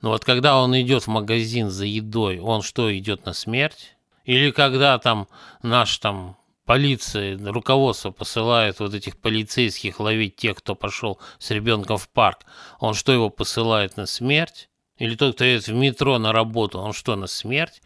Но 0.00 0.10
вот 0.10 0.24
когда 0.24 0.58
он 0.58 0.78
идет 0.80 1.04
в 1.04 1.08
магазин 1.08 1.70
за 1.70 1.84
едой, 1.84 2.38
он 2.38 2.62
что, 2.62 2.96
идет 2.96 3.26
на 3.26 3.32
смерть? 3.32 3.96
Или 4.24 4.50
когда 4.50 4.98
там 4.98 5.28
наш 5.62 5.98
там 5.98 6.36
полиция, 6.64 7.38
руководство 7.38 8.10
посылает 8.10 8.78
вот 8.80 8.94
этих 8.94 9.18
полицейских 9.18 10.00
ловить 10.00 10.36
тех, 10.36 10.58
кто 10.58 10.74
пошел 10.74 11.18
с 11.38 11.50
ребенком 11.50 11.96
в 11.96 12.08
парк, 12.08 12.44
он 12.78 12.94
что, 12.94 13.12
его 13.12 13.30
посылает 13.30 13.96
на 13.96 14.06
смерть? 14.06 14.68
Или 14.98 15.14
тот, 15.14 15.34
кто 15.34 15.44
едет 15.44 15.66
в 15.66 15.74
метро 15.74 16.18
на 16.18 16.32
работу, 16.32 16.78
он 16.78 16.92
что, 16.92 17.16
на 17.16 17.26
смерть? 17.26 17.82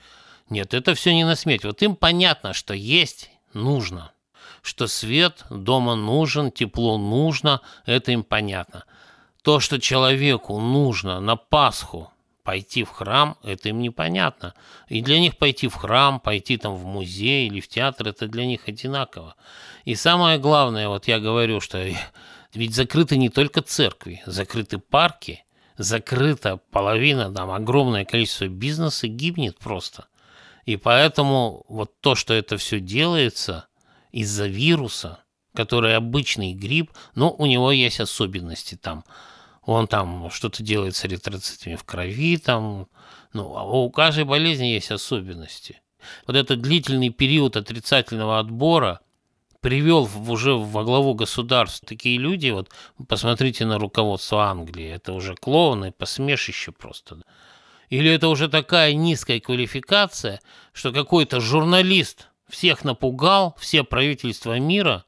Нет, 0.49 0.75
это 0.75 0.95
все 0.95 1.15
не 1.15 1.25
на 1.25 1.37
смерть. 1.37 1.65
Вот 1.65 1.83
им 1.83 1.97
понятно, 1.97 2.53
что 2.53 2.75
есть 2.75 3.31
нужно. 3.55 4.12
Что 4.63 4.87
свет 4.87 5.45
дома 5.51 5.97
нужен, 5.97 6.53
тепло 6.53 6.97
нужно, 6.97 7.61
это 7.85 8.13
им 8.13 8.23
понятно. 8.23 8.85
То, 9.43 9.59
что 9.59 9.81
человеку 9.81 10.61
нужно 10.61 11.21
на 11.21 11.35
Пасху 11.35 12.13
пойти 12.45 12.85
в 12.85 12.91
храм, 12.91 13.37
это 13.43 13.69
им 13.71 13.81
непонятно. 13.81 14.55
И 14.89 15.03
для 15.03 15.19
них 15.19 15.37
пойти 15.37 15.67
в 15.67 15.75
храм, 15.75 16.21
пойти 16.21 16.57
там 16.57 16.77
в 16.77 16.85
музей 16.85 17.49
или 17.49 17.61
в 17.61 17.69
театр, 17.69 18.09
это 18.09 18.29
для 18.29 18.47
них 18.47 18.69
одинаково. 18.69 19.35
И 19.85 19.97
самое 19.97 20.39
главное, 20.39 20.89
вот 20.89 21.09
я 21.09 21.19
говорю, 21.19 21.61
что 21.61 21.85
ведь 22.55 22.75
закрыты 22.75 23.17
не 23.17 23.31
только 23.31 23.63
церкви, 23.63 24.23
закрыты 24.27 24.79
парки, 24.79 25.45
закрыта 25.77 26.61
половина, 26.71 27.33
там 27.33 27.51
огромное 27.51 28.05
количество 28.05 28.47
бизнеса 28.47 29.09
гибнет 29.09 29.59
просто. 29.59 30.07
И 30.67 30.77
поэтому 30.77 31.65
вот 31.69 32.01
то, 32.01 32.15
что 32.15 32.33
это 32.33 32.57
все 32.57 32.79
делается 32.79 33.67
из-за 34.13 34.47
вируса, 34.47 35.25
который 35.55 35.97
обычный 35.97 36.55
грипп, 36.55 36.93
но 37.15 37.33
у 37.33 37.47
него 37.47 37.73
есть 37.73 38.01
особенности 38.01 38.77
там– 38.77 39.05
он 39.65 39.87
там 39.87 40.31
что-то 40.31 40.63
делает 40.63 40.97
с 40.97 41.05
эритроцитами 41.05 41.77
в 41.77 41.85
крови, 41.85 42.37
там, 42.37 42.89
ну, 43.33 43.57
а 43.57 43.65
у 43.65 43.91
каждой 43.91 44.25
болезни 44.25 44.67
есть 44.67 44.91
особенности. 44.91 45.81
Вот 46.27 46.35
этот 46.35 46.61
длительный 46.61 47.11
период 47.11 47.57
отрицательного 47.57 48.41
отбора 48.41 49.01
привел 49.61 50.05
в, 50.05 50.31
уже 50.33 50.55
во 50.55 50.83
главу 50.83 51.15
государства 51.15 51.87
такие 51.87 52.19
люди, 52.19 52.51
вот 52.51 52.71
посмотрите 53.09 53.65
на 53.65 53.79
руководство 53.79 54.47
Англии, 54.47 54.89
это 54.89 55.13
уже 55.13 55.37
клоуны, 55.37 55.93
посмешище 55.93 56.73
просто. 56.73 57.23
Или 57.89 58.11
это 58.11 58.29
уже 58.29 58.49
такая 58.49 58.95
низкая 58.95 59.39
квалификация, 59.39 60.41
что 60.73 60.93
какой-то 60.93 61.41
журналист 61.41 62.31
всех 62.53 62.85
напугал, 62.85 63.57
все 63.59 63.83
правительства 63.83 64.59
мира, 64.59 65.05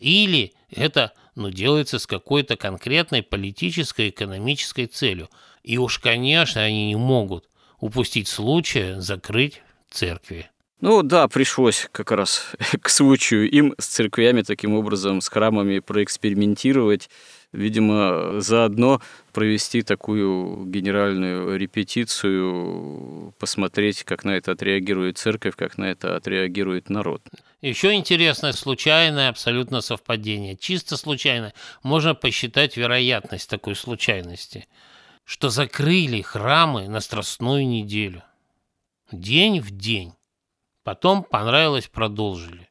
или 0.00 0.54
это 0.70 1.12
но 1.38 1.50
делается 1.50 2.00
с 2.00 2.06
какой-то 2.06 2.56
конкретной 2.56 3.22
политической, 3.22 4.08
экономической 4.08 4.86
целью. 4.86 5.28
И 5.62 5.78
уж, 5.78 6.00
конечно, 6.00 6.62
они 6.62 6.88
не 6.88 6.96
могут 6.96 7.48
упустить 7.78 8.26
случая 8.26 9.00
закрыть 9.00 9.62
церкви. 9.88 10.50
Ну 10.80 11.02
да, 11.02 11.28
пришлось 11.28 11.88
как 11.92 12.10
раз 12.10 12.52
к 12.82 12.88
случаю 12.88 13.48
им 13.48 13.74
с 13.78 13.86
церквями 13.86 14.42
таким 14.42 14.74
образом, 14.74 15.20
с 15.20 15.28
храмами 15.28 15.78
проэкспериментировать 15.78 17.08
видимо, 17.52 18.40
заодно 18.40 19.00
провести 19.32 19.82
такую 19.82 20.66
генеральную 20.66 21.56
репетицию, 21.56 23.34
посмотреть, 23.38 24.04
как 24.04 24.24
на 24.24 24.32
это 24.32 24.52
отреагирует 24.52 25.18
церковь, 25.18 25.56
как 25.56 25.78
на 25.78 25.84
это 25.84 26.16
отреагирует 26.16 26.90
народ. 26.90 27.22
Еще 27.60 27.94
интересное 27.94 28.52
случайное 28.52 29.28
абсолютно 29.28 29.80
совпадение. 29.80 30.56
Чисто 30.56 30.96
случайно. 30.96 31.52
Можно 31.82 32.14
посчитать 32.14 32.76
вероятность 32.76 33.48
такой 33.48 33.74
случайности, 33.74 34.66
что 35.24 35.48
закрыли 35.48 36.20
храмы 36.20 36.88
на 36.88 37.00
Страстную 37.00 37.66
неделю. 37.66 38.22
День 39.10 39.60
в 39.60 39.70
день. 39.70 40.12
Потом 40.84 41.22
понравилось, 41.22 41.88
продолжили. 41.88 42.67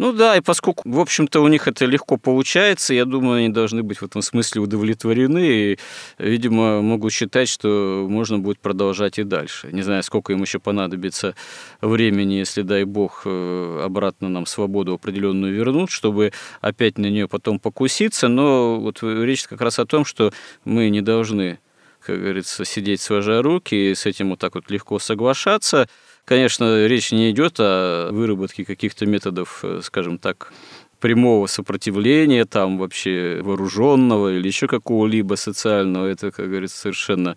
Ну 0.00 0.12
да, 0.14 0.38
и 0.38 0.40
поскольку, 0.40 0.88
в 0.88 0.98
общем-то, 0.98 1.42
у 1.42 1.48
них 1.48 1.68
это 1.68 1.84
легко 1.84 2.16
получается, 2.16 2.94
я 2.94 3.04
думаю, 3.04 3.40
они 3.40 3.50
должны 3.50 3.82
быть 3.82 3.98
в 3.98 4.02
этом 4.02 4.22
смысле 4.22 4.62
удовлетворены 4.62 5.44
и, 5.44 5.78
видимо, 6.16 6.80
могут 6.80 7.12
считать, 7.12 7.50
что 7.50 8.06
можно 8.08 8.38
будет 8.38 8.60
продолжать 8.60 9.18
и 9.18 9.24
дальше. 9.24 9.68
Не 9.70 9.82
знаю, 9.82 10.02
сколько 10.02 10.32
им 10.32 10.40
еще 10.40 10.58
понадобится 10.58 11.34
времени, 11.82 12.36
если, 12.36 12.62
дай 12.62 12.84
бог, 12.84 13.24
э, 13.26 13.82
обратно 13.84 14.30
нам 14.30 14.46
свободу 14.46 14.94
определенную 14.94 15.52
вернут, 15.52 15.90
чтобы 15.90 16.32
опять 16.62 16.96
на 16.96 17.10
нее 17.10 17.28
потом 17.28 17.58
покуситься, 17.58 18.28
но 18.28 18.80
вот 18.80 19.02
речь 19.02 19.46
как 19.46 19.60
раз 19.60 19.78
о 19.78 19.84
том, 19.84 20.06
что 20.06 20.32
мы 20.64 20.88
не 20.88 21.02
должны 21.02 21.58
как 22.04 22.20
говорится, 22.20 22.64
сидеть 22.64 23.00
сложа 23.00 23.42
руки 23.42 23.74
и 23.74 23.94
с 23.94 24.06
этим 24.06 24.30
вот 24.30 24.38
так 24.38 24.54
вот 24.54 24.70
легко 24.70 24.98
соглашаться– 24.98 25.88
Конечно, 26.30 26.86
речь 26.86 27.10
не 27.10 27.32
идет 27.32 27.56
о 27.58 28.10
выработке 28.12 28.64
каких-то 28.64 29.04
методов, 29.04 29.64
э, 29.64 29.80
скажем 29.82 30.16
так, 30.16 30.52
прямого 31.00 31.48
сопротивления, 31.48 32.44
там 32.44 32.78
вообще 32.78 33.40
вооруженного 33.42 34.36
или 34.36 34.46
еще 34.46 34.68
какого-либо 34.68 35.34
социального. 35.34 36.06
Это, 36.06 36.30
как 36.30 36.48
говорится, 36.48 36.78
совершенно 36.78 37.36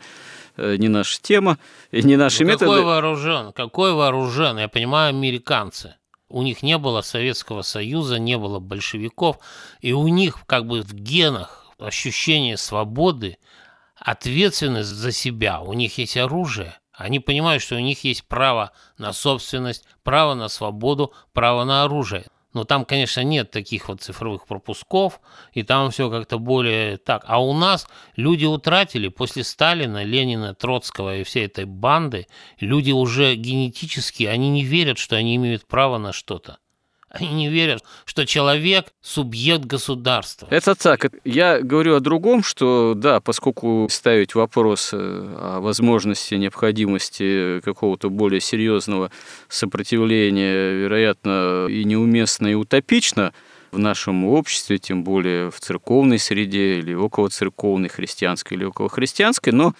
э, 0.57 0.75
не 0.77 0.89
наша 0.89 1.19
тема 1.19 1.57
не 1.91 2.17
наши 2.17 2.43
ну, 2.43 2.49
методы. 2.49 2.65
Какой 2.65 2.83
вооружен? 2.83 3.51
Какой 3.53 3.93
вооружен? 3.93 4.59
Я 4.59 4.67
понимаю, 4.67 5.09
американцы. 5.09 5.95
У 6.29 6.43
них 6.43 6.61
не 6.61 6.77
было 6.77 7.01
Советского 7.01 7.63
Союза, 7.63 8.19
не 8.19 8.37
было 8.37 8.59
большевиков, 8.59 9.39
и 9.81 9.93
у 9.93 10.07
них 10.07 10.37
как 10.45 10.67
бы 10.67 10.81
в 10.81 10.93
генах 10.93 11.73
ощущение 11.79 12.57
свободы, 12.57 13.37
ответственность 14.03 14.89
за 14.89 15.11
себя. 15.11 15.61
У 15.61 15.73
них 15.73 15.97
есть 15.97 16.17
оружие, 16.17 16.77
они 16.93 17.19
понимают, 17.19 17.63
что 17.63 17.75
у 17.75 17.79
них 17.79 18.03
есть 18.03 18.27
право 18.27 18.71
на 18.97 19.13
собственность, 19.13 19.85
право 20.03 20.35
на 20.35 20.47
свободу, 20.47 21.13
право 21.33 21.63
на 21.63 21.83
оружие. 21.83 22.25
Но 22.53 22.65
там, 22.65 22.85
конечно, 22.85 23.21
нет 23.21 23.49
таких 23.49 23.87
вот 23.87 24.01
цифровых 24.01 24.45
пропусков, 24.45 25.19
и 25.53 25.63
там 25.63 25.89
все 25.89 26.11
как-то 26.11 26.37
более 26.37 26.97
так. 26.97 27.23
А 27.25 27.41
у 27.43 27.51
нас 27.53 27.87
люди 28.15 28.45
утратили 28.45 29.07
после 29.07 29.43
Сталина, 29.43 30.03
Ленина, 30.03 30.53
Троцкого 30.53 31.17
и 31.17 31.23
всей 31.23 31.47
этой 31.47 31.65
банды, 31.65 32.27
люди 32.59 32.91
уже 32.91 33.33
генетически, 33.33 34.25
они 34.25 34.51
не 34.51 34.63
верят, 34.63 34.99
что 34.99 35.15
они 35.15 35.35
имеют 35.35 35.67
право 35.67 35.97
на 35.97 36.13
что-то. 36.13 36.59
Они 37.13 37.29
не 37.29 37.47
верят, 37.47 37.83
что 38.05 38.25
человек– 38.25 38.87
субъект 39.01 39.65
государства. 39.65 40.47
Это 40.49 40.73
так. 40.73 41.11
Я 41.23 41.59
говорю 41.59 41.95
о 41.95 41.99
другом, 41.99 42.41
что 42.41 42.95
да, 42.95 43.19
поскольку 43.19 43.87
ставить 43.91 44.33
вопрос 44.33 44.89
э, 44.93 44.97
о 44.97 45.59
возможности, 45.61 46.33
необходимости 46.33 47.61
какого-то 47.63 48.09
более 48.09 48.41
серьезного 48.41 49.11
сопротивления, 49.47 50.71
вероятно, 50.73 51.67
и 51.69 51.83
неуместно, 51.83 52.47
и 52.47 52.55
утопично 52.55 53.31
в 53.71 53.77
нашем 53.77 54.25
обществе, 54.25 54.79
тем 54.79 55.03
более 55.03 55.51
в 55.51 55.59
церковной 55.59 56.17
среде 56.17 56.79
или 56.79 56.95
около 56.95 57.29
церковной, 57.29 57.89
христианской 57.89 58.57
или 58.57 58.65
около 58.65 58.89
христианской, 58.89 59.53
но 59.53 59.75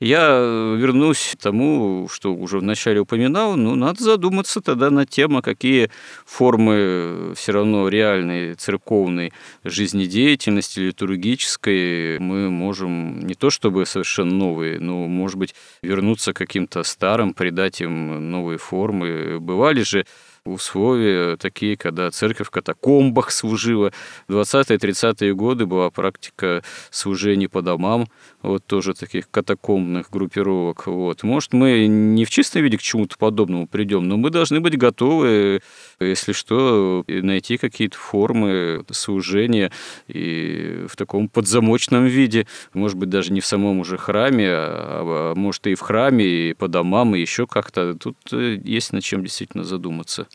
я 0.00 0.74
вернусь 0.76 1.34
к 1.38 1.42
тому, 1.42 2.08
что 2.10 2.34
уже 2.34 2.58
вначале 2.58 3.00
упоминал, 3.00 3.56
ну, 3.56 3.74
надо 3.74 4.02
задуматься 4.02 4.60
тогда 4.60 4.90
на 4.90 5.06
тему, 5.06 5.42
какие 5.42 5.90
формы 6.26 7.32
все 7.36 7.52
равно 7.52 7.88
реальной 7.88 8.54
церковной 8.54 9.32
жизнедеятельности, 9.64 10.80
литургической 10.80 12.18
мы 12.18 12.50
можем 12.50 13.20
не 13.20 13.34
то 13.34 13.50
чтобы 13.50 13.86
совершенно 13.86 14.34
новые, 14.34 14.78
но, 14.80 15.06
может 15.06 15.36
быть, 15.38 15.54
вернуться 15.82 16.32
к 16.32 16.36
каким-то 16.36 16.82
старым, 16.82 17.34
придать 17.34 17.80
им 17.80 18.30
новые 18.30 18.58
формы. 18.58 19.38
Бывали 19.40 19.82
же 19.82 20.06
условия 20.46 21.36
такие, 21.36 21.76
когда 21.76 22.10
церковь 22.10 22.48
в 22.48 22.50
катакомбах 22.50 23.30
служила. 23.30 23.92
В 24.28 24.34
20-30-е 24.34 25.34
годы 25.34 25.64
была 25.64 25.88
практика 25.88 26.62
служения 26.90 27.48
по 27.48 27.62
домам, 27.62 28.08
вот 28.42 28.64
тоже 28.66 28.92
таких 28.92 29.30
катакомбных 29.30 30.10
группировок. 30.10 30.86
Вот. 30.86 31.22
Может, 31.22 31.54
мы 31.54 31.86
не 31.86 32.26
в 32.26 32.30
чистом 32.30 32.62
виде 32.62 32.76
к 32.76 32.82
чему-то 32.82 33.16
подобному 33.16 33.66
придем, 33.66 34.06
но 34.06 34.18
мы 34.18 34.28
должны 34.28 34.60
быть 34.60 34.76
готовы, 34.76 35.62
если 36.00 36.32
что, 36.32 37.04
найти 37.06 37.56
какие-то 37.56 37.96
формы 37.96 38.84
служения 38.90 39.70
и 40.08 40.84
в 40.88 40.96
таком 40.96 41.28
подзамочном 41.28 42.06
виде, 42.06 42.46
может 42.72 42.96
быть, 42.98 43.08
даже 43.08 43.32
не 43.32 43.40
в 43.40 43.46
самом 43.46 43.80
уже 43.80 43.96
храме, 43.98 44.48
а, 44.50 45.32
а 45.32 45.34
может 45.34 45.66
и 45.66 45.74
в 45.74 45.80
храме, 45.80 46.24
и 46.24 46.54
по 46.54 46.68
домам, 46.68 47.14
и 47.14 47.20
еще 47.20 47.46
как-то. 47.46 47.94
Тут 47.94 48.16
э, 48.32 48.60
есть 48.64 48.92
над 48.92 49.02
чем 49.02 49.22
действительно 49.22 49.64
задуматься. 49.64 50.26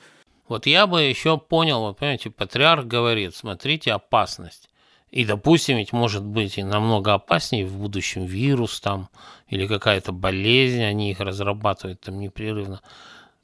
Вот 0.48 0.66
я 0.66 0.88
бы 0.88 1.02
еще 1.02 1.38
понял, 1.38 1.82
вот 1.82 1.98
понимаете, 1.98 2.32
патриарх 2.32 2.86
говорит, 2.86 3.36
смотрите, 3.36 3.92
опасность. 3.92 4.70
И, 5.12 5.26
допустим, 5.26 5.78
ведь 5.78 5.92
может 5.92 6.24
быть 6.24 6.58
и 6.58 6.64
намного 6.64 7.16
опаснее 7.16 7.66
в 7.66 7.78
будущем 7.78 8.26
вирус 8.26 8.80
там 8.80 9.10
или 9.48 9.66
какая-то 9.66 10.12
болезнь, 10.12 10.84
они 10.84 11.12
их 11.12 11.20
разрабатывают 11.20 12.02
там 12.02 12.20
непрерывно. 12.20 12.82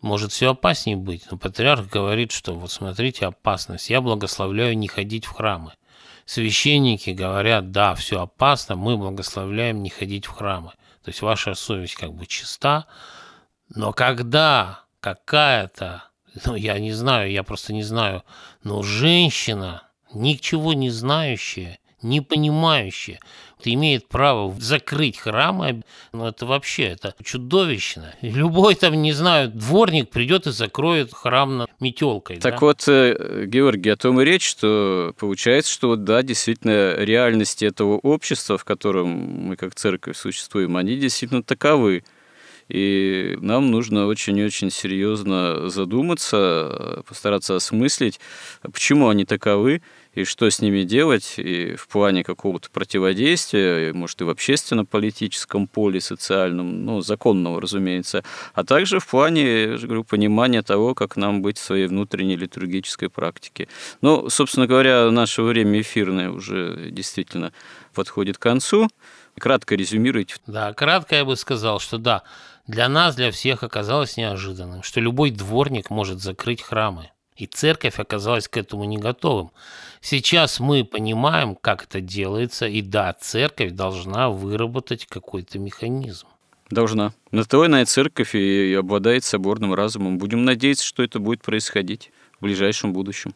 Может 0.05 0.31
все 0.31 0.51
опаснее 0.51 0.97
быть, 0.97 1.23
но 1.31 1.37
патриарх 1.39 1.89
говорит, 1.89 2.31
что 2.31 2.53
вот 2.53 2.71
смотрите, 2.71 3.25
опасность. 3.25 3.89
Я 3.89 4.01
благословляю 4.01 4.77
не 4.77 4.87
ходить 4.87 5.25
в 5.25 5.31
храмы. 5.31 5.73
священники 6.27 7.09
говорят, 7.09 7.71
да, 7.71 7.95
все 7.95 8.21
опасно, 8.21 8.75
мы 8.75 8.97
благословляем 8.97 9.81
не 9.81 9.89
ходить 9.89 10.27
в 10.27 10.31
храмы. 10.31 10.73
То 11.03 11.09
есть 11.09 11.23
ваша 11.23 11.55
совесть 11.55 11.95
как 11.95 12.13
бы 12.13 12.27
чиста, 12.27 12.85
но 13.73 13.93
когда 13.93 14.81
какая-то, 14.99 16.03
ну 16.45 16.53
я 16.53 16.77
не 16.77 16.91
знаю, 16.91 17.31
я 17.31 17.41
просто 17.41 17.73
не 17.73 17.81
знаю, 17.81 18.21
но 18.61 18.83
женщина, 18.83 19.89
ничего 20.13 20.73
не 20.73 20.91
знающая, 20.91 21.79
не 22.03 22.21
понимающая, 22.21 23.19
имеет 23.63 24.07
право 24.07 24.55
закрыть 24.59 25.17
храмы, 25.17 25.83
ну 26.13 26.27
это 26.27 26.45
вообще, 26.45 26.83
это 26.83 27.15
чудовищно. 27.23 28.13
Любой 28.21 28.75
там, 28.75 29.01
не 29.01 29.13
знаю, 29.13 29.49
дворник 29.49 30.09
придет 30.09 30.47
и 30.47 30.51
закроет 30.51 31.13
храм 31.13 31.57
на 31.57 31.67
метелкой. 31.79 32.37
Так 32.37 32.55
да? 32.55 32.59
вот, 32.61 32.83
э, 32.87 33.45
Георгий, 33.47 33.89
о 33.89 33.97
том 33.97 34.21
и 34.21 34.25
речь, 34.25 34.47
что 34.47 35.13
получается, 35.17 35.71
что 35.71 35.95
да, 35.95 36.21
действительно, 36.21 36.95
реальности 36.95 37.65
этого 37.65 37.97
общества, 37.97 38.57
в 38.57 38.65
котором 38.65 39.07
мы 39.09 39.55
как 39.55 39.75
церковь 39.75 40.17
существуем, 40.17 40.77
они 40.77 40.97
действительно 40.97 41.43
таковы. 41.43 42.03
И 42.67 43.37
нам 43.41 43.69
нужно 43.69 44.07
очень-очень 44.07 44.71
серьезно 44.71 45.69
задуматься, 45.69 47.03
постараться 47.07 47.55
осмыслить, 47.55 48.19
почему 48.63 49.09
они 49.09 49.25
таковы, 49.25 49.81
и 50.15 50.23
что 50.23 50.49
с 50.49 50.61
ними 50.61 50.83
делать 50.83 51.33
и 51.37 51.75
в 51.75 51.87
плане 51.87 52.23
какого-то 52.23 52.69
противодействия, 52.71 53.93
может, 53.93 54.21
и 54.21 54.23
в 54.23 54.29
общественно-политическом 54.29 55.67
поле, 55.67 55.99
социальном, 55.99 56.85
ну, 56.85 57.01
законного, 57.01 57.61
разумеется, 57.61 58.23
а 58.53 58.63
также 58.63 58.99
в 58.99 59.07
плане, 59.07 59.63
я 59.63 59.77
же 59.77 59.87
говорю, 59.87 60.05
понимания 60.05 60.63
того, 60.63 60.95
как 60.95 61.17
нам 61.17 61.41
быть 61.41 61.57
в 61.57 61.61
своей 61.61 61.87
внутренней 61.87 62.37
литургической 62.37 63.09
практике. 63.09 63.67
Ну, 64.01 64.29
собственно 64.29 64.67
говоря, 64.67 65.11
наше 65.11 65.41
время 65.41 65.81
эфирное 65.81 66.31
уже 66.31 66.89
действительно 66.91 67.51
подходит 67.93 68.37
к 68.37 68.41
концу. 68.41 68.87
Кратко 69.37 69.75
резюмируйте. 69.75 70.35
Да, 70.47 70.73
кратко 70.73 71.15
я 71.15 71.25
бы 71.25 71.35
сказал, 71.35 71.79
что 71.79 71.97
да, 71.97 72.23
для 72.67 72.89
нас, 72.89 73.15
для 73.15 73.31
всех 73.31 73.63
оказалось 73.63 74.17
неожиданным, 74.17 74.81
что 74.81 74.99
любой 74.99 75.31
дворник 75.31 75.89
может 75.89 76.21
закрыть 76.21 76.61
храмы. 76.61 77.11
И 77.35 77.47
церковь 77.47 77.99
оказалась 77.99 78.47
к 78.47 78.55
этому 78.57 78.85
не 78.85 78.97
готовым. 78.97 79.51
Сейчас 80.01 80.59
мы 80.59 80.85
понимаем, 80.85 81.55
как 81.55 81.83
это 81.83 81.99
делается, 81.99 82.65
и 82.65 82.81
да, 82.81 83.13
церковь 83.13 83.71
должна 83.71 84.29
выработать 84.29 85.05
какой-то 85.05 85.59
механизм. 85.59 86.27
Должна. 86.69 87.13
На 87.31 87.43
то 87.43 87.65
иная 87.65 87.85
церковь 87.85 88.33
и 88.33 88.73
обладает 88.73 89.23
соборным 89.23 89.73
разумом. 89.73 90.17
Будем 90.17 90.45
надеяться, 90.45 90.85
что 90.85 91.03
это 91.03 91.19
будет 91.19 91.43
происходить 91.43 92.11
в 92.39 92.43
ближайшем 92.43 92.93
будущем 92.93 93.33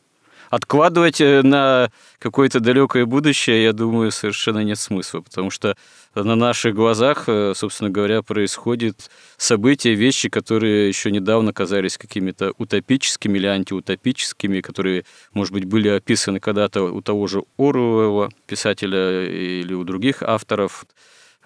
откладывать 0.49 1.21
э, 1.21 1.41
на 1.43 1.91
какое-то 2.19 2.59
далекое 2.59 3.05
будущее, 3.05 3.63
я 3.63 3.73
думаю, 3.73 4.11
совершенно 4.11 4.63
нет 4.63 4.79
смысла, 4.79 5.21
потому 5.21 5.51
что 5.51 5.75
на 6.15 6.35
наших 6.35 6.75
глазах, 6.75 7.25
э, 7.27 7.53
собственно 7.55 7.89
говоря, 7.89 8.21
происходят 8.21 9.09
события, 9.37 9.93
вещи, 9.93 10.29
которые 10.29 10.87
еще 10.87 11.11
недавно 11.11 11.53
казались 11.53 11.97
какими-то 11.97 12.53
утопическими 12.57 13.37
или 13.37 13.47
антиутопическими, 13.47 14.61
которые, 14.61 15.05
может 15.33 15.53
быть, 15.53 15.65
были 15.65 15.89
описаны 15.89 16.39
когда-то 16.39 16.83
у 16.83 17.01
того 17.01 17.27
же 17.27 17.43
Оруэлла, 17.57 18.29
писателя, 18.47 19.25
или 19.25 19.73
у 19.73 19.83
других 19.83 20.23
авторов 20.23 20.85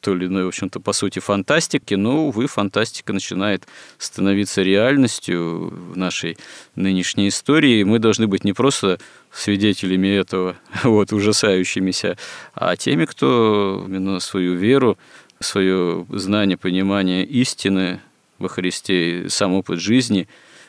той 0.04 0.18
или 0.18 0.26
иной, 0.26 0.43
в 0.43 0.49
общем-то, 0.49 0.80
по 0.80 0.91
сути, 0.91 1.20
фантастики, 1.20 1.93
но, 1.93 2.28
увы, 2.28 2.47
фантастика 2.47 3.14
начинает 3.14 3.68
становиться 3.97 4.62
реальностью 4.62 5.70
в 5.70 5.97
нашей 5.97 6.38
нынешней 6.76 7.30
истории, 7.30 7.84
мы 7.84 7.99
должны 7.99 8.28
быть 8.28 8.43
не 8.43 8.54
просто 8.54 8.99
свидетелями 9.32 10.10
этого, 10.10 10.58
вот, 10.84 11.14
ужасающимися, 11.14 12.18
а 12.54 12.76
теми, 12.76 13.06
кто 13.06 13.86
именно 13.88 14.20
свою 14.20 14.56
веру, 14.56 14.97
свое 15.39 16.06
знание, 16.10 16.58
понимание 16.58 17.26
истины 17.26 18.01
во 18.39 18.49
Христе, 18.49 19.28
сам 19.30 19.54
опыт 19.54 19.80
жизни 19.80 20.28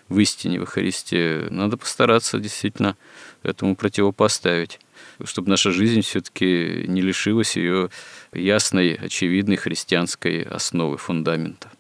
в 0.09 0.19
истине 0.21 0.61
во 0.61 0.67
Христе, 0.67 1.49
надо 1.51 1.77
постараться 1.77 2.39
действительно 2.39 2.97
этому 3.43 3.75
противопоставить 3.75 4.79
чтобы 5.25 5.51
наша 5.51 5.71
жизнь 5.73 6.03
все-таки 6.03 6.85
не 6.87 7.01
лишилась 7.01 7.57
ее 7.57 7.91
ясной, 8.33 8.95
очевидной 8.95 9.57
христианской 9.57 10.43
основы, 10.43 10.97
фундамента. 10.99 11.71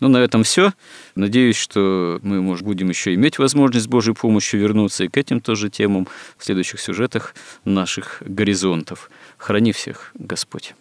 Ну, 0.00 0.08
на 0.08 0.18
этом 0.18 0.42
все. 0.42 0.72
Надеюсь, 1.14 1.56
что 1.56 2.18
мы, 2.22 2.42
может, 2.42 2.64
будем 2.64 2.90
еще 2.90 3.14
иметь 3.14 3.38
возможность 3.38 3.86
с 3.86 3.88
Божьей 3.88 4.14
помощью 4.14 4.60
вернуться 4.60 5.04
и 5.04 5.08
к 5.08 5.16
этим 5.16 5.40
тоже 5.40 5.70
темам 5.70 6.06
в 6.36 6.44
следующих 6.44 6.80
сюжетах 6.80 7.34
наших 7.64 8.22
горизонтов. 8.26 9.10
Храни 9.38 9.72
всех, 9.72 10.10
Господь. 10.14 10.74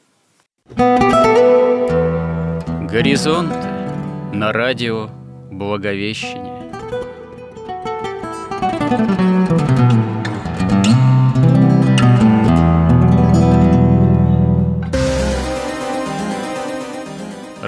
Горизонты 2.90 3.70
на 4.34 4.52
радио 4.52 5.10
Благовещение. 5.52 6.56